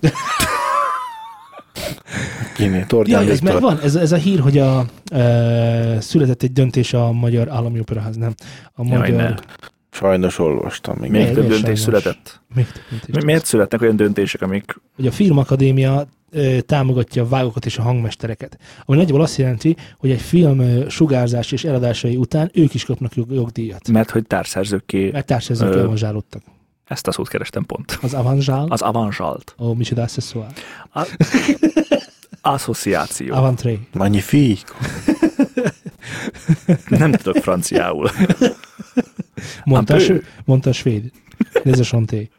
Kiné, 2.56 2.78
Ja, 2.78 2.86
Tordján 2.86 3.22
ez 3.22 3.28
Viktor. 3.40 3.52
megvan, 3.52 3.78
ez, 3.80 3.94
ez 3.94 4.12
a 4.12 4.16
hír, 4.16 4.40
hogy 4.40 4.58
a, 4.58 4.84
e, 5.12 6.00
született 6.00 6.42
egy 6.42 6.52
döntés 6.52 6.92
a 6.94 7.12
Magyar 7.12 7.48
Állami 7.48 7.80
Operaház, 7.80 8.16
nem. 8.16 8.34
A 8.74 8.82
Jaj, 8.86 8.98
magyar... 8.98 9.16
ne. 9.16 9.34
Sajnos 9.94 10.38
olvastam. 10.38 10.96
Igen. 10.96 11.10
Még 11.10 11.20
Miért? 11.20 11.32
több 11.34 11.42
Sajnos. 11.42 11.60
döntés 11.60 11.80
született. 11.80 12.40
Még 12.54 12.66
több 12.66 12.82
döntés. 12.90 13.14
Mi- 13.14 13.24
Miért 13.24 13.44
születnek 13.46 13.80
olyan 13.80 13.96
döntések, 13.96 14.42
amik 14.42 14.80
Hogy 14.96 15.06
a 15.06 15.10
Filmakadémia 15.10 16.06
támogatja 16.66 17.22
a 17.22 17.28
vágókat 17.28 17.66
és 17.66 17.78
a 17.78 17.82
hangmestereket. 17.82 18.58
Ami 18.84 18.96
nagyjából 18.98 19.22
azt 19.22 19.36
jelenti, 19.36 19.76
hogy 19.98 20.10
egy 20.10 20.20
film 20.20 20.88
sugárzás 20.88 21.52
és 21.52 21.64
eladásai 21.64 22.16
után 22.16 22.50
ők 22.54 22.74
is 22.74 22.84
kapnak 22.84 23.14
jog, 23.14 23.32
jogdíjat. 23.32 23.88
mert 23.88 24.10
hogy 24.10 24.26
társszerzőké, 24.26 25.10
Mert 25.10 25.26
társadalmi 25.26 25.74
Ö. 25.74 25.82
avanzsálódtak. 25.84 26.42
ezt 26.84 27.06
a 27.06 27.12
szót 27.12 27.28
kerestem 27.28 27.64
pont. 27.64 27.98
Az 28.02 28.14
avanzsál, 28.14 28.66
Az 28.68 28.82
avanzsalt. 28.82 29.54
ó, 29.58 29.74
micsoda 29.74 30.02
accessoire. 30.02 30.48
A- 30.92 31.16
Asszociáció. 32.40 33.34
Avantré. 33.34 33.78
Magnifique. 33.92 34.74
Nem 36.88 37.12
tudok 37.12 37.42
franciául. 37.42 38.10
Mondta, 39.64 39.94
peu. 39.94 40.02
sv- 40.02 40.22
mondta 40.44 40.70
a 40.70 40.72
svéd. 40.72 41.10
Nézd 41.62 41.80
a 41.80 41.84
chanté. 41.84 42.30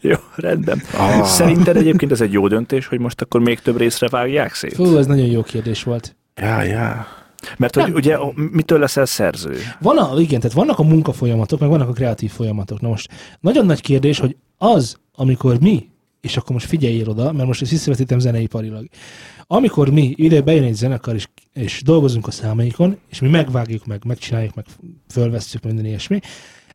Jó, 0.00 0.14
rendben. 0.36 0.82
Ah. 0.98 1.24
Szerinted 1.24 1.76
egyébként 1.76 2.12
ez 2.12 2.20
egy 2.20 2.32
jó 2.32 2.48
döntés, 2.48 2.86
hogy 2.86 2.98
most 2.98 3.20
akkor 3.20 3.40
még 3.40 3.58
több 3.60 3.76
részre 3.76 4.08
vágják 4.08 4.54
szét? 4.54 4.74
Fú, 4.74 4.96
ez 4.96 5.06
nagyon 5.06 5.26
jó 5.26 5.42
kérdés 5.42 5.82
volt. 5.82 6.16
Já, 6.40 6.62
já. 6.62 7.06
Mert 7.56 7.74
hogy 7.74 7.92
ugye 7.94 8.16
mitől 8.34 8.78
leszel 8.78 9.06
szerző? 9.06 9.56
Van 9.80 9.98
a, 9.98 10.20
igen, 10.20 10.40
tehát 10.40 10.56
vannak 10.56 10.78
a 10.78 10.82
munkafolyamatok, 10.82 11.60
meg 11.60 11.68
vannak 11.68 11.88
a 11.88 11.92
kreatív 11.92 12.30
folyamatok. 12.30 12.80
Na 12.80 12.88
most 12.88 13.10
nagyon 13.40 13.66
nagy 13.66 13.80
kérdés, 13.80 14.18
hogy 14.18 14.36
az, 14.58 14.96
amikor 15.14 15.60
mi 15.60 15.89
és 16.20 16.36
akkor 16.36 16.52
most 16.52 16.66
figyeljél 16.66 17.08
oda, 17.08 17.32
mert 17.32 17.46
most 17.46 17.62
ezt 17.62 17.70
visszavetítem 17.70 18.18
zeneiparilag. 18.18 18.86
Amikor 19.46 19.90
mi 19.90 20.14
ide 20.16 20.40
bejön 20.40 20.64
egy 20.64 20.74
zenekar, 20.74 21.14
és, 21.14 21.28
és 21.52 21.82
dolgozunk 21.82 22.26
a 22.26 22.30
számaikon, 22.30 22.96
és 23.08 23.20
mi 23.20 23.28
megvágjuk 23.28 23.86
meg, 23.86 24.04
megcsináljuk, 24.04 24.54
meg 24.54 24.64
fölvesszük 25.08 25.62
minden 25.64 25.84
ilyesmi, 25.84 26.20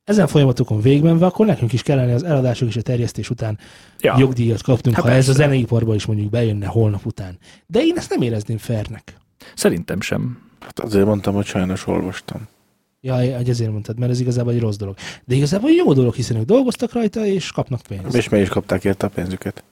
ezen 0.03 0.27
folyamatokon 0.27 0.81
végigmenve, 0.81 1.25
akkor 1.25 1.45
nekünk 1.45 1.73
is 1.73 1.81
kellene 1.81 2.13
az 2.13 2.23
eladások 2.23 2.67
és 2.67 2.75
a 2.75 2.81
terjesztés 2.81 3.29
után 3.29 3.57
Ja. 3.99 4.11
ja. 4.13 4.19
jogdíjat 4.19 4.61
kapnunk, 4.61 4.95
Hát 4.95 5.05
ha 5.05 5.11
ez 5.11 5.29
a 5.29 5.33
zeneiparba 5.33 5.95
is 5.95 6.05
mondjuk 6.05 6.29
bejönne 6.29 6.65
holnap 6.65 7.05
után. 7.05 7.37
De 7.67 7.79
én 7.79 7.97
ezt 7.97 8.09
nem 8.09 8.21
érezném 8.21 8.57
fairnek. 8.57 9.17
Szerintem 9.55 10.01
sem. 10.01 10.39
Hát 10.59 10.79
azért 10.79 11.05
mondtam, 11.05 11.33
hogy 11.33 11.45
sajnos 11.45 11.87
olvastam. 11.87 12.47
Ja, 13.05 13.35
hogy 13.35 13.49
ezért 13.49 13.71
mondtad, 13.71 13.99
mert 13.99 14.11
ez 14.11 14.19
igazából 14.19 14.53
egy 14.53 14.59
rossz 14.59 14.75
dolog. 14.75 14.95
De 15.25 15.35
igazából 15.35 15.69
jó 15.69 15.93
dolog, 15.93 16.13
hiszen 16.13 16.37
ők 16.37 16.45
dolgoztak 16.45 16.93
rajta, 16.93 17.25
és 17.25 17.51
kapnak 17.51 17.81
pénzt. 17.87 18.15
És 18.15 18.29
meg 18.29 18.41
is 18.41 18.49
kapták 18.49 18.83
érte 18.83 19.05
a 19.05 19.09
pénzüket. 19.09 19.63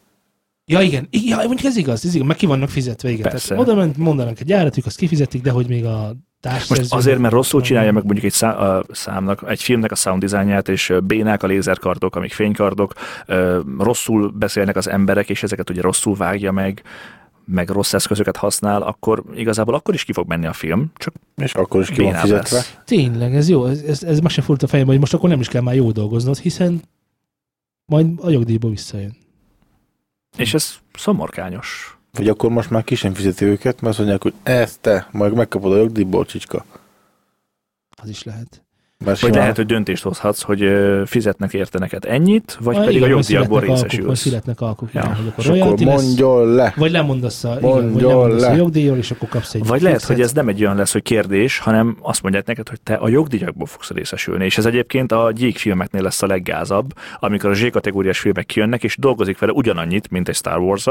Ja, 0.65 0.81
igen. 0.81 1.07
Ja, 1.11 1.36
mondjuk 1.36 1.63
ez 1.63 1.77
igaz, 1.77 2.05
ez 2.05 2.15
igaz, 2.15 2.27
meg 2.27 2.36
ki 2.36 2.45
vannak 2.45 2.69
fizetve, 2.69 3.09
igen. 3.09 3.21
Persze. 3.21 3.47
Tehát 3.47 3.63
oda 3.63 3.75
ment, 3.75 3.97
mondanak 3.97 4.39
egy 4.39 4.45
gyárat, 4.45 4.77
ők 4.77 4.86
azt 4.86 4.97
kifizetik, 4.97 5.41
de 5.41 5.51
hogy 5.51 5.67
még 5.67 5.86
a 5.86 6.15
társszerző... 6.39 6.81
Most 6.81 6.93
azért, 6.93 7.19
mert 7.19 7.34
rosszul 7.34 7.61
csinálja 7.61 7.91
meg 7.91 8.03
mondjuk 8.03 8.25
egy 8.25 8.31
szá- 8.31 8.57
a 8.57 8.86
számnak, 8.91 9.43
egy 9.47 9.61
filmnek 9.61 9.91
a 9.91 9.95
sound 9.95 10.21
designját, 10.21 10.69
és 10.69 10.93
bénák 11.03 11.43
a 11.43 11.47
lézerkardok, 11.47 12.15
amik 12.15 12.34
fénykardok, 12.34 12.93
rosszul 13.77 14.31
beszélnek 14.36 14.75
az 14.75 14.89
emberek, 14.89 15.29
és 15.29 15.43
ezeket 15.43 15.69
ugye 15.69 15.81
rosszul 15.81 16.15
vágja 16.15 16.51
meg, 16.51 16.84
meg 17.45 17.69
rossz 17.69 17.93
eszközöket 17.93 18.37
használ, 18.37 18.81
akkor 18.81 19.23
igazából 19.35 19.75
akkor 19.75 19.93
is 19.93 20.03
ki 20.03 20.13
fog 20.13 20.27
menni 20.27 20.45
a 20.45 20.53
film, 20.53 20.91
csak 20.95 21.13
És 21.35 21.53
akkor 21.53 21.81
is 21.81 21.89
ki 21.89 22.01
van 22.01 22.13
fizetve. 22.13 22.55
lesz. 22.57 22.77
Tényleg, 22.85 23.35
ez 23.35 23.49
jó, 23.49 23.65
ez, 23.65 23.81
ez, 23.81 24.03
ez 24.03 24.19
meg 24.19 24.31
se 24.31 24.41
fordult 24.41 24.63
a 24.63 24.67
fejembe, 24.67 24.91
hogy 24.91 24.99
most 24.99 25.13
akkor 25.13 25.29
nem 25.29 25.39
is 25.39 25.47
kell 25.47 25.61
már 25.61 25.75
jó 25.75 25.91
dolgoznod, 25.91 26.37
hiszen 26.37 26.81
majd 27.85 28.07
a 28.21 28.29
jogdíjból 28.29 28.69
visszajön. 28.69 29.15
És 30.37 30.53
ez 30.53 30.75
szomorkányos. 30.93 31.97
Vagy 32.11 32.29
akkor 32.29 32.49
most 32.49 32.69
már 32.69 32.83
ki 32.83 32.95
sem 32.95 33.13
fizeti 33.13 33.45
őket, 33.45 33.73
mert 33.81 33.87
azt 33.87 33.97
mondják, 33.97 34.21
hogy 34.21 34.33
ezt 34.43 34.79
te, 34.79 35.07
majd 35.11 35.33
megkapod 35.33 35.71
a 35.71 35.77
jogdíjból, 35.77 36.25
csicska. 36.25 36.65
Az 38.01 38.09
is 38.09 38.23
lehet. 38.23 38.62
Vagy 39.04 39.34
lehet, 39.34 39.56
hogy 39.56 39.66
döntést 39.66 40.04
hozhatsz, 40.04 40.41
hogy 40.41 40.70
fizetnek 41.06 41.54
érte 41.54 41.80
neked 41.80 42.06
ennyit, 42.08 42.58
vagy 42.62 42.76
Ah, 42.76 42.82
pedig 42.82 42.95
igen, 42.97 43.08
a 43.08 43.12
jogdíjakból 43.12 43.60
születnek 43.62 43.70
alkuk, 43.70 43.89
Vagy 43.89 43.99
részesülsz. 43.99 44.20
születnek 44.20 44.62
alkuk, 44.62 44.89
Ja. 44.93 45.01
igen, 45.01 45.12
akkor 45.28 45.43
És 45.56 45.62
akkor 45.62 45.80
lesz, 45.80 46.04
mondjon 46.04 46.54
le. 46.54 46.74
vagy 46.78 46.91
lemondasz 46.91 47.43
a, 47.43 47.58
igen, 47.62 47.91
vagy 47.93 48.01
lemondasz 48.01 48.43
a 48.43 48.49
le. 48.49 48.56
jogdíjról, 48.56 48.97
és 48.97 49.12
akkor 49.12 49.30
kapsz 49.30 49.54
egy 49.54 49.66
Vagy 49.66 49.82
lehet, 49.82 50.04
hogy 50.04 50.22
ez 50.22 50.32
nem 50.34 50.47
egy 50.47 50.62
olyan 50.64 50.76
lesz, 50.76 50.91
hogy 50.91 51.01
kérdés, 51.01 51.60
hanem 51.60 51.97
azt 52.01 52.22
mondják 52.22 52.45
neked, 52.45 52.70
hogy 52.70 52.82
te 52.82 52.93
a 52.93 53.08
jogdíjakból 53.08 53.66
fogsz 53.68 53.89
részesülni. 53.89 54.45
És 54.45 54.58
ez 54.58 54.66
egyébként 54.66 55.12
a 55.12 55.32
gyík 55.36 55.58
filmeknél 55.58 56.01
lesz 56.01 56.22
a 56.22 56.28
leggázabb, 56.28 56.93
amikor 57.20 57.49
a 57.49 57.54
Z-kategóriás 57.54 58.20
filmek 58.20 58.45
kijönnek, 58.45 58.84
és 58.84 58.97
dolgozik 58.97 59.39
vele 59.39 59.51
ugyanannyit, 59.51 60.10
mint 60.12 60.30
egy 60.30 60.36
Star 60.36 60.60
wars 60.60 60.86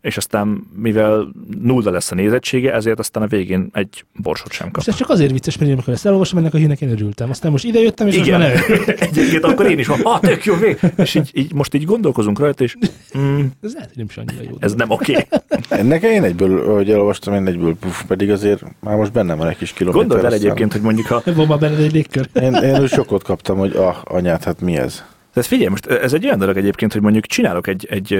és 0.00 0.16
aztán 0.16 0.66
mivel 0.76 1.32
nulla 1.62 1.90
lesz 1.90 2.10
a 2.10 2.14
nézettsége, 2.14 2.74
ezért 2.74 2.98
aztán 2.98 3.22
a 3.22 3.26
végén 3.26 3.68
egy 3.72 4.04
borsot 4.22 4.52
sem 4.52 4.66
kap. 4.66 4.76
Most 4.76 4.88
ez 4.88 4.96
csak 4.96 5.08
azért 5.08 5.30
vicces, 5.32 5.54
mert 5.58 5.66
én 5.70 5.72
amikor 5.76 5.92
ezt 5.92 6.06
elolvasom, 6.06 6.38
ennek 6.38 6.54
a 6.54 6.56
hírnek 6.56 6.80
én 6.80 6.90
örültem. 6.90 7.30
Aztán 7.30 7.51
most 7.52 7.64
ide 7.64 7.78
jöttem, 7.80 8.06
és 8.06 8.16
Igen. 8.16 8.40
most 8.40 8.68
már. 8.68 8.88
Egyébként 9.08 9.44
akkor 9.44 9.66
én 9.70 9.78
is 9.78 9.86
van, 9.86 10.00
ah, 10.02 10.20
tök 10.20 10.44
jó 10.44 10.54
vég. 10.54 10.78
És 10.96 11.14
így, 11.14 11.30
így, 11.32 11.52
most 11.54 11.74
így 11.74 11.84
gondolkozunk 11.84 12.38
rajta, 12.38 12.64
és 12.64 12.76
mm, 13.18 13.40
Ez 13.62 13.72
lehet, 13.74 13.88
hogy 13.88 13.96
nem 13.96 14.06
is 14.08 14.16
annyira 14.16 14.42
jó. 14.50 14.56
ez 14.60 14.74
nem 14.74 14.90
oké. 14.90 15.26
Ennek 15.68 16.02
én 16.02 16.22
egyből, 16.24 16.74
hogy 16.74 16.90
elolvastam, 16.90 17.34
én 17.34 17.46
egyből, 17.46 17.76
puf, 17.80 18.04
pedig 18.04 18.30
azért 18.30 18.62
már 18.80 18.96
most 18.96 19.12
bennem 19.12 19.38
van 19.38 19.48
egy 19.48 19.56
kis 19.56 19.72
kilométer. 19.72 20.06
Gondold 20.06 20.24
el 20.24 20.32
aztán- 20.32 20.44
egyébként, 20.44 20.72
hogy 20.72 20.82
mondjuk 20.82 21.06
ha 21.06 21.22
Van 21.34 21.46
már 21.46 21.58
benned 21.58 21.80
egy 21.80 21.92
légkör. 21.92 22.28
Én, 22.32 22.54
én 22.54 22.80
úgy 22.80 22.90
sokkot 22.90 23.22
kaptam, 23.22 23.58
hogy 23.58 23.76
ah, 23.76 23.96
anyát, 24.04 24.44
hát 24.44 24.60
mi 24.60 24.76
ez? 24.76 25.04
Tehát 25.32 25.48
figyelj, 25.48 25.68
most 25.68 25.86
ez 25.86 26.12
egy 26.12 26.24
olyan 26.24 26.38
dolog 26.38 26.56
egyébként, 26.56 26.92
hogy 26.92 27.02
mondjuk 27.02 27.26
csinálok 27.26 27.66
egy, 27.66 27.86
egy, 27.90 28.18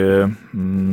mm, 0.56 0.92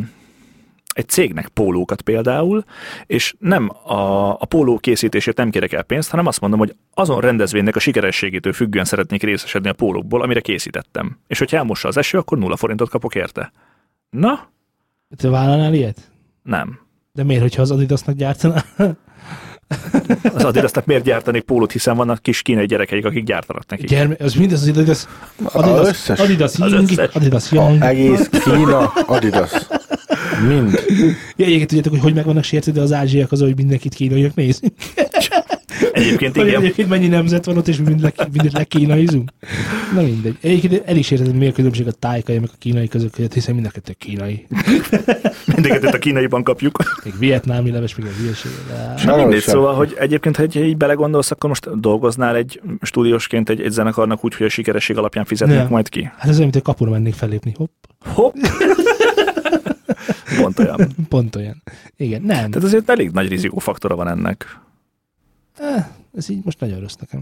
egy 0.99 1.07
cégnek 1.07 1.47
pólókat 1.47 2.01
például, 2.01 2.63
és 3.05 3.35
nem 3.39 3.69
a, 3.83 4.29
a 4.31 4.45
póló 4.45 4.77
készítésért 4.77 5.37
nem 5.37 5.49
kérek 5.49 5.73
el 5.73 5.83
pénzt, 5.83 6.09
hanem 6.09 6.25
azt 6.25 6.41
mondom, 6.41 6.59
hogy 6.59 6.75
azon 6.93 7.21
rendezvénynek 7.21 7.75
a 7.75 7.79
sikerességétől 7.79 8.53
függően 8.53 8.85
szeretnék 8.85 9.23
részesedni 9.23 9.69
a 9.69 9.73
pólókból, 9.73 10.21
amire 10.21 10.39
készítettem. 10.39 11.17
És 11.27 11.39
hogyha 11.39 11.57
elmossa 11.57 11.87
az 11.87 11.97
eső, 11.97 12.17
akkor 12.17 12.37
nulla 12.37 12.55
forintot 12.55 12.89
kapok 12.89 13.15
érte. 13.15 13.51
Na, 14.09 14.49
Te 15.17 15.29
vállalnál 15.29 15.73
ilyet? 15.73 16.11
nem. 16.43 16.79
De 17.13 17.23
miért, 17.23 17.41
hogyha 17.41 17.61
az 17.61 17.71
Adidasnak 17.71 18.15
gyártaná? 18.15 18.63
Az 20.33 20.43
Adidasnak 20.43 20.85
miért 20.85 21.03
gyártanék 21.03 21.41
pólót, 21.43 21.71
hiszen 21.71 21.95
vannak 21.95 22.21
kis 22.21 22.41
kínai 22.41 22.65
gyerekeik, 22.65 23.05
akik 23.05 23.23
gyártanak 23.23 23.63
neki. 23.67 23.85
Gyerme, 23.85 24.15
az 24.19 24.33
mindez 24.33 24.61
az 24.61 24.67
Adidas. 24.67 25.05
Az 25.43 25.55
Adidas, 25.55 25.87
összes. 25.87 26.19
Adidas 26.19 26.59
Az 26.59 26.71
Ying. 26.71 27.09
Adidas 27.13 27.51
Young. 27.51 27.81
Egész 27.81 28.29
Kína, 28.29 28.85
Adidas. 28.85 29.51
Mind. 30.47 30.83
Ja, 31.35 31.45
egyébként 31.45 31.67
tudjátok, 31.67 31.91
hogy 31.91 32.01
hogy 32.01 32.13
meg 32.13 32.25
vannak 32.25 32.43
sértve, 32.43 32.71
de 32.71 32.81
az 32.81 32.93
ázsiak 32.93 33.31
az, 33.31 33.39
hogy 33.39 33.55
mindenkit 33.55 33.93
kínaiak 33.93 34.35
nézni. 34.35 34.71
Egyébként 35.91 36.35
Hogy 36.35 36.47
igen. 36.47 36.61
egyébként 36.61 36.89
mennyi 36.89 37.07
nemzet 37.07 37.45
van 37.45 37.57
ott, 37.57 37.67
és 37.67 37.77
mind 37.77 38.01
le, 38.01 38.13
mindent 38.17 38.53
lekínaizunk. 38.53 39.31
Na 39.93 40.01
mindegy. 40.01 40.37
Egyébként 40.41 40.83
el 40.85 40.95
is 40.95 41.11
érted, 41.11 41.27
hogy 41.27 41.37
mi 41.37 41.47
a 41.47 41.51
különbség 41.51 41.87
a 41.87 41.91
tájkai, 41.91 42.39
meg 42.39 42.49
a 42.53 42.57
kínai 42.59 42.87
között, 42.87 43.33
hiszen 43.33 43.53
mind 43.53 43.65
a 43.65 43.69
kettő 43.69 43.93
kínai. 43.97 44.47
Mindeket 45.55 45.93
a 45.93 45.97
kínaiban 45.97 46.43
kapjuk. 46.43 46.77
Még 47.03 47.13
vietnámi 47.19 47.71
leves, 47.71 47.95
még 47.95 48.05
a 48.05 48.21
hülyeség. 48.21 48.51
De... 48.67 49.05
Na 49.05 49.15
mindegy, 49.15 49.41
sem. 49.41 49.53
szóval, 49.53 49.73
hogy 49.73 49.95
egyébként, 49.99 50.35
ha 50.35 50.43
így 50.53 50.77
belegondolsz, 50.77 51.31
akkor 51.31 51.49
most 51.49 51.79
dolgoznál 51.79 52.35
egy 52.35 52.61
stúdiósként 52.81 53.49
egy, 53.49 53.61
egy 53.61 53.71
zenekarnak 53.71 54.25
úgy, 54.25 54.35
hogy 54.35 54.45
a 54.45 54.49
sikeresség 54.49 54.97
alapján 54.97 55.25
fizetnek 55.25 55.57
Nem. 55.57 55.67
majd 55.69 55.89
ki. 55.89 56.03
Hát 56.03 56.21
ez 56.21 56.29
olyan, 56.29 56.41
mint 56.41 56.53
hogy 56.53 56.63
kapura 56.63 56.91
mennék 56.91 57.13
fellépni. 57.13 57.53
Hopp, 57.57 57.71
Hopp! 58.05 58.35
Pont 60.53 60.59
olyan. 60.59 60.89
pont 61.09 61.35
olyan. 61.35 61.63
Igen, 61.97 62.21
nem. 62.21 62.37
Tehát 62.51 62.63
azért 62.67 62.89
elég 62.89 63.11
nagy 63.11 63.27
rizikófaktora 63.29 63.95
van 63.95 64.07
ennek. 64.07 64.59
Eh, 65.57 65.87
ez 66.15 66.29
így 66.29 66.41
most 66.43 66.59
nagyon 66.59 66.79
rossz 66.79 66.95
nekem. 66.99 67.19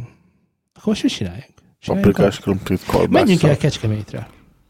Akkor 0.73 0.85
most 0.85 1.03
mit 1.03 1.11
csináljunk? 1.11 1.45
Csináljunk 1.79 2.11
Paprikás 2.13 2.39
krumplit 2.39 2.81
a... 2.87 2.91
Menjünk 2.91 3.09
el 3.09 3.09
kolbásszal. 3.09 3.57
Kecskemétre. 3.57 4.27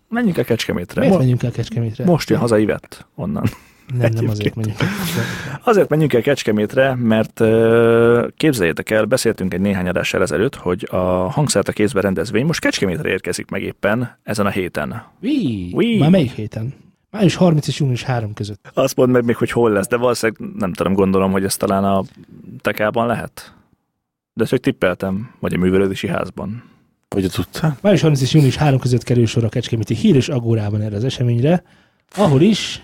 Menjünk 0.09 0.37
el 0.37 0.43
Kecskemétre. 0.45 0.99
Miért 0.99 1.13
Mo- 1.13 1.21
menjünk 1.21 1.43
el 1.43 1.51
Kecskemétre? 1.51 2.05
most 2.05 2.29
jön 2.29 2.39
haza 2.39 2.57
Ivett 2.57 3.05
onnan. 3.15 3.43
Nem, 3.97 4.11
nem 4.11 4.29
azért 4.29 4.39
egyébként. 4.39 4.55
menjünk 4.55 4.81
el 4.81 4.87
Kecskemétre. 4.87 5.59
Azért 5.63 5.89
menjünk 5.89 6.13
el 6.13 6.21
Kecskemétre, 6.21 6.95
mert 6.95 7.41
képzeljétek 8.37 8.89
el, 8.89 9.05
beszéltünk 9.05 9.53
egy 9.53 9.61
néhány 9.61 9.87
adással 9.87 10.21
ezelőtt, 10.21 10.55
hogy 10.55 10.87
a 10.91 10.97
hangszert 11.31 11.67
a 11.67 11.71
kézbe 11.71 12.01
rendezvény 12.01 12.45
most 12.45 12.59
Kecskemétre 12.59 13.09
érkezik 13.09 13.49
meg 13.49 13.61
éppen 13.61 14.17
ezen 14.23 14.45
a 14.45 14.49
héten. 14.49 15.03
Ví, 15.19 15.73
Ví. 15.75 15.97
Már 15.97 16.09
melyik 16.09 16.31
héten? 16.31 16.73
Május 17.11 17.35
30 17.35 17.67
és 17.67 17.79
június 17.79 18.03
3 18.03 18.33
között. 18.33 18.71
Azt 18.73 18.95
mondd 18.95 19.11
meg 19.11 19.25
még, 19.25 19.35
hogy 19.35 19.51
hol 19.51 19.71
lesz, 19.71 19.87
de 19.87 19.97
valószínűleg 19.97 20.55
nem 20.55 20.73
tudom, 20.73 20.93
gondolom, 20.93 21.31
hogy 21.31 21.43
ez 21.43 21.55
talán 21.55 21.83
a 21.83 22.03
tekában 22.61 23.07
lehet. 23.07 23.55
De 24.33 24.43
ezt 24.43 24.51
csak 24.51 24.59
tippeltem, 24.59 25.31
vagy 25.39 25.53
a 25.53 25.57
művelődési 25.57 26.07
házban. 26.07 26.63
Vagy 27.07 27.23
a 27.23 27.39
utcán? 27.39 27.77
Május 27.81 28.01
30 28.01 28.21
és 28.21 28.33
június 28.33 28.55
3 28.55 28.79
között 28.79 29.03
kerül 29.03 29.25
sor 29.25 29.43
a 29.43 29.49
Kecskeméti 29.49 29.95
híres 29.95 30.29
agórában 30.29 30.81
erre 30.81 30.95
az 30.95 31.03
eseményre, 31.03 31.63
ahol 32.15 32.41
is 32.41 32.81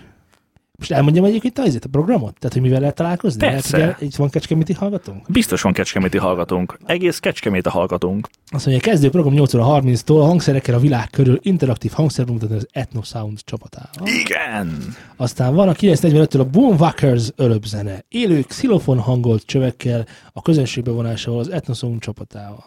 most 0.84 0.96
elmondjam 0.96 1.26
egyébként 1.26 1.60
azért 1.60 1.86
a 1.86 1.90
programot? 1.90 2.40
Tehát, 2.40 2.54
hogy 2.54 2.62
mivel 2.62 2.80
lehet 2.80 2.96
találkozni? 2.96 3.40
Persze. 3.40 3.78
Lehet, 3.78 3.96
ugye, 3.98 4.06
itt 4.06 4.16
van 4.16 4.30
Kecskeméti 4.30 4.74
hallgatónk? 4.74 5.32
Biztos 5.32 5.62
van 5.62 5.74
kecskeméti 5.74 6.18
hallgatónk. 6.18 6.78
Egész 6.86 7.20
kecskemét 7.20 7.66
a 7.66 7.70
hallgatónk. 7.70 8.30
Azt 8.48 8.66
mondja, 8.66 8.90
kezdő 8.90 9.10
program 9.10 9.34
8 9.34 9.54
óra 9.54 9.82
30-tól 9.82 10.22
a 10.22 10.26
hangszerekkel 10.26 10.76
a 10.76 10.80
világ 10.80 11.10
körül 11.10 11.40
interaktív 11.42 11.92
hangszerbemutatni 11.92 12.56
az 12.56 12.68
Ethno 12.72 13.02
Sound 13.04 13.40
csapatával. 13.44 14.08
Igen! 14.08 14.96
Aztán 15.16 15.56
van 15.56 15.68
a 15.68 15.74
945-től 15.74 16.40
a 16.40 16.50
Boomwhackers 16.50 17.32
ölöbzene. 17.36 18.06
Élő 18.08 18.42
xilofon 18.42 19.00
hangolt 19.00 19.46
csövekkel 19.46 20.06
a 20.34 20.42
közönség 20.42 20.84
bevonásával 20.84 21.40
az 21.40 21.50
Ethno 21.52 21.74
Sound 21.74 22.00
csapatával. 22.00 22.66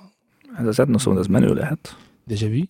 Ez 0.58 0.66
az 0.66 0.78
etnoszón, 0.78 1.18
ez 1.18 1.26
menő 1.26 1.54
lehet. 1.54 1.96
Déjà 2.28 2.48
vu. 2.48 2.62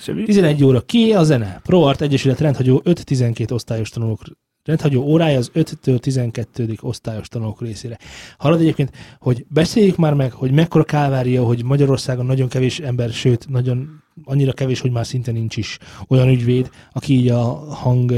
Szövi? 0.00 0.24
11 0.24 0.64
óra 0.64 0.80
ki 0.80 1.12
a 1.12 1.24
zene? 1.24 1.60
ProArt 1.62 2.00
Egyesület 2.00 2.40
rendhagyó 2.40 2.82
5-12 2.84 3.52
osztályos 3.52 3.90
tanulók 3.90 4.20
rendhagyó 4.68 5.02
órája 5.02 5.38
az 5.38 5.50
5-től 5.54 5.98
12. 5.98 6.74
osztályos 6.80 7.28
tanulók 7.28 7.60
részére. 7.60 7.98
Hallod 8.38 8.60
egyébként, 8.60 8.90
hogy 9.18 9.44
beszéljük 9.48 9.96
már 9.96 10.14
meg, 10.14 10.32
hogy 10.32 10.50
mekkora 10.50 10.84
kálvária, 10.84 11.44
hogy 11.44 11.64
Magyarországon 11.64 12.26
nagyon 12.26 12.48
kevés 12.48 12.78
ember, 12.78 13.10
sőt, 13.10 13.48
nagyon 13.48 14.02
annyira 14.24 14.52
kevés, 14.52 14.80
hogy 14.80 14.90
már 14.90 15.06
szinte 15.06 15.32
nincs 15.32 15.56
is 15.56 15.78
olyan 16.08 16.28
ügyvéd, 16.28 16.70
aki 16.92 17.12
így 17.12 17.28
a 17.28 17.42
hang, 17.74 18.12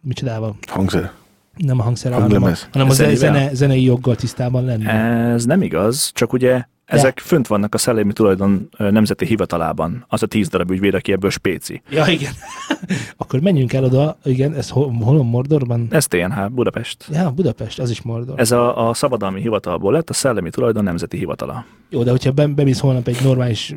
micsodával, 0.00 0.56
Hangszer. 0.66 1.12
nem 1.56 1.80
a 1.80 1.82
hangszerrel, 1.82 2.20
hanem, 2.20 2.42
a, 2.42 2.52
hanem 2.72 2.88
a 2.88 2.92
zene, 2.92 3.54
zenei 3.54 3.84
joggal 3.84 4.16
tisztában 4.16 4.64
lenni. 4.64 4.86
Ez 4.86 5.44
nem 5.44 5.62
igaz, 5.62 6.10
csak 6.14 6.32
ugye 6.32 6.64
ezek 6.92 7.18
fönt 7.18 7.46
vannak 7.46 7.74
a 7.74 7.78
Szellemi 7.78 8.12
Tulajdon 8.12 8.68
Nemzeti 8.78 9.26
Hivatalában. 9.26 10.04
Az 10.08 10.22
a 10.22 10.26
tíz 10.26 10.48
darab 10.48 10.70
ügyvéd, 10.70 10.94
aki 10.94 11.12
ebből 11.12 11.30
spéci. 11.30 11.82
Ja, 11.90 12.06
igen. 12.06 12.32
Akkor 13.16 13.40
menjünk 13.40 13.72
el 13.72 13.84
oda, 13.84 14.18
igen, 14.24 14.54
ez 14.54 14.68
hol, 14.68 14.92
hol 14.92 15.24
Mordorban? 15.24 15.86
Ez 15.90 16.06
TNH, 16.06 16.50
Budapest. 16.50 17.06
Ja, 17.12 17.30
Budapest, 17.30 17.78
az 17.78 17.90
is 17.90 18.02
Mordor. 18.02 18.40
Ez 18.40 18.50
a, 18.50 18.88
a 18.88 18.94
szabadalmi 18.94 19.40
hivatalból 19.40 19.92
lett 19.92 20.10
a 20.10 20.12
Szellemi 20.12 20.50
Tulajdon 20.50 20.84
Nemzeti 20.84 21.16
Hivatala. 21.16 21.64
Jó, 21.88 22.02
de 22.02 22.10
hogyha 22.10 22.30
be, 22.30 22.46
bemész 22.46 22.80
holnap 22.80 23.08
egy 23.08 23.22
normális 23.22 23.74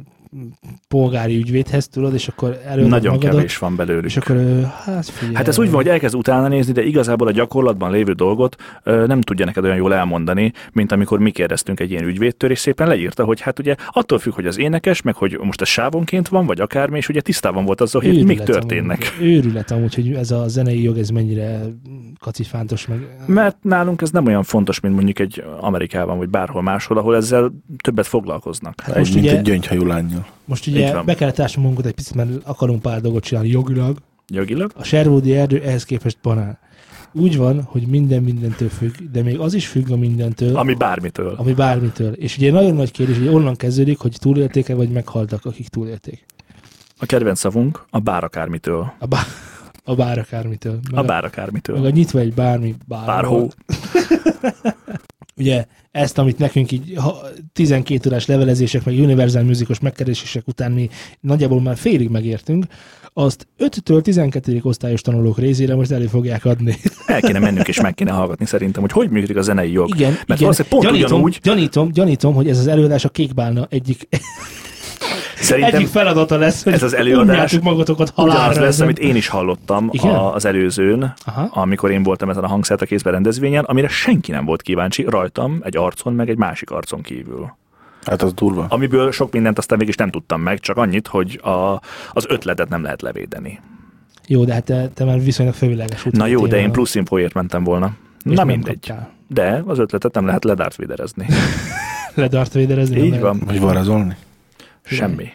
polgári 0.87 1.37
ügyvédhez, 1.37 1.87
tudod, 1.87 2.13
és 2.13 2.27
akkor 2.27 2.59
előadod 2.65 2.89
Nagyon 2.89 3.13
magadat, 3.13 3.35
kevés 3.35 3.57
van 3.57 3.75
belőlük. 3.75 4.05
és 4.05 4.17
akkor 4.17 4.35
hát 4.85 5.09
figyelj. 5.09 5.35
Hát 5.35 5.47
ez 5.47 5.59
úgy 5.59 5.67
van, 5.67 5.75
hogy 5.75 5.87
elkezd 5.87 6.15
utána 6.15 6.47
nézni, 6.47 6.73
de 6.73 6.83
igazából 6.83 7.27
a 7.27 7.31
gyakorlatban 7.31 7.91
lévő 7.91 8.11
dolgot 8.11 8.55
ö, 8.83 9.05
nem 9.05 9.21
tudja 9.21 9.45
neked 9.45 9.63
olyan 9.63 9.75
jól 9.75 9.93
elmondani, 9.93 10.51
mint 10.71 10.91
amikor 10.91 11.19
mi 11.19 11.31
kérdeztünk 11.31 11.79
egy 11.79 11.91
ilyen 11.91 12.03
ügyvédtől, 12.03 12.49
és 12.49 12.59
szépen 12.59 12.87
leírta, 12.87 13.23
hogy 13.23 13.41
hát 13.41 13.59
ugye 13.59 13.75
attól 13.91 14.19
függ, 14.19 14.33
hogy 14.33 14.45
az 14.47 14.57
énekes, 14.57 15.01
meg 15.01 15.15
hogy 15.15 15.37
most 15.41 15.61
ez 15.61 15.67
sávonként 15.67 16.27
van, 16.27 16.45
vagy 16.45 16.59
akármi, 16.61 16.97
és 16.97 17.09
ugye 17.09 17.21
tisztában 17.21 17.65
volt 17.65 17.81
azzal, 17.81 18.01
hogy 18.01 18.09
Őrület 18.09 18.27
mik 18.27 18.39
történnek. 18.43 19.13
Amúgy, 19.19 19.31
őrület 19.33 19.71
amúgy, 19.71 19.95
hogy 19.95 20.13
ez 20.13 20.31
a 20.31 20.47
zenei 20.47 20.83
jog, 20.83 20.97
ez 20.97 21.09
mennyire 21.09 21.61
kacifántos, 22.19 22.87
meg... 22.87 23.07
Mert 23.25 23.57
nálunk 23.61 24.01
ez 24.01 24.09
nem 24.09 24.25
olyan 24.25 24.43
fontos, 24.43 24.79
mint 24.79 24.95
mondjuk 24.95 25.19
egy 25.19 25.43
Amerikában, 25.59 26.17
vagy 26.17 26.29
bárhol 26.29 26.61
máshol, 26.61 26.97
ahol 26.97 27.15
ezzel 27.15 27.51
többet 27.83 28.07
foglalkoznak. 28.07 28.81
Hát 28.81 28.91
Egy, 28.95 28.99
most 28.99 29.13
mint 29.13 29.25
ugye, 29.25 29.37
egy 29.37 29.43
gyöngyhajú 29.43 29.85
lányjal. 29.85 30.24
Most 30.45 30.67
ugye 30.67 30.93
van. 30.93 31.05
be 31.05 31.15
kellett 31.15 31.39
ásni 31.39 31.61
magunkat 31.61 31.85
egy 31.85 31.93
picit, 31.93 32.15
mert 32.15 32.29
akarunk 32.43 32.81
pár 32.81 33.01
dolgot 33.01 33.23
csinálni 33.23 33.49
jogilag. 33.49 33.97
Jogilag? 34.27 34.71
A 34.75 34.83
Sherwoodi 34.83 35.35
erdő 35.35 35.61
ehhez 35.61 35.83
képest 35.85 36.17
banán. 36.21 36.57
Úgy 37.13 37.37
van, 37.37 37.61
hogy 37.63 37.81
minden 37.87 38.23
mindentől 38.23 38.69
függ, 38.69 38.93
de 39.11 39.21
még 39.23 39.39
az 39.39 39.53
is 39.53 39.67
függ 39.67 39.89
a 39.91 39.95
mindentől, 39.97 40.55
Ami 40.57 40.73
bármitől. 40.73 41.35
ami 41.37 41.53
bármitől. 41.53 42.13
És 42.13 42.37
ugye 42.37 42.51
nagyon 42.51 42.75
nagy 42.75 42.91
kérdés, 42.91 43.17
hogy 43.17 43.27
onnan 43.27 43.55
kezdődik, 43.55 43.99
hogy 43.99 44.17
túlélték-e, 44.19 44.75
vagy 44.75 44.89
meghaltak, 44.89 45.45
akik 45.45 45.67
túlélték. 45.67 46.25
A 46.99 47.05
kedvenc 47.05 47.39
szavunk 47.39 47.85
a 47.89 47.99
bár 47.99 48.23
akármitől. 48.23 48.93
A, 48.99 49.05
bá, 49.05 49.19
a 49.83 49.95
bár 49.95 50.17
akármitől. 50.19 50.79
Meg 50.91 50.99
A 51.03 51.07
bár 51.07 51.25
akármitől. 51.25 51.75
meg 51.75 51.85
a 51.85 51.89
nyitva 51.89 52.19
egy 52.19 52.33
bármi 52.33 52.75
bár. 52.87 53.05
Bárhó. 53.05 53.51
Ugye 55.37 55.65
ezt, 55.91 56.17
amit 56.17 56.37
nekünk 56.37 56.71
így 56.71 56.93
ha 56.95 57.17
12 57.53 58.09
órás 58.09 58.25
levelezések, 58.25 58.85
meg 58.85 58.99
Universal 58.99 59.43
Musicos 59.43 59.79
megkeresések 59.79 60.47
után 60.47 60.71
mi 60.71 60.89
nagyjából 61.19 61.61
már 61.61 61.77
félig 61.77 62.09
megértünk, 62.09 62.65
azt 63.17 63.47
5-től 63.59 64.01
12. 64.01 64.59
osztályos 64.61 65.01
tanulók 65.01 65.37
részére 65.37 65.75
most 65.75 65.91
elő 65.91 66.05
fogják 66.05 66.45
adni. 66.45 66.77
El 67.05 67.21
kéne 67.21 67.39
mennünk 67.39 67.67
és 67.67 67.81
meg 67.81 67.93
kéne 67.93 68.11
hallgatni 68.11 68.45
szerintem, 68.45 68.81
hogy 68.81 68.91
hogy 68.91 69.09
működik 69.09 69.37
a 69.37 69.41
zenei 69.41 69.71
jog. 69.71 69.89
Igen, 69.95 70.17
Mert 70.27 70.41
igen. 70.41 70.53
pont 70.69 70.83
gyanítom, 70.83 71.11
ugyanúgy, 71.11 71.39
gyanítom, 71.43 71.91
gyanítom, 71.91 72.33
hogy 72.33 72.49
ez 72.49 72.59
az 72.59 72.67
előadás 72.67 73.05
a 73.05 73.09
kékbálna 73.09 73.67
egyik, 73.69 74.07
szerintem 75.35 75.75
egyik 75.75 75.87
feladata 75.87 76.37
lesz, 76.37 76.63
hogy 76.63 76.73
ez 76.73 76.83
az 76.83 76.93
előadás 76.93 77.59
magatokat 77.59 78.13
ugyanaz 78.15 78.35
halálra. 78.35 78.59
lesz, 78.61 78.69
ezen. 78.69 78.83
amit 78.83 78.99
én 78.99 79.15
is 79.15 79.27
hallottam 79.27 79.89
Igen? 79.91 80.15
a, 80.15 80.33
az 80.33 80.45
előzőn, 80.45 81.13
Aha. 81.25 81.49
amikor 81.61 81.91
én 81.91 82.03
voltam 82.03 82.29
ezen 82.29 82.43
a 82.43 82.47
hangszert 82.47 82.81
a 82.81 83.09
rendezvényen, 83.09 83.63
amire 83.63 83.87
senki 83.87 84.31
nem 84.31 84.45
volt 84.45 84.61
kíváncsi, 84.61 85.03
rajtam, 85.03 85.59
egy 85.63 85.77
arcon, 85.77 86.13
meg 86.13 86.29
egy 86.29 86.37
másik 86.37 86.69
arcon 86.71 87.01
kívül. 87.01 87.55
Hát 88.05 88.21
az 88.21 88.33
durva. 88.33 88.65
Amiből 88.69 89.11
sok 89.11 89.31
mindent 89.31 89.57
aztán 89.57 89.77
mégis 89.77 89.95
nem 89.95 90.09
tudtam 90.09 90.41
meg, 90.41 90.59
csak 90.59 90.77
annyit, 90.77 91.07
hogy 91.07 91.39
a, 91.43 91.81
az 92.13 92.25
ötletet 92.27 92.69
nem 92.69 92.83
lehet 92.83 93.01
levédeni. 93.01 93.59
Jó, 94.27 94.43
de 94.45 94.53
hát 94.53 94.63
te, 94.63 94.89
te 94.93 95.03
már 95.03 95.23
viszonylag 95.23 95.55
fővilágos 95.55 96.05
út. 96.05 96.15
Na 96.17 96.25
jó, 96.25 96.47
de 96.47 96.59
én 96.59 96.71
plusz 96.71 96.95
infóért 96.95 97.33
mentem 97.33 97.63
volna. 97.63 97.91
és 98.23 98.35
Na 98.37 98.43
mindegy. 98.43 98.87
kaptál. 98.87 99.09
De 99.27 99.63
az 99.65 99.79
ötletet 99.79 100.13
nem 100.13 100.25
lehet 100.25 100.43
ledárt 100.43 100.75
viderezni. 100.75 101.25
Le 102.13 102.27
Darth 102.33 102.53
Vaderezni, 102.55 102.95
nem 102.97 103.05
Így 103.05 103.19
van. 103.19 103.41
Vagy 103.45 103.59
varázolni? 103.59 104.15
Semmi. 104.85 105.27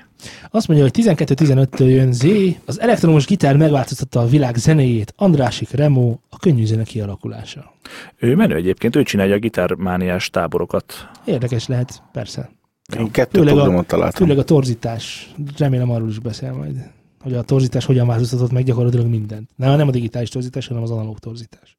Azt 0.51 0.69
mondja, 0.69 0.87
hogy 0.87 1.05
12-15-től 1.05 1.89
jön 1.89 2.13
Z, 2.13 2.25
az 2.65 2.81
elektromos 2.81 3.27
gitár 3.27 3.57
megváltoztatta 3.57 4.21
a 4.21 4.27
világ 4.27 4.57
zenéjét, 4.57 5.13
Andrásik 5.17 5.71
Remo, 5.71 6.17
a 6.29 6.37
könnyű 6.39 6.65
zene 6.65 6.83
kialakulása. 6.83 7.75
Ő 8.17 8.35
menő 8.35 8.55
egyébként, 8.55 8.97
ő 8.97 9.03
csinálja 9.03 9.35
a 9.35 9.39
gitármániás 9.39 10.31
táborokat. 10.31 10.95
Érdekes 11.25 11.67
lehet, 11.67 12.03
persze. 12.13 12.51
Én 12.99 13.11
kettő 13.11 13.39
Főleg 13.39 13.55
a- 13.55 13.57
programot 13.57 13.87
találtam. 13.87 14.27
Főleg 14.27 14.39
a 14.39 14.45
torzítás, 14.45 15.35
remélem 15.57 15.91
arról 15.91 16.09
is 16.09 16.19
beszél 16.19 16.53
majd, 16.53 16.91
hogy 17.21 17.35
a 17.35 17.43
torzítás 17.43 17.85
hogyan 17.85 18.07
változtatott 18.07 18.53
meg 18.53 18.65
gyakorlatilag 18.65 19.07
mindent. 19.07 19.51
Nem, 19.57 19.77
nem 19.77 19.89
a 19.89 19.91
digitális 19.91 20.29
torzítás, 20.29 20.67
hanem 20.67 20.83
az 20.83 20.91
analóg 20.91 21.19
torzítás. 21.19 21.79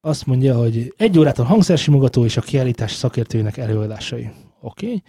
Azt 0.00 0.26
mondja, 0.26 0.56
hogy 0.56 0.94
egy 0.96 1.18
órától 1.18 1.44
hangszersimogató 1.44 2.24
és 2.24 2.36
a 2.36 2.40
kiállítás 2.40 2.92
szakértőinek 2.92 3.56
előadásai. 3.56 4.30
Oké. 4.60 4.86
Okay. 4.86 5.02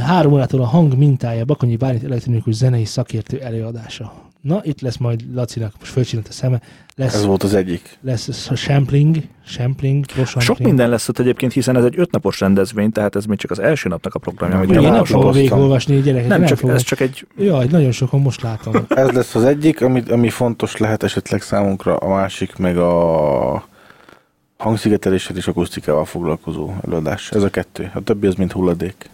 Három 0.00 0.32
órától 0.32 0.60
a 0.60 0.66
hang 0.66 0.96
mintája 0.96 1.44
Bakonyi 1.44 1.76
Bálint 1.76 2.04
elektronikus 2.04 2.54
zenei 2.54 2.84
szakértő 2.84 3.40
előadása. 3.40 4.12
Na, 4.40 4.60
itt 4.62 4.80
lesz 4.80 4.96
majd 4.96 5.34
Lacinak, 5.34 5.72
most 5.78 5.92
fölcsinált 5.92 6.28
a 6.28 6.32
szeme, 6.32 6.60
lesz, 6.96 7.14
Ez 7.14 7.24
volt 7.24 7.42
az 7.42 7.54
egyik. 7.54 7.98
lesz 8.00 8.48
a 8.50 8.54
sampling, 8.54 9.16
sampling, 9.44 10.04
prosampling. 10.06 10.42
Sok 10.42 10.58
minden 10.58 10.88
lesz 10.88 11.08
ott 11.08 11.18
egyébként, 11.18 11.52
hiszen 11.52 11.76
ez 11.76 11.84
egy 11.84 11.98
ötnapos 11.98 12.40
rendezvény, 12.40 12.90
tehát 12.92 13.16
ez 13.16 13.24
még 13.24 13.38
csak 13.38 13.50
az 13.50 13.58
első 13.58 13.88
napnak 13.88 14.14
a 14.14 14.18
programja. 14.18 14.60
Ugye, 14.60 14.80
nem, 14.80 14.92
nem 14.92 15.04
fogom 15.04 15.32
végigolvasni, 15.32 16.00
gyerekek, 16.00 16.28
nem 16.28 16.38
nem 16.38 16.48
csak, 16.48 16.58
fogom. 16.58 16.74
ez 16.74 16.82
csak 16.82 17.00
egy 17.00 17.26
Jaj, 17.36 17.66
nagyon 17.66 17.92
sokan 17.92 18.20
most 18.20 18.42
látom. 18.42 18.74
Ez 18.88 19.10
lesz 19.10 19.34
az 19.34 19.44
egyik, 19.44 19.80
ami, 19.80 20.02
ami 20.08 20.30
fontos 20.30 20.76
lehet 20.76 21.02
esetleg 21.02 21.42
számunkra, 21.42 21.96
a 21.96 22.08
másik 22.08 22.56
meg 22.56 22.78
a 22.78 23.68
hangszigeteléssel 24.56 25.36
és 25.36 25.46
akusztikával 25.46 26.04
foglalkozó 26.04 26.70
előadás. 26.86 27.30
Ez 27.30 27.42
a 27.42 27.50
kettő. 27.50 27.90
A 27.94 28.00
többi 28.00 28.26
az 28.26 28.34
mint 28.34 28.52
hulladék. 28.52 29.10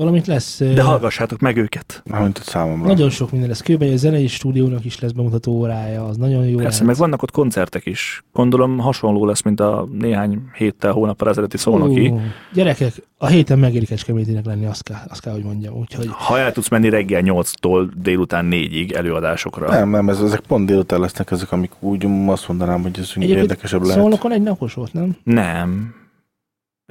Valamint 0.00 0.26
lesz... 0.26 0.58
de 0.58 0.82
hallgassátok 0.82 1.40
meg 1.40 1.56
őket. 1.56 2.02
Mármint 2.04 2.38
a 2.38 2.42
számomra. 2.42 2.86
Nagyon 2.86 3.10
sok 3.10 3.30
minden 3.30 3.48
lesz. 3.48 3.60
Kőben 3.60 3.92
a 3.92 3.96
zenei 3.96 4.26
stúdiónak 4.26 4.84
is 4.84 5.00
lesz 5.00 5.10
bemutató 5.10 5.52
órája, 5.52 6.04
az 6.04 6.16
nagyon 6.16 6.44
jó 6.44 6.56
Persze, 6.56 6.70
lehet. 6.70 6.86
meg 6.86 6.96
vannak 6.96 7.22
ott 7.22 7.30
koncertek 7.30 7.86
is. 7.86 8.24
Gondolom 8.32 8.78
hasonló 8.78 9.26
lesz, 9.26 9.42
mint 9.42 9.60
a 9.60 9.88
néhány 9.98 10.42
héttel, 10.56 10.92
hónappal 10.92 11.28
ezelőtti 11.28 11.56
szólnoki. 11.56 12.08
Ú, 12.08 12.20
Gyerekek, 12.52 12.92
a 13.18 13.26
héten 13.26 13.58
megéri 13.58 13.86
Kecskemétinek 13.86 14.44
lenni, 14.44 14.66
azt 14.66 14.82
kell, 14.82 14.96
azt 15.08 15.20
kell, 15.20 15.32
hogy 15.32 15.44
mondjam. 15.44 15.74
Úgyhogy 15.74 16.08
Ha 16.10 16.38
el 16.38 16.52
tudsz 16.52 16.68
menni 16.68 16.88
reggel 16.88 17.22
8-tól 17.24 17.90
délután 18.02 18.48
4-ig 18.50 18.94
előadásokra. 18.94 19.70
Nem, 19.70 19.90
nem, 19.90 20.08
ez, 20.08 20.20
ezek 20.20 20.40
pont 20.40 20.66
délután 20.66 21.00
lesznek 21.00 21.30
ezek, 21.30 21.52
amik 21.52 21.70
úgy 21.80 22.06
azt 22.26 22.48
mondanám, 22.48 22.82
hogy 22.82 22.98
ez 22.98 23.12
érdekesebb 23.18 23.82
lehet. 23.82 23.98
Szolnokon 23.98 24.32
egy 24.32 24.42
napos 24.42 24.74
volt, 24.74 24.92
nem? 24.92 25.16
Nem. 25.22 25.94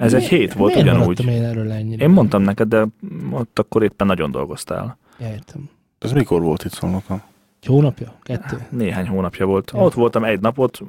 Ez 0.00 0.14
egy 0.14 0.20
Mi- 0.30 0.36
hét 0.36 0.52
volt 0.52 0.74
miért 0.74 0.88
ugyanúgy. 0.88 1.24
én 1.26 1.42
erről 1.44 1.70
ennyire? 1.72 2.04
Én 2.04 2.10
mondtam 2.10 2.42
neked, 2.42 2.68
de 2.68 2.86
ott 3.30 3.58
akkor 3.58 3.82
éppen 3.82 4.06
nagyon 4.06 4.30
dolgoztál. 4.30 4.98
Ja, 5.18 5.26
értem. 5.28 5.68
Ez 5.98 6.12
mikor 6.12 6.40
volt 6.42 6.64
itt 6.64 6.72
Szolnokon? 6.72 7.22
Egy 7.62 7.68
hónapja? 7.68 8.12
Kettő? 8.22 8.66
Néhány 8.70 9.08
hónapja 9.08 9.46
volt. 9.46 9.70
Ja. 9.74 9.80
Ott 9.80 9.94
voltam 9.94 10.24
egy 10.24 10.40
napot, 10.40 10.80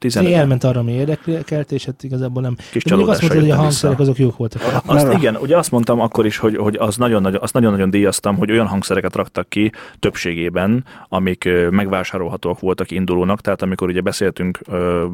Zé 0.00 0.08
15 0.08 0.32
elment 0.32 0.64
arra, 0.64 0.80
ami 0.80 0.92
érdekelt, 0.92 1.72
és 1.72 1.84
hát 1.84 2.02
igazából 2.02 2.42
nem. 2.42 2.56
kis 2.70 2.84
De 2.84 2.94
azt 2.94 3.20
mondtad, 3.20 3.40
hogy 3.40 3.50
a 3.50 3.56
hangszerek 3.56 3.96
vissza. 3.96 4.10
azok 4.10 4.22
jók 4.22 4.36
voltak. 4.36 4.62
Azt 4.86 5.12
igen, 5.12 5.36
ugye 5.36 5.56
azt 5.56 5.70
mondtam 5.70 6.00
akkor 6.00 6.26
is, 6.26 6.36
hogy, 6.38 6.56
hogy 6.56 6.76
az 6.76 6.96
nagyon, 6.96 7.22
nagyon, 7.22 7.40
azt 7.42 7.54
nagyon-nagyon 7.54 7.90
díjaztam, 7.90 8.36
hogy 8.36 8.50
olyan 8.50 8.66
hangszereket 8.66 9.16
raktak 9.16 9.48
ki 9.48 9.72
többségében, 9.98 10.84
amik 11.08 11.48
megvásárolhatóak 11.70 12.60
voltak 12.60 12.90
indulónak, 12.90 13.40
tehát 13.40 13.62
amikor 13.62 13.88
ugye 13.88 14.00
beszéltünk 14.00 14.60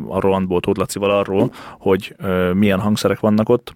a 0.08 0.20
Rolandból 0.20 0.60
Tóth 0.60 0.78
Lacival 0.78 1.10
arról, 1.10 1.52
hogy 1.78 2.16
milyen 2.54 2.80
hangszerek 2.80 3.20
vannak 3.20 3.48
ott, 3.48 3.72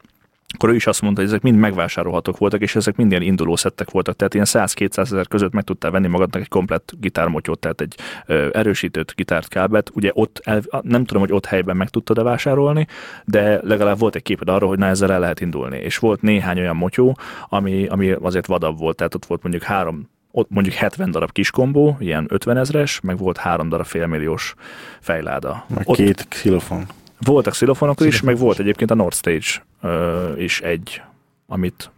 akkor 0.53 0.69
ő 0.69 0.75
is 0.75 0.87
azt 0.87 1.03
mondta, 1.03 1.21
hogy 1.21 1.31
ezek 1.31 1.43
mind 1.43 1.59
megvásárolhatók 1.59 2.39
voltak, 2.39 2.61
és 2.61 2.77
ezek 2.77 2.97
mind 2.97 3.11
ilyen 3.11 3.23
induló 3.23 3.57
szettek 3.57 3.91
voltak, 3.91 4.17
tehát 4.17 4.35
ilyen 4.35 4.47
100-200 4.49 4.99
ezer 4.99 5.29
között 5.29 5.53
meg 5.53 5.65
tudtál 5.65 5.91
venni 5.91 6.09
magadnak 6.09 6.43
egy 6.43 6.49
komplett 6.49 6.93
gitármotyót, 7.01 7.59
tehát 7.59 7.81
egy 7.81 7.95
ö, 8.27 8.49
erősítőt, 8.53 9.15
gitárt, 9.15 9.49
kábelt. 9.49 9.91
Ugye 9.95 10.11
ott, 10.15 10.41
el, 10.45 10.63
nem 10.83 11.05
tudom, 11.05 11.23
hogy 11.23 11.33
ott 11.33 11.47
helyben 11.47 11.77
meg 11.77 11.89
tudtad-e 11.89 12.23
vásárolni, 12.23 12.87
de 13.25 13.61
legalább 13.63 13.99
volt 13.99 14.15
egy 14.15 14.23
képed 14.23 14.49
arról, 14.49 14.69
hogy 14.69 14.79
na 14.79 14.87
ezzel 14.87 15.13
el 15.13 15.21
lehet 15.21 15.41
indulni. 15.41 15.79
És 15.79 15.99
volt 15.99 16.23
néhány 16.23 16.59
olyan 16.59 16.77
motyó, 16.77 17.17
ami, 17.49 17.87
ami 17.87 18.11
azért 18.11 18.47
vadabb 18.47 18.79
volt, 18.79 18.97
tehát 18.97 19.15
ott 19.15 19.27
volt 19.27 19.43
mondjuk 19.43 19.65
három 19.65 20.11
ott 20.35 20.51
mondjuk 20.51 20.75
70 20.75 21.11
darab 21.11 21.33
kis 21.33 21.51
kombó, 21.51 21.97
ilyen 22.01 22.27
50 22.29 22.57
ezres, 22.57 23.01
meg 23.01 23.19
volt 23.19 23.37
három 23.37 23.69
darab 23.69 23.87
félmilliós 23.87 24.55
fejláda. 25.01 25.65
Meg 25.75 25.89
Ott 25.89 25.97
két 25.97 26.27
xilofon. 26.29 26.87
Voltak 27.25 27.55
szilofonok 27.55 28.01
is, 28.01 28.21
meg 28.21 28.39
volt 28.39 28.59
egyébként 28.59 28.91
a 28.91 28.95
North 28.95 29.17
Stage 29.17 29.65
ö, 29.83 30.33
is 30.37 30.61
egy, 30.61 31.03
amit 31.47 31.91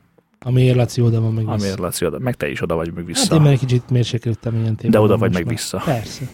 Amiért 0.47 0.77
Laci 0.77 1.01
oda 1.01 1.21
van 1.21 1.33
meg 1.33 1.45
vissza. 1.45 1.53
amiért 1.57 1.79
Laci 1.79 2.07
oda, 2.07 2.19
meg 2.19 2.35
te 2.35 2.51
is 2.51 2.61
oda 2.63 2.75
vagy 2.75 2.87
meg 2.87 2.97
Hát 2.97 3.07
vissza. 3.07 3.35
én 3.35 3.41
már 3.41 3.53
egy 3.53 3.59
kicsit 3.59 3.91
mérsékelődtem 3.91 4.53
ilyen 4.53 4.77
témában. 4.77 4.91
De 4.91 4.99
oda 5.01 5.17
vagy 5.19 5.33
meg 5.33 5.45
már. 5.45 5.55
vissza. 5.55 5.83
Persze. 5.85 6.25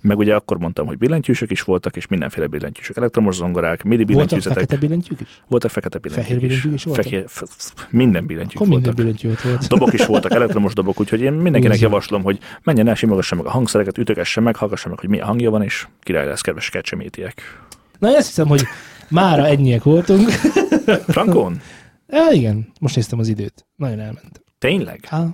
Meg 0.00 0.18
ugye 0.18 0.34
akkor 0.34 0.58
mondtam, 0.58 0.86
hogy 0.86 0.98
billentyűsök 0.98 1.50
is 1.50 1.62
voltak, 1.62 1.96
és 1.96 2.06
mindenféle 2.06 2.46
billentyűsök, 2.46 2.96
elektromos 2.96 3.34
zongorák, 3.34 3.82
midi 3.82 3.96
Voltak 3.96 4.06
billentyűzetek, 4.06 4.58
fekete 4.58 4.76
billentyűk 4.78 5.20
is? 5.20 5.42
voltak 5.48 5.70
fekete 5.70 5.98
billentyűk 5.98 6.26
Fehér 6.26 6.40
billentyűk 6.42 6.74
is 6.74 6.84
voltak? 6.84 7.04
Fehér, 7.04 7.24
minden 7.90 8.26
billentyűk 8.26 8.60
Akkor 8.60 8.68
minden 8.68 8.94
voltak. 8.94 9.04
billentyű 9.04 9.30
ott 9.30 9.40
volt. 9.52 9.68
Dobok 9.68 9.92
is 9.92 10.06
voltak, 10.06 10.32
elektromos 10.32 10.72
dobok, 10.74 11.00
úgyhogy 11.00 11.20
én 11.20 11.32
mindenkinek 11.32 11.76
Úgy. 11.76 11.82
javaslom, 11.82 12.22
hogy 12.22 12.38
menjen 12.62 12.88
el, 12.88 12.94
simogassa 12.94 13.34
meg 13.34 13.46
a 13.46 13.50
hangszereket, 13.50 13.98
ütögesse 13.98 14.40
meg, 14.40 14.56
hallgassa 14.56 14.88
meg, 14.88 14.98
hogy 14.98 15.08
milyen 15.08 15.26
hangja 15.26 15.50
van, 15.50 15.62
és 15.62 15.86
király 16.00 16.26
lesz, 16.26 16.40
kedves 16.40 16.70
kecsemétiek. 16.70 17.64
Na, 17.98 18.16
azt 18.16 18.26
hiszem, 18.26 18.46
hogy 18.46 18.62
mára 19.08 19.46
ennyiek 19.46 19.82
voltunk. 19.82 20.30
Frankon? 21.06 21.60
Ja, 22.08 22.28
igen, 22.32 22.72
most 22.80 22.96
néztem 22.96 23.18
az 23.18 23.28
időt. 23.28 23.66
Nagyon 23.76 24.00
elment. 24.00 24.42
Tényleg? 24.58 25.04
Há, 25.04 25.26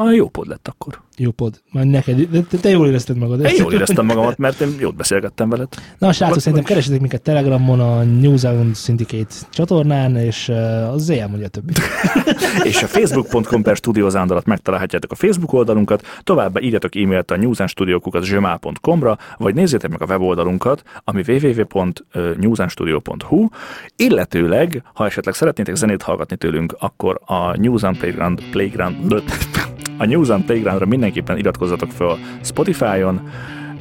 Ah, 0.00 0.14
jó 0.14 0.28
pod 0.28 0.46
lett 0.46 0.68
akkor. 0.68 1.00
Jó 1.16 1.30
pod. 1.30 1.62
Már 1.72 1.84
neked, 1.84 2.28
te, 2.48 2.56
te 2.56 2.68
jól 2.68 2.86
érezted 2.86 3.16
magad. 3.16 3.44
Én 3.44 3.54
jól 3.56 3.72
éreztem 3.72 4.06
magamat, 4.06 4.38
mert 4.38 4.60
én 4.60 4.74
jót 4.78 4.94
beszélgettem 4.94 5.48
veled. 5.48 5.68
Na, 5.98 6.12
srácok, 6.12 6.40
szerintem 6.40 6.64
keresetek 6.64 7.00
minket 7.00 7.22
Telegramon, 7.22 7.80
a 7.80 8.02
New 8.02 8.36
Zealand 8.36 8.76
Syndicate 8.76 9.34
csatornán, 9.50 10.16
és 10.16 10.48
uh, 10.48 10.92
az 10.92 11.02
ZL 11.02 11.26
mondja 11.28 11.48
többit. 11.48 11.80
és 12.70 12.82
a 12.82 12.86
facebook.com 12.86 13.62
per 13.62 13.76
studiozándalat 13.76 14.46
megtalálhatjátok 14.46 15.10
a 15.10 15.14
Facebook 15.14 15.52
oldalunkat, 15.52 16.06
továbbá 16.22 16.60
írjatok 16.60 16.96
e-mailt 16.96 17.30
a 17.30 17.36
newsandstudiókukat.gmail.com-ra, 17.36 19.18
vagy 19.38 19.54
nézzétek 19.54 19.90
meg 19.90 20.02
a 20.02 20.06
weboldalunkat, 20.06 20.82
ami 21.04 21.22
www.newsandstudio.hu, 21.26 23.48
illetőleg, 23.96 24.82
ha 24.94 25.06
esetleg 25.06 25.34
szeretnétek 25.34 25.74
zenét 25.74 26.02
hallgatni 26.02 26.36
tőlünk, 26.36 26.76
akkor 26.78 27.20
a 27.24 27.56
News 27.56 27.82
and 27.82 27.98
Playground, 27.98 28.42
Playground 28.50 28.96
a 30.00 30.06
News 30.06 30.28
Playgroundra 30.46 30.86
mindenképpen 30.86 31.38
iratkozzatok 31.38 31.90
fel 31.90 32.18
Spotify-on, 32.42 33.30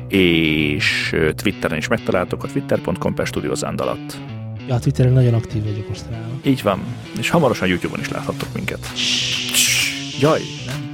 és 0.08 1.16
Twitteren 1.36 1.78
is 1.78 1.88
megtaláltok 1.88 2.44
a 2.44 2.48
twitter.com 2.48 3.14
per 3.14 3.28
alatt. 3.78 4.18
Ja, 4.68 4.76
a 4.76 4.80
Twitteren 4.80 5.14
nagyon 5.14 5.34
aktív 5.34 5.64
vagyok 5.64 5.88
most 5.88 6.06
rá. 6.10 6.18
Így 6.44 6.62
van, 6.64 6.80
és 7.20 7.30
hamarosan 7.30 7.68
YouTube-on 7.68 8.00
is 8.00 8.10
láthattok 8.10 8.48
minket. 8.54 8.80
Jaj, 10.20 10.42
nem? 10.66 10.88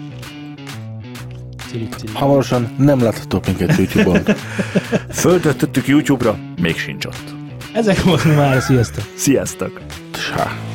Hamarosan 2.14 2.76
nem 2.78 3.00
láthatok 3.00 3.46
minket 3.46 3.78
YouTube-on. 3.78 4.36
Föltöltöttük 5.10 5.88
YouTube-ra, 5.88 6.38
még 6.62 6.78
sincs 6.78 7.06
ott. 7.06 7.34
Ezek 7.74 8.04
volt 8.04 8.36
már, 8.36 8.62
sziasztok! 8.62 9.04
Sziasztok! 9.16 9.82
Csá. 10.12 10.75